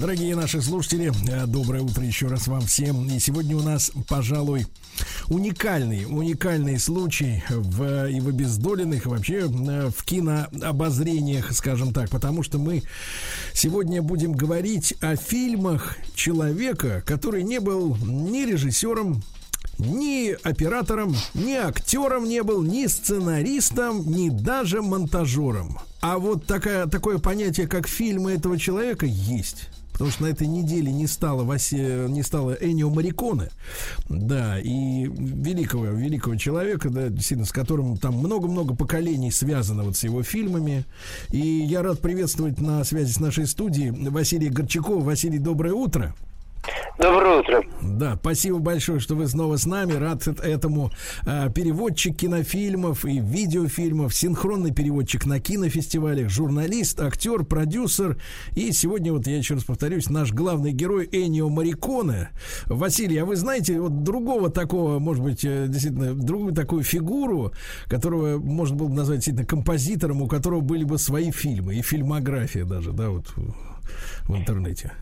[0.00, 3.06] Дорогие наши слушатели, э, доброе утро еще раз вам всем.
[3.06, 4.66] И сегодня у нас, пожалуй,
[5.28, 12.42] уникальный, уникальный случай в, и в обездоленных, и вообще э, в кинообозрениях, скажем так, потому
[12.42, 12.82] что мы
[13.54, 19.22] сегодня будем говорить о фильмах человека, который не был ни режиссером,
[19.78, 25.78] ни оператором, ни актером не был, ни сценаристом, ни даже монтажером.
[26.00, 29.68] А вот такая, такое понятие, как фильмы этого человека, есть.
[29.98, 33.48] Потому что на этой неделе не стало, Васе, не стало Энио Мариконе,
[34.08, 40.04] да, и великого, великого человека, да, действительно, с которым там много-много поколений связано вот с
[40.04, 40.84] его фильмами.
[41.30, 45.02] И я рад приветствовать на связи с нашей студией Василия Горчакова.
[45.02, 46.14] Василий, доброе утро.
[46.98, 47.62] Доброе утро.
[47.80, 49.92] Да, спасибо большое, что вы снова с нами.
[49.92, 50.90] Рад эт- этому.
[51.24, 58.20] А, переводчик кинофильмов и видеофильмов, синхронный переводчик на кинофестивалях, журналист, актер, продюсер.
[58.56, 62.30] И сегодня, вот я еще раз повторюсь, наш главный герой Энио Мариконе.
[62.66, 67.52] Василий, а вы знаете вот другого такого, может быть, э, действительно, другую такую фигуру,
[67.86, 72.64] которого можно было бы назвать действительно композитором, у которого были бы свои фильмы и фильмография
[72.64, 73.26] даже, да, вот
[74.24, 74.92] в интернете.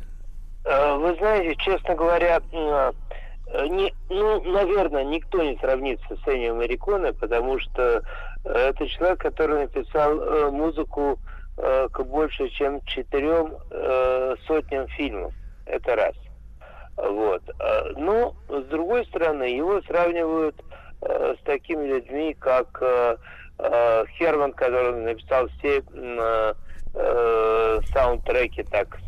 [0.67, 2.93] Э, Вы знаете, честно говоря, м,
[3.53, 8.03] э, не, ну, наверное, никто не сравнится с Эннио Мариконе, потому что
[8.45, 11.19] э, это человек, который написал музыку
[11.57, 13.57] к больше, чем четырем
[14.47, 15.33] сотням фильмов.
[15.65, 16.15] Это раз.
[16.99, 17.43] Вот.
[17.97, 20.55] Но, с другой стороны, его сравнивают
[21.01, 22.79] с такими людьми, как
[24.19, 25.83] Херман, который написал все
[27.95, 28.99] саундтреки, так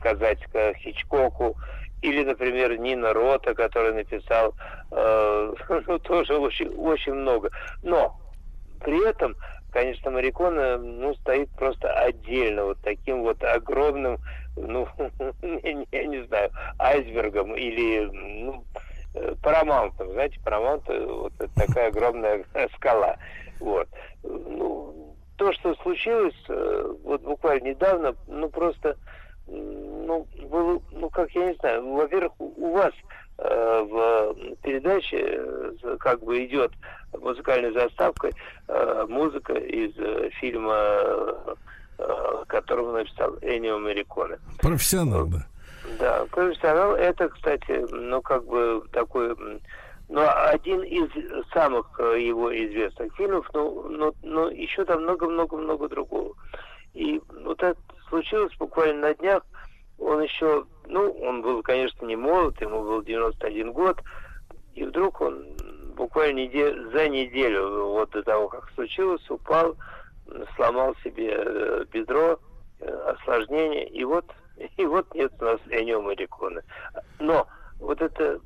[0.00, 1.56] сказать, к Хичкоку,
[2.02, 4.54] или, например, Нина Рота, который написал
[4.90, 5.54] э,
[5.86, 7.50] ну, тоже очень, очень много.
[7.82, 8.16] Но
[8.80, 9.36] при этом,
[9.70, 14.18] конечно, Марикона ну, стоит просто отдельно, вот таким вот огромным,
[14.56, 14.88] ну,
[15.42, 18.64] я не знаю, айсбергом или ну,
[19.14, 20.12] э, парамаунтом.
[20.12, 22.44] Знаете, парамаунт э, вот такая огромная
[22.76, 23.16] скала.
[23.60, 23.88] Вот.
[24.22, 28.96] Ну, то, что случилось э, вот буквально недавно, ну просто м,
[29.50, 32.92] ну, было, ну, как я не знаю, во-первых, у вас
[33.38, 36.72] э, в передаче э, как бы идет
[37.18, 38.32] музыкальной заставкой
[38.68, 40.76] э, музыка из э, фильма,
[41.98, 44.38] э, которого написал Энио Мариконе.
[44.60, 45.46] Профессионал, да.
[45.98, 49.34] Да, профессионал это, кстати, ну как бы такой,
[50.08, 51.10] ну один из
[51.52, 56.34] самых его известных фильмов, ну, ну, ну еще там много-много-много другого.
[56.94, 57.78] И вот это
[58.10, 59.42] случилось буквально на днях.
[59.98, 63.98] Он еще, ну, он был, конечно, не молод, ему был 91 год,
[64.74, 65.46] и вдруг он
[65.96, 69.76] буквально неделю, за неделю вот до того, как случилось, упал,
[70.56, 72.38] сломал себе э, бедро,
[72.80, 74.24] э, осложнение, и вот,
[74.76, 76.62] и вот нет у нас Энио Мариконы.
[77.18, 77.46] Но
[77.78, 78.40] вот это,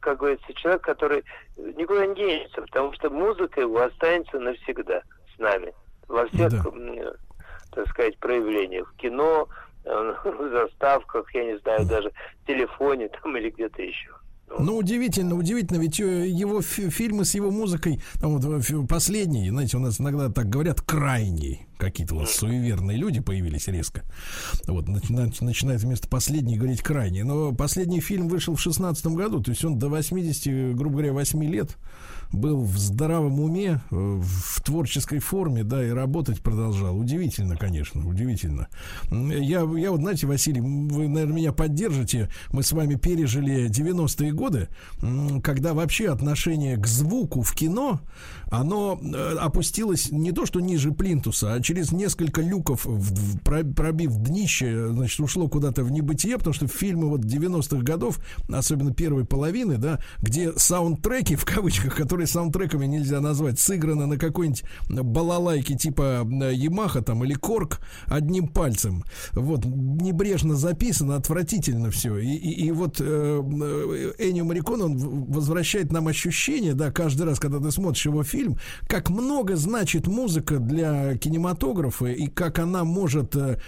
[0.00, 1.24] как говорится, человек, который
[1.56, 5.02] никуда не денется, потому что музыка его останется навсегда
[5.34, 5.72] с нами.
[6.08, 7.14] Во всех, да.
[7.70, 8.92] Так сказать, проявлениях.
[8.92, 9.48] В кино,
[9.84, 12.10] э, в заставках, я не знаю, даже
[12.42, 14.10] в телефоне там или где-то еще.
[14.58, 19.76] Ну, удивительно, удивительно, ведь э, его фильмы с его музыкой, там вот э, последний, знаете,
[19.76, 24.02] у нас иногда так говорят, крайний, какие-то вот суеверные люди появились резко.
[24.66, 27.22] Вот, начинают вместо последней говорить крайний.
[27.22, 31.42] Но последний фильм вышел в шестнадцатом году, то есть он до 80, грубо говоря, 8
[31.44, 31.76] лет
[32.32, 36.96] был в здравом уме, э, в творческой форме, да, и работать продолжал.
[36.96, 38.68] Удивительно, конечно, удивительно.
[39.10, 42.28] Я, я вот, знаете, Василий, вы, наверное, меня поддержите.
[42.52, 44.68] Мы с вами пережили 90-е годы,
[45.42, 48.00] когда вообще отношение к звуку в кино,
[48.50, 52.84] оно э, опустилось не то, что ниже плинтуса, а через несколько люков,
[53.44, 58.18] пробив днище, значит, ушло куда-то в небытие, потому что фильмы вот 90-х годов,
[58.48, 64.64] особенно первой половины, да, где саундтреки, в кавычках, которые саундтреками нельзя назвать, сыграно на какой-нибудь
[64.88, 69.04] балалайке типа Ямаха там или Корк одним пальцем.
[69.30, 72.18] Вот, небрежно записано, отвратительно все.
[72.18, 73.04] И, и, и вот э,
[74.18, 79.08] Энио Марикон, он возвращает нам ощущение, да, каждый раз, когда ты смотришь его фильм, как
[79.08, 81.59] много значит музыка для кинематографа
[82.14, 83.58] и как она может э,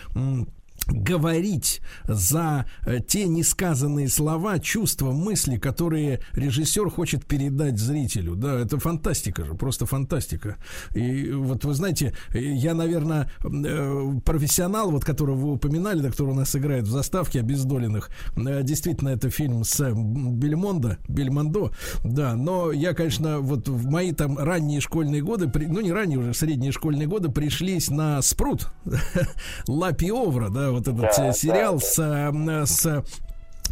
[0.87, 8.35] говорить за э, те несказанные слова, чувства, мысли, которые режиссер хочет передать зрителю.
[8.37, 10.57] Да, это фантастика же, просто фантастика.
[10.95, 16.35] И вот вы знаете, я, наверное, э, профессионал, вот которого вы упоминали, да, который у
[16.35, 21.71] нас играет в заставке обездоленных, э, действительно, это фильм с Бельмондо, Бельмондо,
[22.05, 26.35] да, но я, конечно, вот в мои там ранние школьные годы, ну не ранние уже,
[26.35, 28.69] средние школьные годы пришлись на Спрут,
[29.69, 33.05] Ла Пиовра, да, вот этот да, сериал да, с, с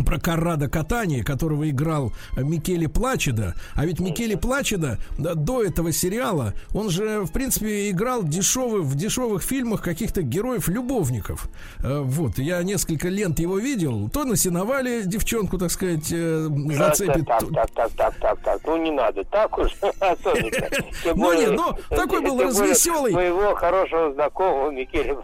[0.05, 3.55] про Каррада Катани, которого играл Микеле Плачеда.
[3.75, 9.43] А ведь Микеле Плачеда до этого сериала, он же, в принципе, играл дешевый, в дешевых
[9.43, 11.49] фильмах каких-то героев-любовников.
[11.83, 14.09] Э, вот, я несколько лент его видел.
[14.09, 17.27] То на сеновале девчонку, так сказать, э, зацепит.
[17.27, 20.51] Так, так, так, так, так, так, ну не надо, так уж особенно.
[21.15, 23.12] Ну нет, ну такой был развеселый.
[23.12, 25.17] Моего хорошего знакомого Микеле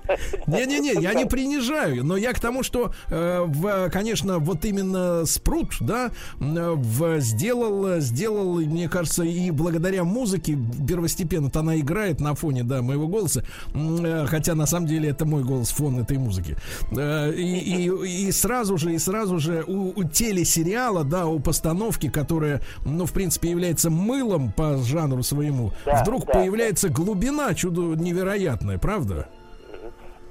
[0.47, 6.11] Не-не-не, я не принижаю, но я к тому, что, э, конечно, вот именно Спрут, да,
[6.39, 13.09] в, сделал, сделал, мне кажется, и благодаря музыке первостепенно-то она играет на фоне, да, моего
[13.09, 16.57] голоса, э, хотя на самом деле это мой голос, фон этой музыки.
[16.97, 22.09] Э, и, и, и сразу же, и сразу же у, у телесериала, да, у постановки,
[22.09, 26.95] которая, ну, в принципе, является мылом по жанру своему, да, вдруг да, появляется да.
[26.95, 29.29] глубина чудо невероятная, правда?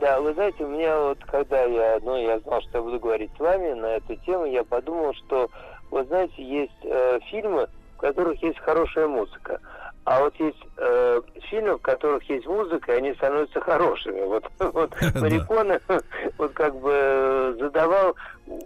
[0.06, 3.32] Да, вы знаете, у меня вот, когда я, ну, я знал, что я буду говорить
[3.36, 5.50] с вами на эту тему, я подумал, что,
[5.90, 7.68] вы знаете, есть э, фильмы,
[7.98, 9.60] в которых есть хорошая музыка.
[10.04, 14.22] А вот есть э, фильмы, в которых есть музыка, и они становятся хорошими.
[14.28, 15.80] Вот, вот Мариконы
[16.38, 18.16] вот как бы задавал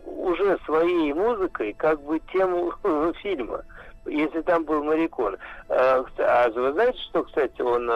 [0.07, 2.74] уже своей музыкой как бы тему
[3.22, 3.64] фильма,
[4.06, 5.38] если там был Марикон.
[5.70, 7.90] А, а вы знаете, что, кстати, он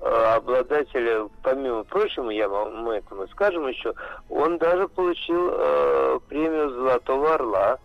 [0.00, 3.94] э, Э, обладатель, помимо прочего, я вам мы этому скажем еще,
[4.28, 7.78] он даже получил э, премию Золотого Орла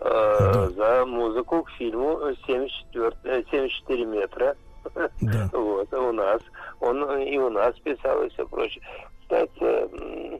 [0.00, 4.56] э, за музыку к фильму 74, 74 метра.
[4.94, 5.10] Да.
[5.52, 6.40] Вот, у нас.
[6.80, 8.82] Он и у нас писал и все прочее.
[9.22, 10.38] Кстати, э,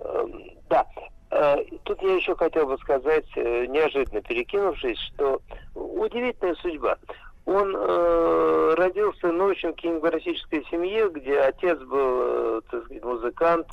[0.00, 0.26] э,
[0.70, 0.86] да,
[1.30, 5.42] э, Тут я еще хотел бы сказать, э, неожиданно перекинувшись, что
[5.74, 6.96] удивительная судьба.
[7.46, 13.66] Он э, родился ну, в очень кинематографической семье, где отец был, э, так сказать, музыкант,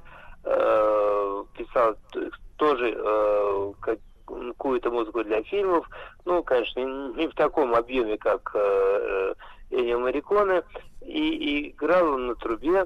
[0.44, 1.96] э, писал
[2.58, 5.88] тоже э, какую-то музыку для фильмов.
[6.26, 6.80] Ну, конечно,
[7.16, 9.34] не в таком объеме, как э,
[9.70, 10.64] Энио Мариконе.
[11.02, 12.86] И, и играл он на трубе.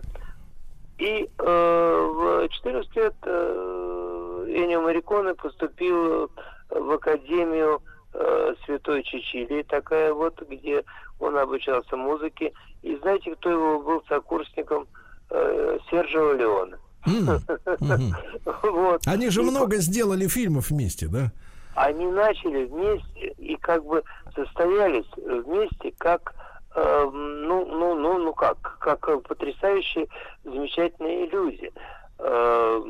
[0.98, 6.30] И э, в 14 лет э, Энио Мариконе поступил
[6.70, 7.82] в Академию
[8.14, 10.84] э, Святой Чичили, такая вот, где
[11.20, 12.54] он обучался музыке.
[12.82, 14.88] И знаете, кто его был сокурсником?
[15.30, 16.78] Э, Сержио Леона.
[18.64, 19.02] Вот.
[19.08, 21.32] Они же много сделали фильмов вместе, да?
[21.76, 24.04] Они начали вместе и как бы
[24.36, 26.34] состоялись вместе как
[26.76, 30.08] э, ну, ну, ну, ну как, как потрясающие,
[30.44, 31.72] замечательные люди.
[32.20, 32.82] Э,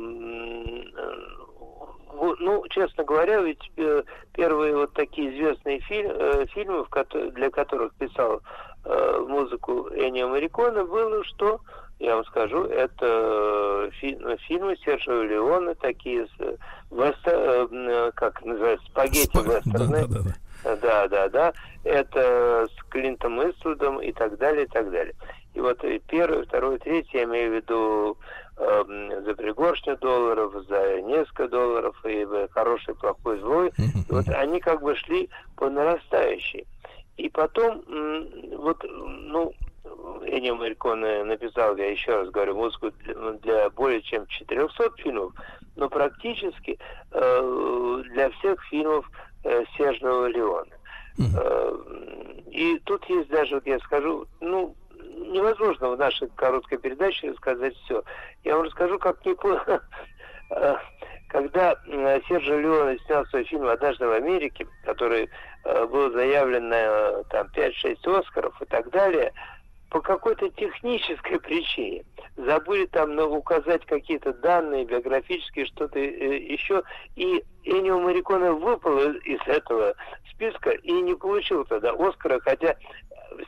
[2.38, 4.02] ну, честно говоря, ведь э,
[4.32, 6.84] первые вот такие известные фильм, э, фильмы,
[7.32, 8.40] для которых писал
[8.84, 11.60] э, музыку Эннио Марикона, было что,
[11.98, 16.58] я вам скажу, это фи- фильмы Сержа Леона, такие с
[16.90, 20.06] вестер, как называется, спагетти Спа- вестерны.
[20.06, 20.34] Да, да, да.
[20.76, 21.52] Да, да, да.
[21.82, 25.14] Это с Клинтом Иствудом и так далее, и так далее.
[25.54, 28.16] И вот и первый, второй, третий, я имею в виду
[28.56, 33.72] э, за пригоршню долларов, за несколько долларов, и хороший, плохой, злой.
[34.08, 36.66] Вот они как бы шли по нарастающей.
[37.16, 37.82] И потом,
[38.56, 39.52] вот, ну,
[40.24, 45.32] Эннио Мариконе написал, я еще раз говорю, музыку для, для более чем 400 фильмов,
[45.76, 46.78] но практически
[47.10, 49.10] э, для всех фильмов
[49.44, 50.74] э, Сержного Леона.
[51.18, 51.76] Э,
[52.50, 58.02] и тут есть даже, вот я скажу, ну, невозможно в нашей короткой передаче рассказать все.
[58.44, 59.82] Я вам расскажу, как неплохо.
[60.54, 60.76] Э,
[61.28, 65.30] когда э, Сержа Леона снял свой фильм «Однажды в Америке», который
[65.64, 69.32] э, был заявлен на там 5-6 Оскаров и так далее,
[69.88, 72.04] по какой-то технической причине
[72.36, 76.82] забыли там указать какие-то данные биографические, что-то еще,
[77.16, 79.94] и Энио Мариконе выпал из этого
[80.30, 82.76] списка и не получил тогда Оскара, хотя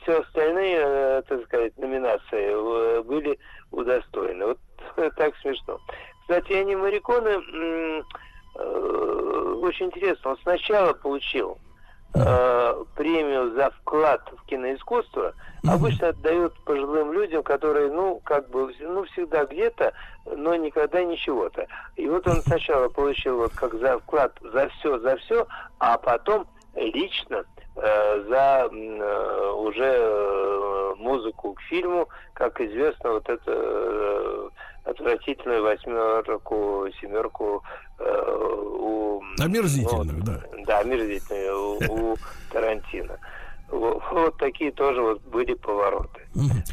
[0.02, 3.39] все остальные, э, так сказать, номинации э, были
[3.70, 4.47] удостоены.
[4.47, 4.59] Вот
[5.16, 5.81] так смешно.
[6.23, 8.02] Кстати, Энио Мариконе
[8.56, 11.59] э, очень интересно, он сначала получил
[12.15, 15.35] э, премию за вклад в киноискусство
[15.66, 19.93] обычно отдают пожилым людям, которые, ну, как бы, ну, всегда где-то,
[20.27, 21.66] но никогда ничего-то.
[21.97, 25.47] И вот он сначала получил вот как за вклад за все, за все,
[25.78, 27.44] а потом лично
[27.77, 34.49] за э, уже э, музыку к фильму, как известно, вот это э,
[34.85, 37.63] отвратительную восьмерку, семерку
[37.99, 38.37] э,
[38.79, 39.23] у...
[39.41, 40.41] Омерзительную, ну, да.
[40.67, 42.17] Да, омерзительную у, у
[42.53, 43.19] Тарантино.
[43.69, 46.24] Вот, вот такие тоже вот были повороты.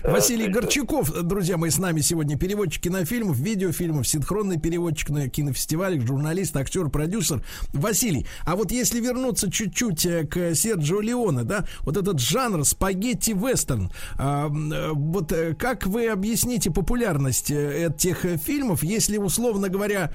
[0.03, 6.57] Василий Горчаков, друзья мои, с нами сегодня переводчик кинофильмов, видеофильмов, синхронный переводчик на кинофестивалях, журналист,
[6.57, 7.43] актер, продюсер.
[7.71, 13.91] Василий, а вот если вернуться чуть-чуть э, к Серджио Леоне, да, вот этот жанр спагетти-вестерн,
[14.17, 20.11] а, э, вот э, как вы объясните популярность этих фильмов, если, условно говоря,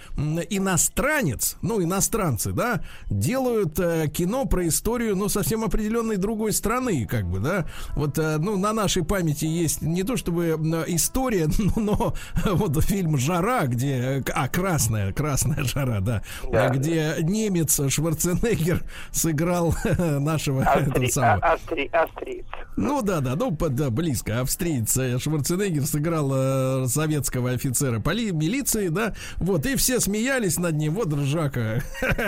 [0.50, 3.76] иностранец, ну, иностранцы, да, делают
[4.12, 9.04] кино про историю, ну, совсем определенной другой страны, как бы, да, вот, ну, на нашей
[9.04, 10.50] памяти памяти есть не то чтобы
[10.88, 12.14] история, но, но
[12.54, 14.22] вот фильм «Жара», где...
[14.34, 16.22] А, «Красная», «Красная жара», да.
[16.50, 16.68] да.
[16.70, 20.62] Где немец Шварценеггер сыграл нашего...
[20.62, 21.10] Австри...
[21.10, 21.44] самого...
[21.44, 21.88] А, австри...
[21.92, 22.46] Австриец.
[22.76, 24.40] Ну да, да, ну да, близко.
[24.40, 28.32] Австриец э, Шварценеггер сыграл э, советского офицера поли...
[28.32, 29.14] милиции, да.
[29.36, 30.94] Вот, и все смеялись над ним.
[30.94, 31.82] Вот Ржака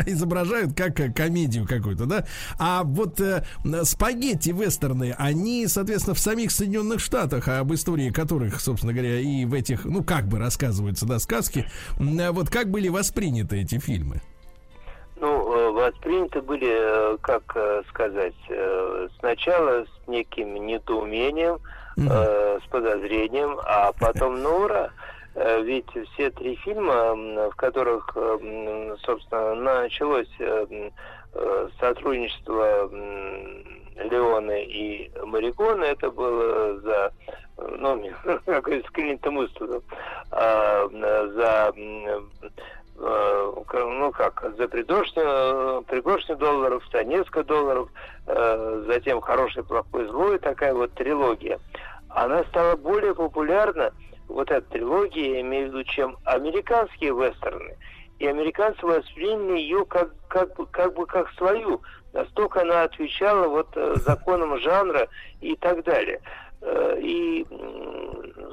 [0.06, 2.26] изображают как комедию какую-то, да.
[2.58, 3.44] А вот э,
[3.84, 9.44] спагетти вестерны, они, соответственно, в самих Соединенных Соединенных Штатах, об истории которых, собственно говоря, и
[9.44, 11.66] в этих, ну, как бы рассказываются, да, сказки,
[11.98, 14.20] вот как были восприняты эти фильмы?
[15.20, 18.34] Ну, э, восприняты были, э, как э, сказать,
[19.18, 21.58] сначала с неким недоумением,
[21.96, 22.62] mm-hmm.
[22.64, 24.90] с подозрением, а потом на ура.
[25.34, 27.14] Ведь все три фильма,
[27.50, 28.16] в которых,
[29.04, 30.28] собственно, началось
[31.78, 32.90] сотрудничество
[33.98, 37.12] Леоны и Мариконы, это было за,
[37.56, 38.04] ну,
[38.46, 39.82] с Клинтом Иствудом,
[40.30, 40.88] а,
[41.34, 41.72] за
[43.00, 47.88] а, ну как, за пригоршню, пригоршню долларов, за несколько долларов,
[48.26, 51.60] а, затем хороший, плохой, злой, такая вот трилогия.
[52.08, 53.92] Она стала более популярна,
[54.28, 57.76] вот эта трилогия, я имею в виду, чем американские вестерны.
[58.18, 61.80] И американцы восприняли ее как, как, бы, как бы как свою
[62.12, 65.08] настолько она отвечала вот э, законам жанра
[65.40, 66.20] и так далее.
[66.60, 67.46] Э, и,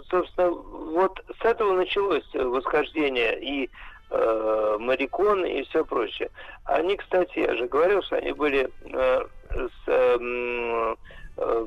[0.09, 3.69] собственно, вот с этого началось восхождение и
[4.11, 6.29] э, Марикон и все прочее.
[6.65, 10.95] Они, кстати, я же говорил, что они были э, с э,
[11.37, 11.65] э,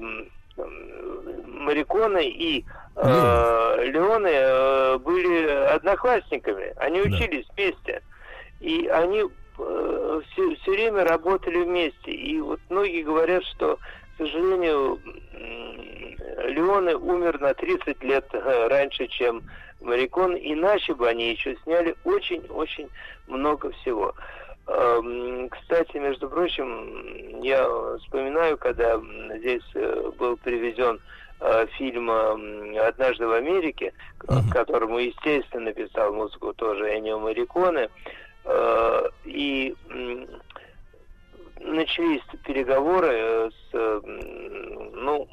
[1.46, 2.64] Мариконой и
[2.96, 6.72] э, Леоны э, были одноклассниками.
[6.76, 7.52] Они учились да.
[7.54, 8.02] вместе.
[8.60, 9.24] И они
[9.58, 12.10] все, все время работали вместе.
[12.10, 13.78] И вот многие говорят, что
[14.18, 14.98] сожалению,
[15.32, 16.16] м,
[16.48, 19.42] Леоне умер на 30 лет э, раньше, чем
[19.80, 22.88] Марикон, иначе бы они еще сняли очень-очень
[23.28, 24.14] много всего.
[24.66, 27.66] Эм, Кстати, между прочим, я
[28.00, 29.00] вспоминаю, когда
[29.36, 31.00] здесь э, был привезен
[31.40, 37.88] э, фильм «Однажды в Америке», к которому, естественно, написал музыку тоже Эннио Мариконе, э,
[39.24, 40.26] и м,
[41.60, 44.02] начались переговоры э, с,
[44.94, 45.28] ну,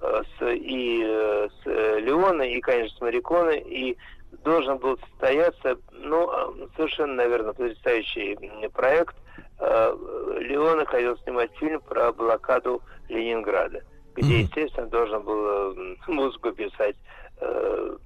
[0.00, 3.96] э, с, и э, с э, Леоне, и, конечно, с Мариконе, и
[4.44, 8.36] должен был состояться, ну, э, совершенно, наверное, потрясающий
[8.72, 9.16] проект.
[9.58, 9.94] Э,
[10.40, 13.82] Леоне хотел снимать фильм про блокаду Ленинграда,
[14.14, 16.96] где, естественно, должен был э, музыку писать
[17.40, 17.96] э,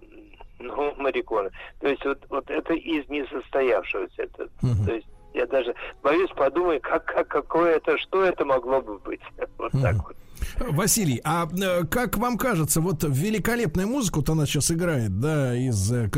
[0.63, 1.51] ну, Мариконе.
[1.81, 4.23] То есть вот, вот это из несостоявшегося.
[4.23, 4.49] Это,
[4.87, 9.21] То есть я даже боюсь подумать, как, как, какое это, что это могло бы быть.
[9.59, 10.17] Вот так вот.
[10.59, 15.93] Василий, а э, как вам кажется, вот великолепная музыка, вот она сейчас играет, да, из,
[15.93, 16.09] э,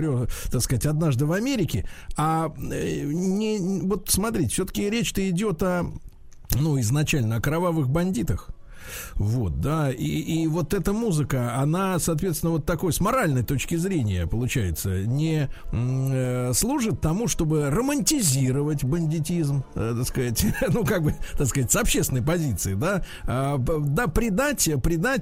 [0.51, 5.85] так сказать, однажды в Америке, а э, не, вот смотрите, все-таки речь-то идет о,
[6.59, 8.49] ну, изначально о кровавых бандитах.
[9.15, 14.27] Вот, да, и, и вот эта музыка, она, соответственно, вот такой с моральной точки зрения,
[14.27, 21.47] получается, не э, служит тому, чтобы романтизировать бандитизм, э, так сказать, ну, как бы, так
[21.47, 24.69] сказать, с общественной позиции, да, а, б- да, придать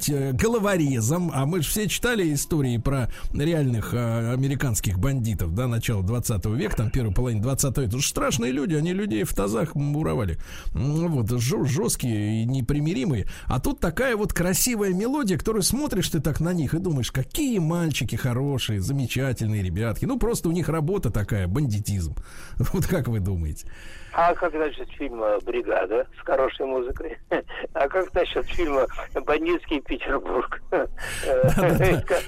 [0.09, 6.03] э, головорезам, а мы же все читали истории про реальных э, американских бандитов, да, начала
[6.03, 9.75] 20 века, там, первой половины 20 века, это же страшные люди, они людей в тазах
[9.75, 10.39] муровали,
[10.73, 16.55] вот, жесткие и непримиримые, а тут такая вот красивая мелодия, которую смотришь ты так на
[16.55, 20.07] них и думаешь, какие мальчики хорошие, замечательные ребятки.
[20.07, 22.17] Ну, просто у них работа такая, бандитизм.
[22.73, 23.67] Вот как вы думаете?
[24.15, 27.19] А как насчет фильма «Бригада» с хорошей музыкой?
[27.75, 30.63] А как насчет фильма «Бандитский Петербург»?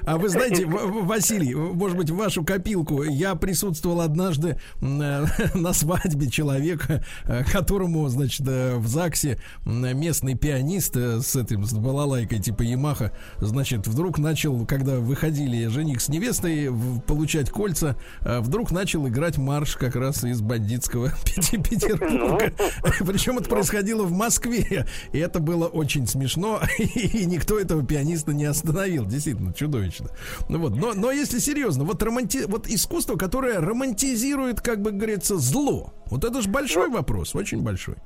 [0.07, 5.25] А вы знаете, Василий, может быть, в вашу копилку я присутствовал однажды э,
[5.55, 12.39] на свадьбе человека, э, которому, значит, э, в ЗАГСе местный пианист с этим, с балалайкой
[12.39, 16.71] типа Ямаха, значит, вдруг начал, когда выходили жених с невестой
[17.07, 22.53] получать кольца, вдруг начал играть марш как раз из бандитского Пети- Петербурга.
[23.07, 24.87] Причем это происходило в Москве.
[25.13, 26.61] И это было очень смешно.
[26.79, 29.07] И никто этого пианиста не остановил.
[29.07, 30.09] Действительно, чудовищно.
[30.49, 30.77] Ну вот.
[30.77, 32.45] Но, но если серьезно, вот, романти...
[32.47, 35.93] вот искусство, которое романтизирует, как бы говорится, зло.
[36.07, 37.97] Вот это же большой вопрос, очень большой.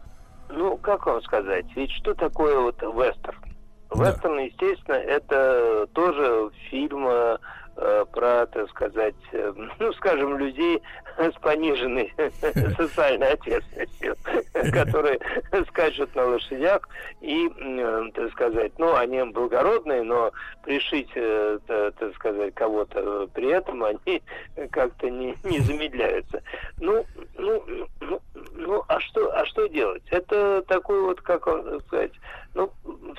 [0.50, 1.66] Ну, как вам сказать?
[1.76, 3.36] Ведь что такое вот вестерн?
[3.94, 7.38] Вестерн, естественно, это тоже фильм э,
[8.12, 10.82] про, так сказать, э, ну, скажем, людей
[11.16, 12.12] с пониженной
[12.76, 14.16] социальной ответственностью,
[14.72, 15.18] которые
[15.68, 16.88] скачут на лошадях
[17.20, 20.32] и, м, так сказать, ну, они благородные, но
[20.64, 24.22] пришить, э, так сказать, кого-то э, при этом они
[24.70, 26.42] как-то не, не замедляются.
[26.80, 27.04] Ну,
[27.36, 27.64] ну,
[28.00, 28.20] ну,
[28.54, 30.02] ну, а что, а что делать?
[30.10, 32.12] Это такой вот, как вам сказать,
[32.54, 32.70] ну,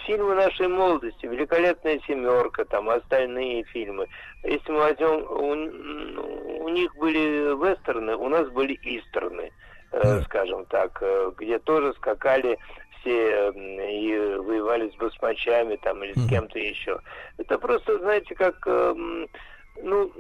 [0.05, 4.07] фильмы нашей молодости, «Великолепная семерка», там, остальные фильмы.
[4.43, 9.51] Если мы возьмем, у, у них были вестерны, у нас были истерны,
[9.91, 12.57] э, скажем так, э, где тоже скакали
[12.99, 16.99] все и воевали с басмачами там или с кем-то еще.
[17.37, 18.93] Это просто, знаете, как, э,
[19.81, 20.11] ну,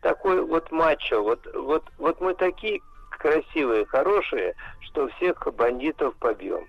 [0.00, 1.22] такой вот мачо.
[1.22, 2.80] Вот, вот, вот мы такие
[3.20, 6.66] красивые, хорошие, что всех бандитов побьем.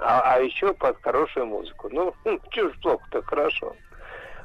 [0.00, 1.88] А, а еще под хорошую музыку.
[1.92, 2.14] Ну,
[2.50, 3.74] чё ж плохо-то, хорошо.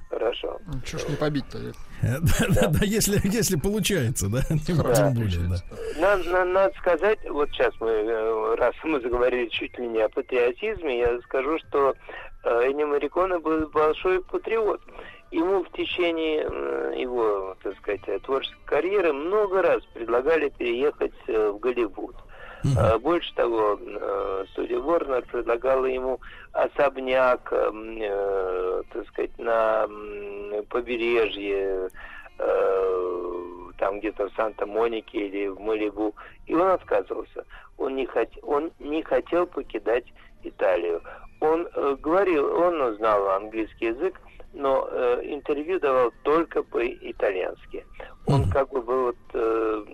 [0.10, 0.60] Хорошо.
[0.86, 1.58] Чего ж не побить-то?
[2.04, 4.42] Да, да, да, если, если получается, да.
[4.68, 5.56] Тем тем более, да.
[5.98, 10.10] Надо, надо, надо сказать, вот сейчас мы, э, раз мы заговорили чуть ли не о
[10.10, 11.96] патриотизме, я скажу, что
[12.44, 14.82] Энни Мариконе был большой патриот.
[15.34, 16.42] Ему в течение
[16.96, 22.16] его, так сказать, творческой карьеры много раз предлагали переехать э, в Голливуд.
[22.78, 26.20] Э, Больше того, э, студия Warner предлагала ему
[26.52, 29.88] особняк, э, так сказать, на
[30.70, 31.90] побережье,
[33.78, 36.14] там где-то в Санта-Монике или в Малибу,
[36.46, 37.44] и он отказывался.
[37.80, 38.30] Он не, хот...
[38.44, 40.06] он не хотел покидать
[40.44, 41.02] Италию.
[41.40, 41.68] Он
[42.02, 44.20] говорил, он знал английский язык,
[44.54, 47.86] но э, интервью давал только по-итальянски.
[48.28, 49.86] Он как бы был вот, э,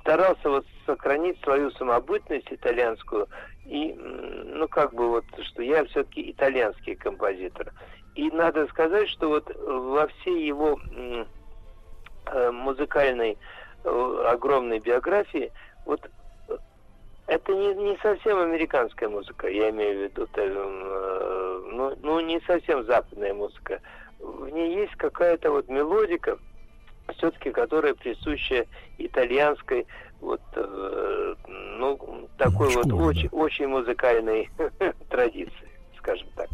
[0.00, 3.28] старался вот сохранить свою самобытность итальянскую
[3.66, 7.72] и, ну, как бы вот, что я все-таки итальянский композитор.
[8.14, 13.36] И надо сказать, что вот во всей его э, музыкальной
[13.84, 15.52] э, огромной биографии
[15.84, 16.08] вот
[17.28, 22.84] Это не, не совсем американская музыка, я имею в виду, э, ну, ну, не совсем
[22.86, 23.82] западная музыка.
[24.18, 26.38] В ней есть какая-то вот мелодика,
[27.16, 28.64] все-таки которая присуща
[28.96, 29.86] итальянской,
[30.22, 31.34] вот, э,
[31.76, 34.48] ну, такой Школе, вот очень, очень музыкальной
[35.10, 35.68] традиции,
[35.98, 36.48] скажем так.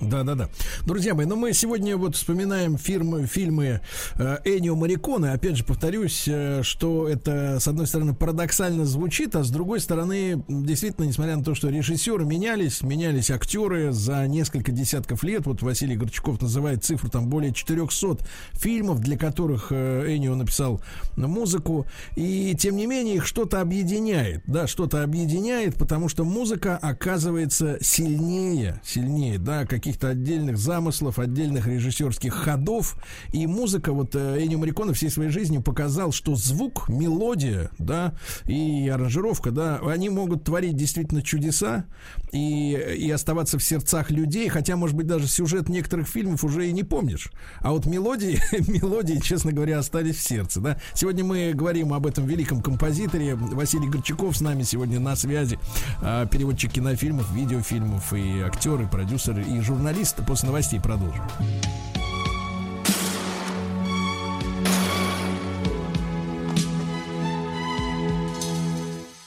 [0.00, 0.48] Да, да, да.
[0.86, 3.82] Друзья мои, ну мы сегодня вот вспоминаем фильмы, фильмы
[4.14, 5.26] э, Энио Мариконы.
[5.26, 10.42] Опять же, повторюсь, э, что это, с одной стороны, парадоксально звучит, а с другой стороны,
[10.48, 15.44] действительно, несмотря на то, что режиссеры менялись, менялись актеры за несколько десятков лет.
[15.44, 20.80] Вот Василий Горчаков называет цифру там более 400 фильмов, для которых э, Энио написал
[21.16, 21.86] музыку.
[22.16, 24.42] И, тем не менее, их что-то объединяет.
[24.46, 31.66] Да, что-то объединяет, потому что музыка оказывается сильнее, сильнее, да, какие каких-то отдельных замыслов, отдельных
[31.66, 32.96] режиссерских ходов.
[33.32, 38.14] И музыка, вот э, Энни Марикона всей своей жизнью показал, что звук, мелодия, да,
[38.44, 41.86] и аранжировка, да, они могут творить действительно чудеса
[42.30, 46.72] и, и оставаться в сердцах людей, хотя, может быть, даже сюжет некоторых фильмов уже и
[46.72, 47.32] не помнишь.
[47.58, 48.40] А вот мелодии,
[48.70, 50.78] мелодии, честно говоря, остались в сердце, да.
[50.94, 53.34] Сегодня мы говорим об этом великом композиторе.
[53.34, 55.58] Василий Горчаков с нами сегодня на связи.
[56.00, 60.16] А, переводчик кинофильмов, видеофильмов и актеры, продюсеры и журналисты журналист.
[60.26, 61.24] После новостей продолжим.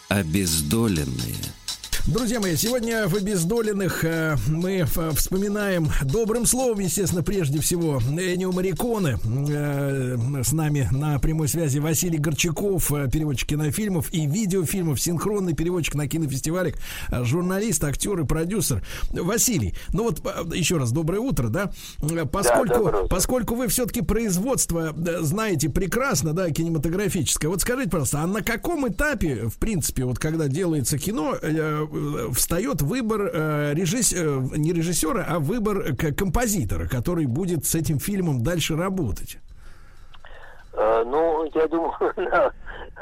[0.09, 1.35] Обездоленные–
[2.05, 4.85] Друзья мои, сегодня в обездоленных э, мы
[5.15, 9.17] вспоминаем добрым словом, естественно, прежде всего, Энио Мариконы.
[9.49, 15.95] Э, с нами на прямой связи Василий Горчаков, э, переводчик кинофильмов и видеофильмов, синхронный переводчик
[15.95, 16.75] на кинофестивалях,
[17.09, 18.83] э, журналист, актер и продюсер.
[19.11, 21.71] Василий, ну вот э, еще раз доброе утро, да?
[22.29, 28.43] Поскольку, да, поскольку вы все-таки производство знаете прекрасно, да, кинематографическое, вот скажите, пожалуйста, а на
[28.43, 31.37] каком этапе, в принципе, вот когда делается кино,
[32.33, 34.13] встает выбор э, режисс...
[34.13, 39.37] Э, не режиссера, а выбор композитора, который будет с этим фильмом дальше работать?
[40.73, 42.53] Э, ну, я думаю, на,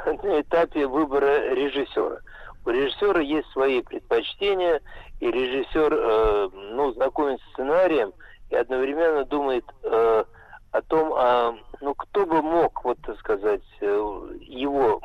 [0.05, 2.19] на этапе выбора режиссера.
[2.65, 4.81] У режиссера есть свои предпочтения,
[5.19, 8.13] и режиссер, э, ну, знакомится с сценарием
[8.49, 10.23] и одновременно думает э,
[10.71, 15.01] о том, а, ну, кто бы мог, вот, так сказать, его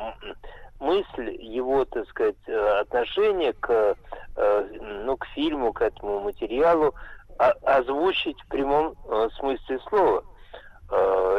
[0.80, 3.96] мысль, его, так сказать, э, отношение к,
[4.36, 4.64] э,
[5.04, 6.94] ну, к фильму, к этому материалу
[7.38, 10.24] озвучить в прямом э, смысле слова.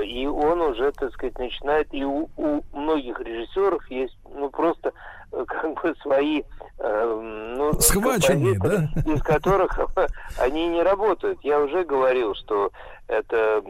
[0.04, 4.92] И он уже, так сказать, начинает, и у, у многих режиссеров есть, ну, просто
[5.48, 6.44] как бы свои
[6.80, 8.90] ну, Схваченные, да?
[9.10, 9.80] из которых
[10.38, 11.40] они не работают.
[11.44, 12.72] Я уже говорил, что
[13.08, 13.64] это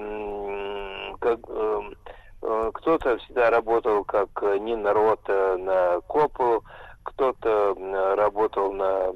[1.20, 1.82] как Э,
[2.74, 6.64] кто-то всегда работал как э, Нина Рота на Копу,
[7.04, 7.76] кто-то
[8.16, 9.14] работал на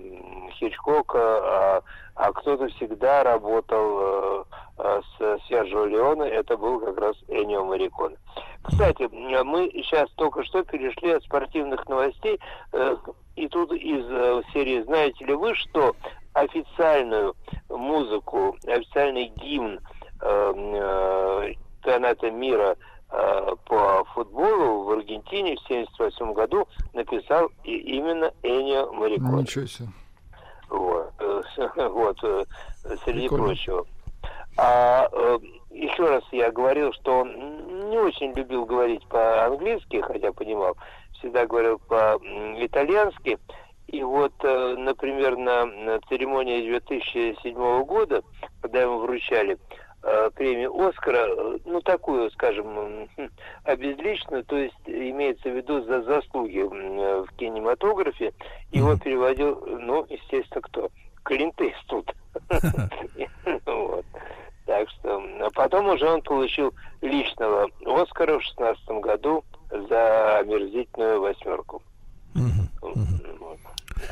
[0.54, 1.82] Хичкока, а,
[2.16, 4.46] а кто-то всегда работал
[4.80, 8.18] э, с Серджио Леоне, это был как раз Энио Мариконе.
[8.64, 12.40] Кстати, мы сейчас только что перешли от спортивных новостей,
[13.36, 14.06] и тут из
[14.54, 15.96] серии «Знаете ли вы, что
[16.34, 17.36] официальную
[17.70, 19.80] музыку, официальный гимн
[21.82, 22.91] чемпионата мира Э,
[23.66, 29.42] по футболу в Аргентине в 1978 году написал и именно Энио Мариконе.
[29.42, 29.90] Ничего себе.
[30.70, 31.42] Вот, э,
[31.90, 32.46] вот э,
[33.04, 33.46] среди Прикольно.
[33.48, 33.86] прочего.
[34.58, 35.10] А
[35.70, 40.76] еще раз я говорил, что он не очень любил говорить по-английски, хотя понимал,
[41.14, 43.40] всегда говорил по-итальянски.
[43.88, 48.24] И вот, например, на церемонии 2007 года,
[48.62, 49.91] когда ему вручали Э,
[50.36, 53.08] премию Оскара, э, ну такую, скажем,
[53.64, 58.34] обезличенную, то есть имеется в виду за заслуги э, в кинематографе,
[58.72, 60.90] его переводил, ну, естественно, кто?
[61.24, 62.12] Клинт Иствуд.
[64.68, 71.82] Так что, а потом уже он получил личного Оскара в шестнадцатом году за омерзительную восьмерку.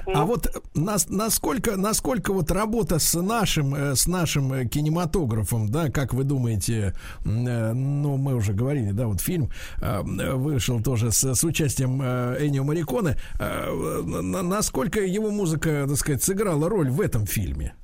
[0.06, 5.90] А вот нас, насколько, насколько вот работа с нашим, э, с нашим э, кинематографом, да,
[5.90, 6.94] как вы думаете,
[7.26, 9.50] э, ну, мы уже говорили, да, вот фильм
[9.80, 17.02] вышел тоже с, с участием Энио Мариконе, насколько его музыка, так сказать, сыграла роль в
[17.02, 17.76] этом фильме?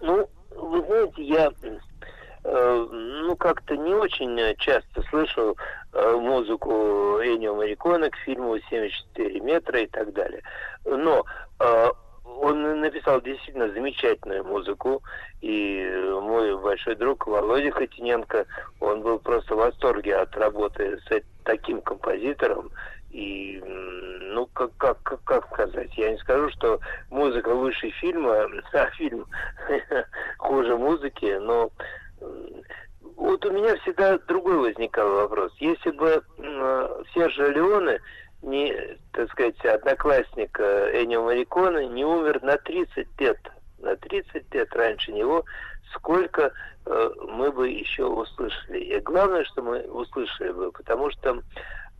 [0.00, 1.52] Ну, вы знаете, я
[2.44, 5.56] ну, как-то не очень часто слышу
[5.92, 6.70] музыку
[7.22, 10.42] Энио Марикона к фильму «74 метра» и так далее.
[10.84, 11.24] Но
[11.60, 11.88] э,
[12.24, 15.02] он написал действительно замечательную музыку,
[15.40, 15.84] и
[16.20, 18.46] мой большой друг Володя Хотиненко,
[18.80, 22.70] он был просто в восторге от работы с таким композитором,
[23.10, 26.78] И, ну, как, как, как, как сказать, я не скажу, что
[27.10, 29.26] музыка выше фильма, а фильм
[30.38, 31.70] хуже музыки, но
[33.16, 35.52] вот у меня всегда другой возникал вопрос.
[35.58, 38.00] Если бы м, Сержио Леоне,
[38.42, 43.38] не, так сказать, одноклассник э, Энио Мариконе, не умер на 30 лет,
[43.78, 45.44] на 30 лет раньше него,
[45.94, 46.52] сколько
[46.86, 48.78] э, мы бы еще услышали.
[48.78, 51.42] И главное, что мы услышали бы, потому что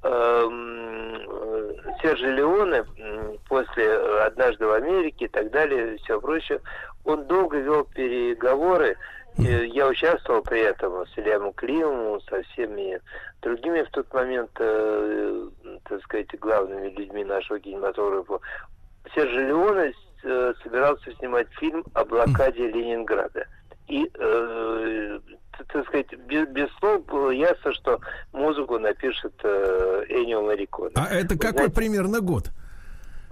[0.02, 2.84] эм, э, Сержи Леоне
[3.48, 6.60] после э, «Однажды в Америке» и так далее, и все прочее,
[7.04, 8.96] он долго вел переговоры,
[9.36, 13.00] и я участвовал при этом с Ильямом Климовым, со всеми
[13.42, 15.48] другими в тот момент, э,
[15.88, 18.40] так сказать, главными людьми нашего кинематографа.
[19.14, 19.92] Сержи Леоне
[20.24, 23.46] э, собирался снимать фильм о блокаде Ленинграда.
[23.86, 25.20] И, э,
[25.72, 28.00] так сказать, без, без слов было ясно, что
[28.32, 30.92] музыку напишет э, Энио Мариконе.
[30.96, 32.50] А это какой примерно год?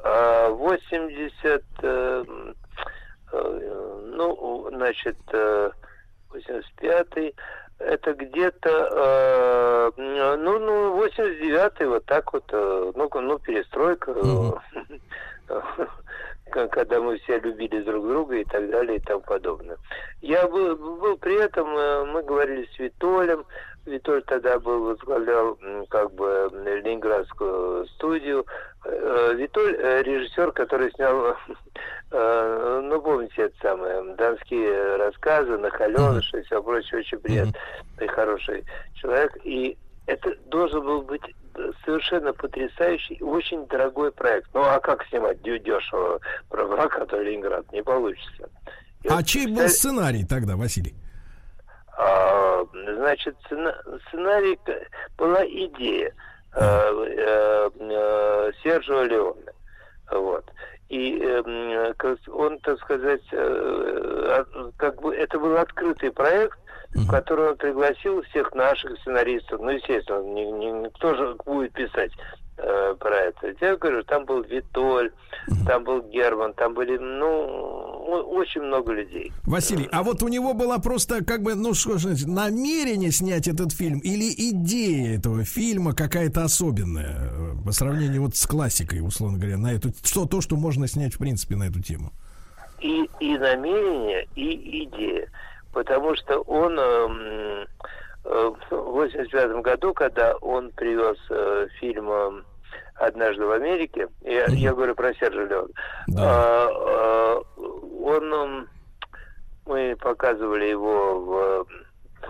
[0.03, 2.25] А, 80, э, э,
[3.33, 5.71] ну, значит, э,
[6.33, 7.35] 85-й,
[7.79, 14.53] это где-то, э, ну, ну, 89-й, вот так вот, э, ну, ну, перестройка, э,
[16.51, 19.77] к- когда мы все любили друг друга и так далее и тому подобное.
[20.23, 23.45] Я был, был при этом, э, мы говорили с Витолем,
[23.87, 25.59] Витоль тогда был, возглавлял
[25.89, 26.51] как бы
[26.85, 28.45] Ленинградскую студию.
[28.85, 31.37] Э, Витоль э, режиссер, который снял,
[32.11, 38.65] э, ну помните это самое, донские рассказы, Нахаленыш и все прочее, очень приятный, хороший
[38.95, 39.37] человек.
[39.45, 41.23] И это должен был быть
[41.85, 44.49] совершенно потрясающий очень дорогой проект.
[44.53, 47.71] Ну а как снимать дешево про блокаду Ленинград?
[47.73, 48.51] Не получится.
[49.03, 50.95] И А вот чей был сценарий тогда, Василий?
[52.89, 54.59] А, значит, сцена- сценарий
[55.17, 56.13] была идея
[56.55, 59.53] э, э, э, Сержио Леоне.
[60.11, 60.45] Вот.
[60.89, 61.93] И э,
[62.29, 66.59] он, так сказать, э, а- как бы это был открытый проект,
[66.95, 69.61] в который он пригласил всех наших сценаристов.
[69.61, 72.13] Ну, естественно, ни- ни- никто же будет писать
[72.59, 73.55] э, про это.
[73.61, 75.13] Я говорю, там был Витоль,
[75.67, 77.27] там был Герман, там были, ну,
[78.31, 79.33] очень много людей.
[79.45, 83.73] Василий, а вот у него была просто как бы, ну что ж, намерение снять этот
[83.73, 89.59] фильм или идея этого фильма какая-то особенная э, по сравнению вот с классикой, условно говоря,
[89.59, 92.13] на эту, что то, что можно снять в принципе на эту тему?
[92.81, 95.29] и, и намерение, и идея.
[95.73, 97.67] Потому что он э,
[98.27, 102.43] в 85 году, когда он привез э, фильм э,
[102.97, 105.69] «Однажды в Америке», я, я говорю про Сержа Леона,
[106.17, 107.43] а, а,
[108.03, 108.69] он,
[109.67, 111.67] мы показывали его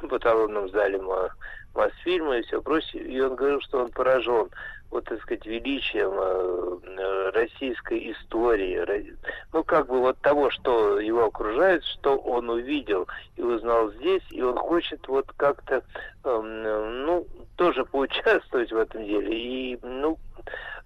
[0.02, 1.30] в патологном зале Мо-
[1.74, 4.50] Мосфильма и все прочее, и он говорил, что он поражен
[4.90, 9.16] вот, так сказать, величием э, э, российской истории,
[9.52, 13.06] ну, как бы вот того, что его окружает, что он увидел
[13.36, 15.82] и узнал здесь, и он хочет вот как-то,
[16.24, 17.26] эм, ну,
[17.56, 20.18] тоже поучаствовать в этом деле и, ну,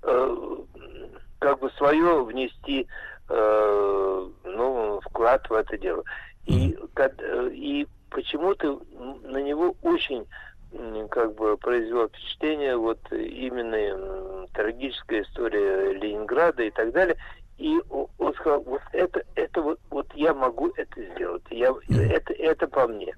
[0.02, 0.56] э,
[1.38, 2.86] как бы свое внести,
[3.28, 6.04] э, ну, вклад в это дело.
[6.46, 8.80] И, э, и почему-то
[9.22, 10.26] на него очень
[11.10, 17.16] как бы произвело впечатление вот именно трагическая история Ленинграда и так далее.
[17.58, 22.66] И он сказал, вот это, это вот, вот я могу это сделать, я, это, это
[22.66, 23.14] по мне.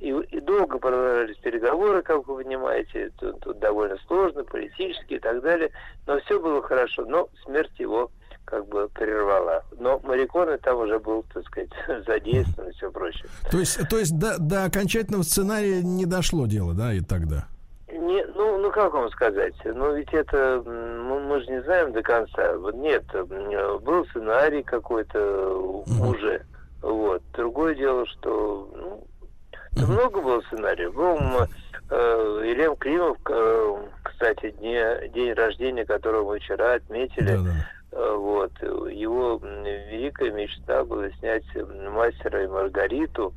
[0.00, 5.42] И, и долго продолжались переговоры, как вы понимаете, тут, тут довольно сложно, политически и так
[5.42, 5.70] далее,
[6.06, 8.10] но все было хорошо, но смерть его
[8.46, 9.62] как бы прервала.
[9.78, 11.70] Но Мариконе там уже был, так сказать,
[12.06, 13.26] задействован и все прочее.
[13.50, 17.46] То есть, то есть до, до окончательного сценария не дошло дело, да, и тогда?
[17.88, 19.54] Не, ну, ну как вам сказать?
[19.64, 22.56] Ну ведь это мы, мы же не знаем до конца.
[22.56, 26.42] Вот нет, был сценарий какой-то уже.
[26.82, 27.22] Вот.
[27.34, 29.06] Другое дело, что ну,
[29.72, 30.94] да много было сценариев.
[30.94, 31.18] Был
[31.90, 37.34] э, Ильям Климов, э, кстати, дне, день рождения которого мы вчера отметили.
[37.34, 37.38] Э,
[37.96, 38.52] Вот.
[38.62, 41.44] Его великая мечта была снять
[41.90, 43.32] мастера и Маргариту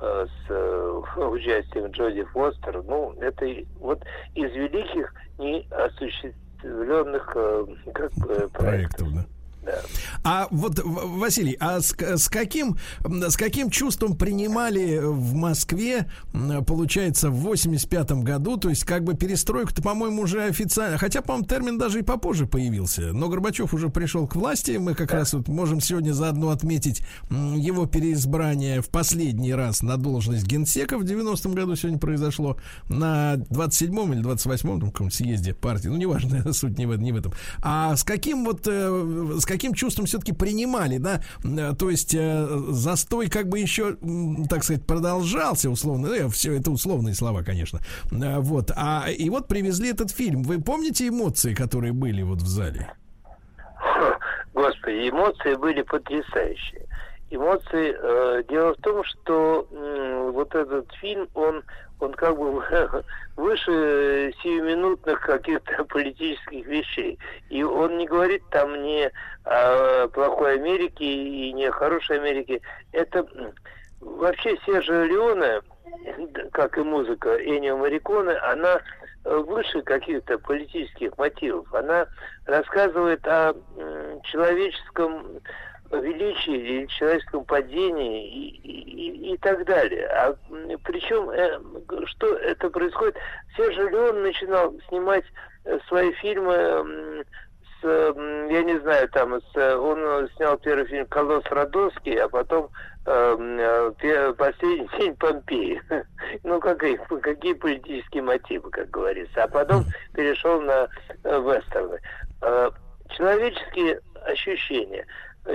[0.00, 2.82] э, с э, участием Джоди Фостер.
[2.84, 3.46] Ну, это
[3.80, 4.02] вот
[4.34, 9.12] из великих неосуществленных э, как бы, проектов.
[9.12, 9.24] да.
[9.66, 9.72] Да.
[9.72, 9.80] да.
[10.24, 16.06] А вот, Василий, а с, с каким, с каким чувством принимали в Москве,
[16.66, 21.78] получается, в 85 году, то есть как бы перестройку-то, по-моему, уже официально, хотя, по-моему, термин
[21.78, 25.80] даже и попозже появился, но Горбачев уже пришел к власти, мы как раз вот можем
[25.80, 31.98] сегодня заодно отметить его переизбрание в последний раз на должность генсека в 90-м году сегодня
[31.98, 32.56] произошло,
[32.88, 37.16] на 27-м или 28-м там, каком съезде партии, ну, неважно, суть не в, не в
[37.16, 37.32] этом.
[37.62, 42.46] А с каким вот, э, с каким чувством все-таки принимали, да, Э, то есть э,
[42.68, 43.96] застой как бы еще,
[44.48, 47.80] так сказать, продолжался условно, ну, все это условные слова, конечно,
[48.12, 50.42] Э, вот, а и вот привезли этот фильм.
[50.42, 52.92] Вы помните эмоции, которые были вот в зале?
[54.54, 56.86] Господи, эмоции были потрясающие.
[57.30, 57.94] Эмоции.
[57.98, 61.62] э, дело в том, что м, вот этот фильм, он,
[62.00, 62.62] он как бы
[63.36, 67.18] выше сиюминутных каких-то политических вещей.
[67.48, 69.10] И он не говорит там ни
[69.44, 72.60] о плохой Америке и не о хорошей Америке.
[72.92, 73.26] Это
[74.00, 75.62] вообще Сержа Леоне,
[76.52, 78.80] как и музыка Энио Мариконе, она
[79.24, 81.72] э, выше каких-то политических мотивов.
[81.72, 82.06] Она
[82.46, 83.54] рассказывает о
[84.24, 85.40] человеческом
[85.90, 90.06] величии или человеческом падении и, и- и так далее.
[90.08, 90.36] А
[90.84, 91.58] причем, э,
[92.06, 93.16] что это происходит?
[93.56, 95.24] Сержа Леон начинал снимать
[95.64, 97.24] э, свои фильмы
[97.82, 102.70] с, я не знаю, там, с, э, он снял первый фильм «Колосс Родосский», а потом
[103.06, 105.80] э, «Последний день Помпеи».
[106.42, 109.44] Ну, какие, какие политические мотивы, как говорится.
[109.44, 109.84] А потом
[110.14, 110.88] перешел на
[111.24, 111.98] э, вестерны.
[112.42, 112.70] Э,
[113.10, 115.06] Человеческие ощущения.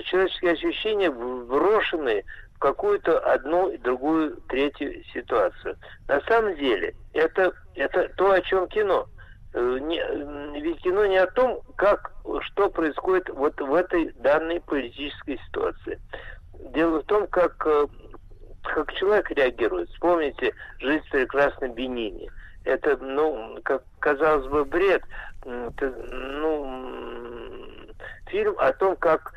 [0.06, 2.24] Человеческие ощущения брошены
[2.56, 5.78] в какую-то одну, другую, третью ситуацию.
[6.08, 9.08] На самом деле, это, это то, о чем кино.
[9.54, 9.80] Э,
[10.56, 16.00] ведь кино не о том, как, что происходит вот в этой данной политической ситуации.
[16.74, 17.88] Дело в том, как, э,
[18.64, 19.90] как человек реагирует.
[19.90, 22.30] Вспомните «Жизнь в прекрасном Бенине».
[22.64, 25.04] Это, ну, как казалось бы, бред.
[25.44, 26.92] Это, ну,
[28.28, 29.34] фильм о том, как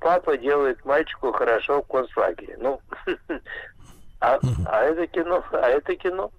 [0.00, 2.56] папа делает мальчику хорошо в концлагере.
[2.58, 2.80] Ну,
[4.20, 6.30] а, а это кино, а это кино,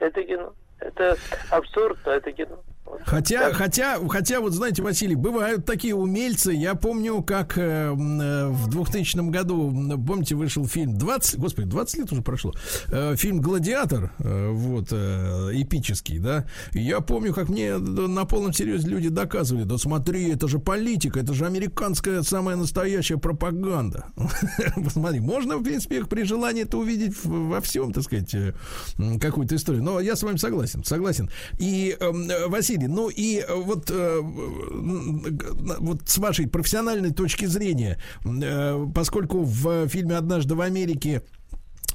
[0.00, 0.52] это кино.
[0.80, 1.16] Это
[1.50, 2.58] абсурд, но это кино.
[3.04, 6.52] Хотя, хотя, хотя, вот знаете, Василий, бывают такие умельцы.
[6.52, 9.70] Я помню, как э, э, в 2000 году,
[10.06, 12.52] помните, вышел фильм 20, господи, 20 лет уже прошло.
[12.88, 16.46] э, фильм «Гладиатор», э, вот, э, эпический, да.
[16.72, 21.34] Я помню, как мне на полном серьезе люди доказывали, да смотри, это же политика, это
[21.34, 24.06] же американская самая настоящая пропаганда.
[24.84, 28.54] Посмотри, можно, в принципе, при желании это увидеть во всем, так сказать, э,
[29.20, 29.82] какую-то историю.
[29.82, 31.30] Но я с вами согласен, согласен.
[31.58, 32.28] И, эм,
[32.82, 34.20] Василий, ну и э, вот, э,
[35.78, 41.22] вот с вашей профессиональной точки зрения, э, поскольку в фильме «Однажды в Америке»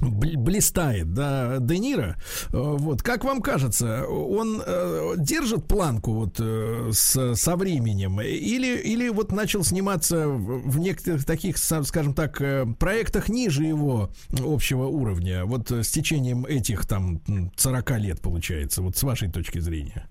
[0.00, 2.16] бл- блистает, да, Де Ниро.
[2.50, 9.08] Вот, как вам кажется, он э, держит планку вот э, с, со временем или, или
[9.08, 12.40] вот начал сниматься в, некоторых таких, скажем так,
[12.78, 14.10] проектах ниже его
[14.44, 19.58] общего уровня, вот с течением этих там м, 40 лет получается, вот с вашей точки
[19.58, 20.08] зрения?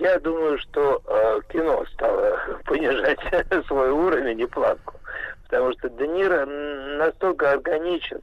[0.00, 3.18] Я думаю, что э, кино стало понижать
[3.66, 4.94] свой уровень и планку.
[5.44, 8.20] Потому что Де Ниро настолько органичен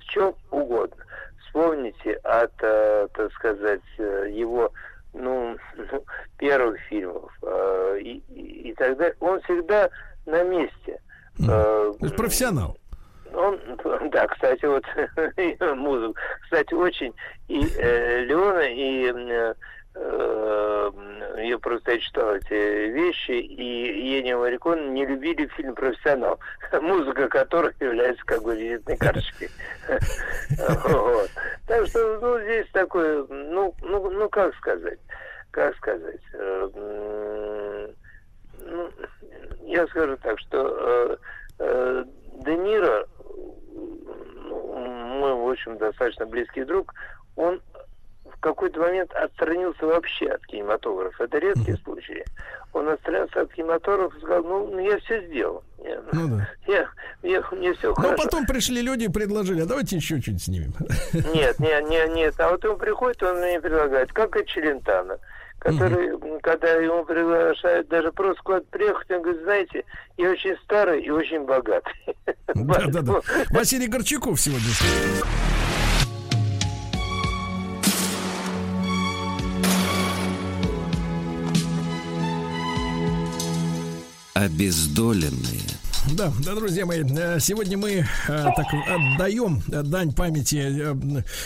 [0.00, 1.04] в чем угодно.
[1.44, 4.70] Вспомните от, э, так сказать, э, его
[5.12, 6.04] ну, ну,
[6.38, 8.22] первых фильмов э, и,
[8.68, 9.16] и, так далее.
[9.20, 9.90] Он всегда
[10.26, 11.00] на месте.
[11.46, 12.76] Э, есть профессионал.
[13.34, 13.58] он,
[14.10, 14.84] да, кстати, вот
[15.76, 16.14] музыку.
[16.44, 17.12] Кстати, очень
[17.48, 19.54] и э, Леона, и э,
[19.98, 26.38] я просто читал эти вещи, и Енио Марикон не любили фильм «Профессионал»,
[26.80, 29.48] музыка которой является как бы визитной карточкой.
[31.66, 34.98] Так что, ну, здесь такое, ну, ну, ну, как сказать,
[35.50, 37.88] как сказать, э,
[38.60, 38.90] ну,
[39.62, 41.16] я скажу так, что э,
[41.58, 42.04] э,
[42.44, 43.06] Де Ниро,
[43.70, 46.94] ну, мой, в общем, достаточно близкий друг,
[47.36, 47.60] он
[48.38, 51.24] в какой-то момент отстранился вообще от кинематографа.
[51.24, 52.24] Это редкие случаи.
[52.72, 55.64] Он отстранился от кинематографа и сказал, ну, ну, я все сделал.
[55.84, 56.48] Я, Ну да.
[56.72, 56.88] я,
[57.22, 58.16] я- мне все Но хорошо.
[58.22, 60.72] потом пришли люди и предложили, а давайте еще что-нибудь снимем.
[61.34, 62.34] Нет, нет, нет, нет.
[62.38, 65.18] А вот он приходит, он мне предлагает, как и Челентано,
[65.58, 69.84] который, м, когда ему приглашают даже просто куда-то приехать, он говорит, знаете,
[70.16, 71.92] я очень старый и очень богатый.
[72.54, 73.20] Да, да, да.
[73.50, 74.68] Василий Горчаков сегодня.
[84.38, 85.77] Обездоленные.
[86.06, 90.94] Да, да, друзья мои, э, сегодня мы э, так отдаем дань памяти э,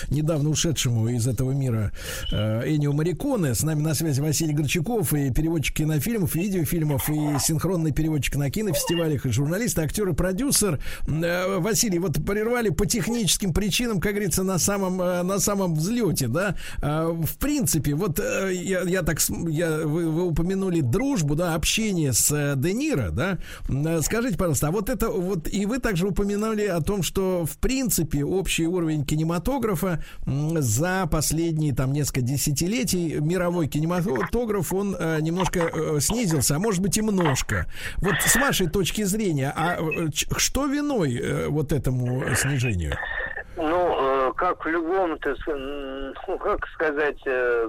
[0.09, 1.91] недавно ушедшему из этого мира
[2.31, 3.55] э, Энио Мариконе.
[3.55, 9.27] С нами на связи Василий Горчаков и переводчик кинофильмов, видеофильмов и синхронный переводчик на кинофестивалях,
[9.27, 10.79] и журналист, актер и продюсер.
[11.09, 16.29] Э, Василий, вот прервали по техническим причинам, как говорится, на самом, э, на самом взлете,
[16.29, 16.57] да.
[16.81, 19.19] Э, в принципе, вот э, я, я так,
[19.49, 23.39] я, вы, вы упомянули дружбу, да, общение с э, Де Ниро, да.
[23.69, 27.59] Э, Скажите, пожалуйста, а вот это вот и вы также упоминали о том, что в
[27.59, 36.01] принципе общий уровень кинематографа за последние там несколько десятилетий мировой кинематограф он э, немножко э,
[36.01, 37.67] снизился, а может быть и немножко.
[37.99, 42.97] Вот с вашей точки зрения, а э, что виной э, вот этому снижению?
[43.57, 47.69] Ну, э, как в любом, ну, как сказать, э,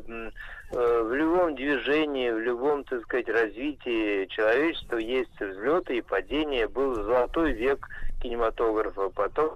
[0.74, 6.68] в любом движении, в любом, так сказать, развитии человечества есть взлеты и падения.
[6.68, 7.88] Был золотой век
[8.24, 9.52] кинематографа, потом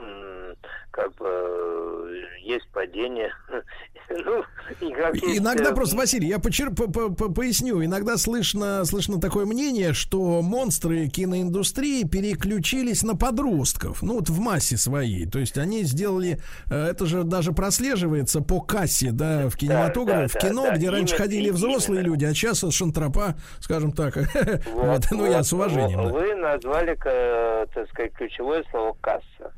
[0.92, 2.14] как бы э,
[2.44, 3.32] есть падение.
[4.10, 4.42] Ну,
[4.80, 7.84] и Иногда э, просто, Василий, я почер- по- по- по- поясню.
[7.84, 14.02] Иногда слышно, слышно такое мнение, что монстры киноиндустрии переключились на подростков.
[14.02, 15.26] Ну, вот в массе своей.
[15.26, 16.40] То есть они сделали...
[16.72, 20.90] э, Это же даже прослеживается по кассе, да, в кинематографе, да, в кино, да, где
[20.90, 24.16] раньше ходили взрослые люди, а сейчас шантропа, скажем так.
[24.72, 26.14] Вот, ну, я с уважением.
[26.14, 29.54] Вы, назвали, к- так сказать, ключевое слово касса.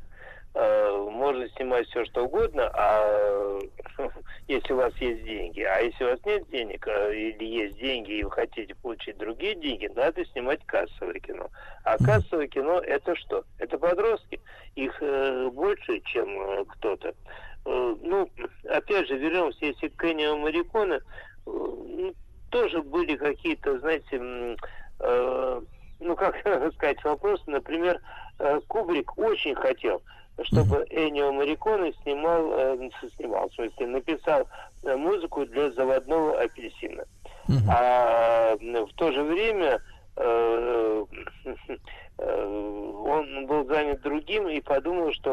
[0.54, 3.58] Э, Можно снимать все что угодно, а
[4.48, 8.12] если у вас есть деньги, а если у вас нет денег э, или есть деньги
[8.18, 11.48] и вы хотите получить другие деньги, надо снимать кассовое кино.
[11.84, 13.44] А кассовое кино это что?
[13.58, 14.40] Это подростки.
[14.74, 17.14] Их э, больше, чем кто-то.
[17.64, 18.28] Ну,
[18.68, 21.00] опять же, вернемся, если к Эннио Мариконе, э,
[21.46, 22.14] ну,
[22.50, 24.56] тоже были какие-то, знаете,
[25.00, 25.60] э,
[26.00, 26.36] ну, как
[26.74, 27.42] сказать, вопросы.
[27.46, 28.00] Например,
[28.68, 30.02] Кубрик очень хотел,
[30.42, 34.48] чтобы Эннио Мариконе снимал, э, снимал, в смысле, написал
[34.82, 37.04] э, музыку для заводного апельсина.
[37.68, 39.80] А м, в то же время
[40.16, 41.04] э,
[42.18, 42.46] э,
[43.06, 45.32] он был занят другим и подумал, что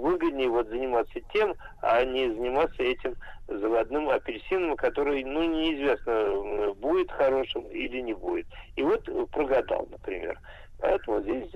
[0.00, 3.16] выгоднее вот заниматься тем, а не заниматься этим
[3.48, 8.46] заводным апельсином, который, ну, неизвестно, э, будет хорошим или не будет.
[8.76, 10.38] И вот э, прогадал, например.
[10.80, 11.48] Поэтому здесь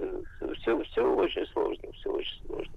[0.60, 2.72] все, все очень сложно, все очень сложно.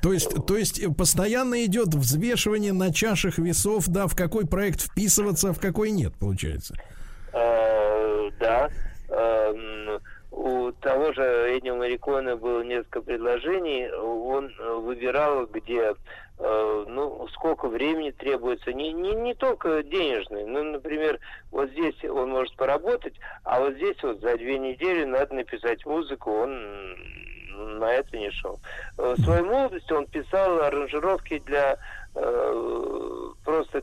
[0.00, 4.80] То есть, то есть э, постоянно идет взвешивание на чашах весов, да, в какой проект
[4.80, 6.74] вписываться, а в какой нет, получается.
[7.32, 8.70] Э, да.
[9.08, 10.00] Эм,
[10.30, 13.90] У того же Эннио Мариконе было несколько предложений.
[13.92, 15.94] Он э, выбирал, где э,
[16.40, 18.72] ну, сколько времени требуется.
[18.72, 20.44] Не, не, не только денежный.
[20.44, 21.18] Ну, например,
[21.50, 26.30] вот здесь он может поработать, а вот здесь вот за две недели надо написать музыку.
[26.30, 26.96] Он
[27.78, 28.58] на это не шел.
[28.98, 31.76] Э, В своей молодости он писал аранжировки для
[32.14, 33.82] э, просто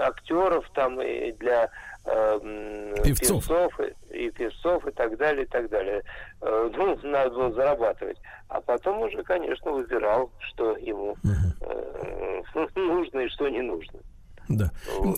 [0.00, 1.70] актеров там и для
[2.04, 3.46] э, Певцов.
[3.46, 6.02] певцов и, и певцов и так далее, и так далее.
[6.40, 8.18] Э, Ну, надо было зарабатывать.
[8.48, 11.16] А потом уже, конечно, выбирал, что ему
[11.60, 12.42] э,
[12.74, 14.00] нужно и что не нужно.
[14.50, 14.72] Да.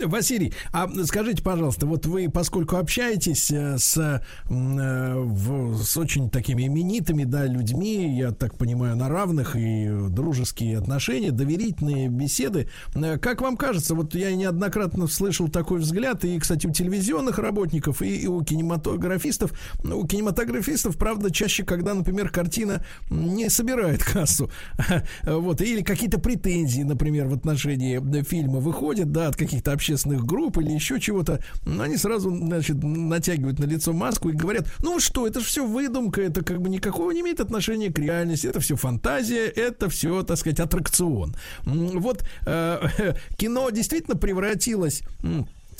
[0.04, 7.24] Василий, а скажите, пожалуйста, вот вы, поскольку общаетесь э, с, э, с очень такими именитыми,
[7.24, 13.56] да, людьми, я так понимаю, на равных и дружеские отношения, доверительные беседы, э, как вам
[13.56, 18.42] кажется, вот я неоднократно слышал такой взгляд, и, кстати, у телевизионных работников, и, и у
[18.44, 24.50] кинематографистов, Ну, у кинематографистов, правда, чаще, когда, например, картина не собирает кассу,
[25.22, 30.70] вот, или какие-то претензии, например, в отношении фильма выходят, да, от каких-то общественных групп или
[30.70, 35.46] еще чего-то, они сразу, значит, натягивают на лицо маску и говорят, ну что, это же
[35.46, 39.88] все выдумка, это как бы никакого не имеет отношения к реальности, это все фантазия, это
[39.88, 41.34] все, так сказать, аттракцион.
[41.64, 45.02] Вот э, кино действительно превратилось...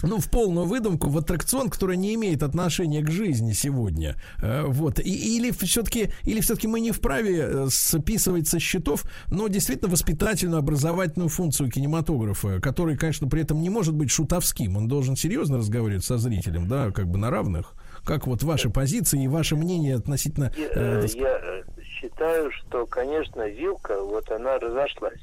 [0.02, 4.16] ну, в полную выдумку, в аттракцион, который не имеет отношения к жизни сегодня.
[4.42, 4.98] Э, Вот.
[4.98, 10.58] И, или все-таки или все-таки мы не вправе э, списывать со счетов, но действительно воспитательную,
[10.58, 14.76] образовательную функцию кинематографа, который, конечно, при этом не может быть шутовским.
[14.76, 17.74] Он должен серьезно разговаривать со зрителем, да, как бы на равных.
[18.04, 20.52] Как вот ваши позиции и ваше мнение относительно...
[20.56, 25.20] Я, э, э, я считаю, что, конечно, вилка, вот она разошлась.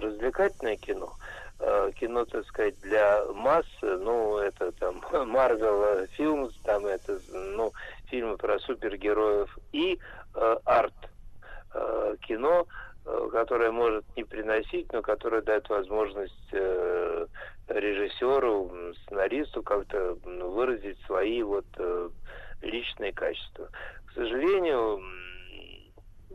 [0.00, 1.14] Развлекательное кино,
[1.96, 7.72] кино, так сказать, для масс, ну, это там Марвел фильм, там это, ну,
[8.08, 9.98] фильмы про супергероев и
[10.34, 10.94] э, арт
[11.74, 12.66] э, кино,
[13.06, 17.26] э, которое может не приносить, но которое дает возможность э,
[17.68, 22.10] режиссеру, сценаристу как-то выразить свои вот э,
[22.62, 23.68] личные качества.
[24.06, 25.02] К сожалению,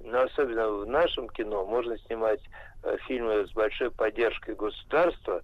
[0.03, 2.41] но особенно в нашем кино можно снимать
[2.83, 5.41] э, фильмы с большой поддержкой государства,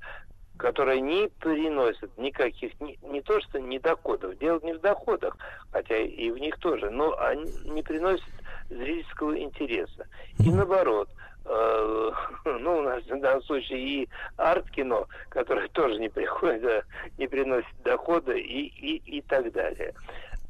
[0.57, 5.37] которые не приносят никаких, не, не то что не доходов, дело не в доходах,
[5.71, 8.25] хотя и в них тоже, но они не приносят
[8.69, 10.07] зрительского интереса.
[10.39, 11.09] И наоборот,
[11.45, 12.11] э,
[12.45, 16.85] ну, у нас в данном случае и арт-кино, которое тоже не приходит,
[17.17, 19.93] не приносит дохода и, и, и так далее.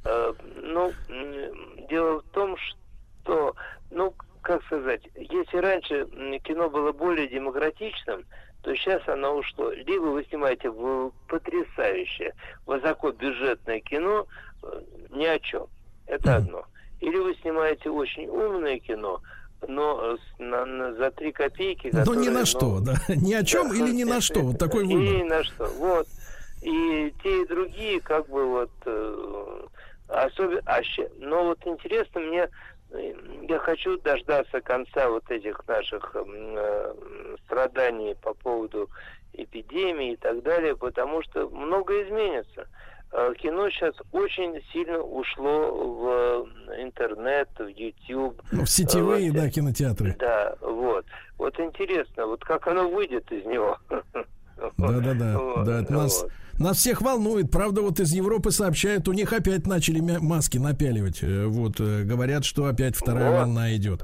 [0.05, 0.93] Э, ну,
[1.89, 3.55] дело в том, что,
[3.91, 6.05] ну, как сказать, если раньше
[6.43, 8.25] кино было более демократичным,
[8.61, 9.71] то сейчас оно ушло.
[9.71, 12.33] Либо вы снимаете в потрясающее,
[12.65, 14.25] высокобюджетное кино
[14.63, 14.81] э,
[15.11, 15.67] ни о чем.
[16.07, 16.65] Это одно.
[16.99, 19.21] Или вы снимаете очень умное кино,
[19.67, 21.91] но на, на, за три копейки.
[21.93, 22.95] Но ни на ну, что, да.
[23.07, 24.41] Ни о чем да, или ни на что.
[24.41, 24.99] Вот такой выбор.
[24.99, 25.65] Ни на что.
[25.65, 26.07] Вот.
[26.61, 29.65] И те, и другие, как бы вот э,
[30.07, 30.61] особенно.
[30.65, 30.81] А,
[31.19, 32.49] но вот интересно мне
[32.91, 36.93] я хочу дождаться конца вот этих наших э,
[37.45, 38.89] страданий по поводу
[39.33, 42.67] эпидемии и так далее, потому что многое изменится.
[43.11, 46.49] Э, кино сейчас очень сильно ушло в
[46.81, 48.41] интернет, в YouTube.
[48.51, 50.15] Ну, в сетевые, вот, да, кинотеатры.
[50.19, 51.05] Да, вот.
[51.37, 53.77] Вот интересно, вот как оно выйдет из него.
[54.77, 55.63] Да-да-да.
[55.63, 56.25] Да, это нас,
[56.57, 57.51] нас всех волнует.
[57.51, 61.19] Правда, вот из Европы сообщают, у них опять начали маски напяливать.
[61.21, 63.39] Э, вот, э, говорят, что опять вторая вот.
[63.39, 64.03] волна идет.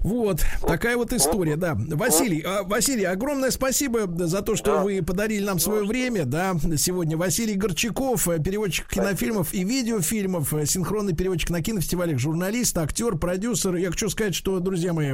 [0.00, 0.42] Вот.
[0.60, 0.68] вот.
[0.68, 1.74] Такая вот история, да.
[1.76, 4.82] Василий, а, Василий, огромное спасибо за то, что да.
[4.82, 7.16] вы подарили нам свое время, да, сегодня.
[7.16, 13.76] Василий Горчаков, э, переводчик кинофильмов и видеофильмов, синхронный переводчик на кинофестивалях, журналист, актер, продюсер.
[13.76, 15.12] Я хочу сказать, что, друзья мои,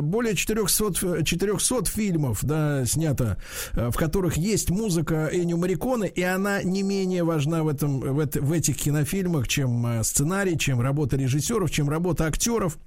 [0.00, 3.36] более 400, 400 фильмов, да, снято,
[3.72, 8.26] в которых есть музыка Эню Марико иконы, и она не менее важна в, этом, в,
[8.26, 12.78] в этих кинофильмах, чем э, сценарий, чем работа режиссеров, чем работа актеров.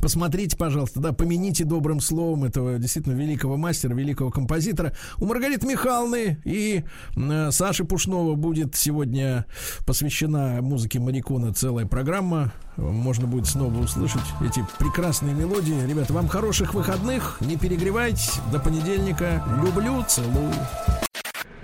[0.00, 4.94] Посмотрите, пожалуйста, да, помяните добрым словом этого действительно великого мастера, великого композитора.
[5.18, 9.44] У Маргариты Михайловны и э, Саши Пушнова будет сегодня
[9.86, 12.52] посвящена музыке Марикона целая программа.
[12.76, 15.86] Можно будет снова услышать эти прекрасные мелодии.
[15.86, 18.40] Ребята, вам хороших выходных, не перегревайтесь.
[18.50, 19.44] До понедельника.
[19.62, 20.52] Люблю, целую.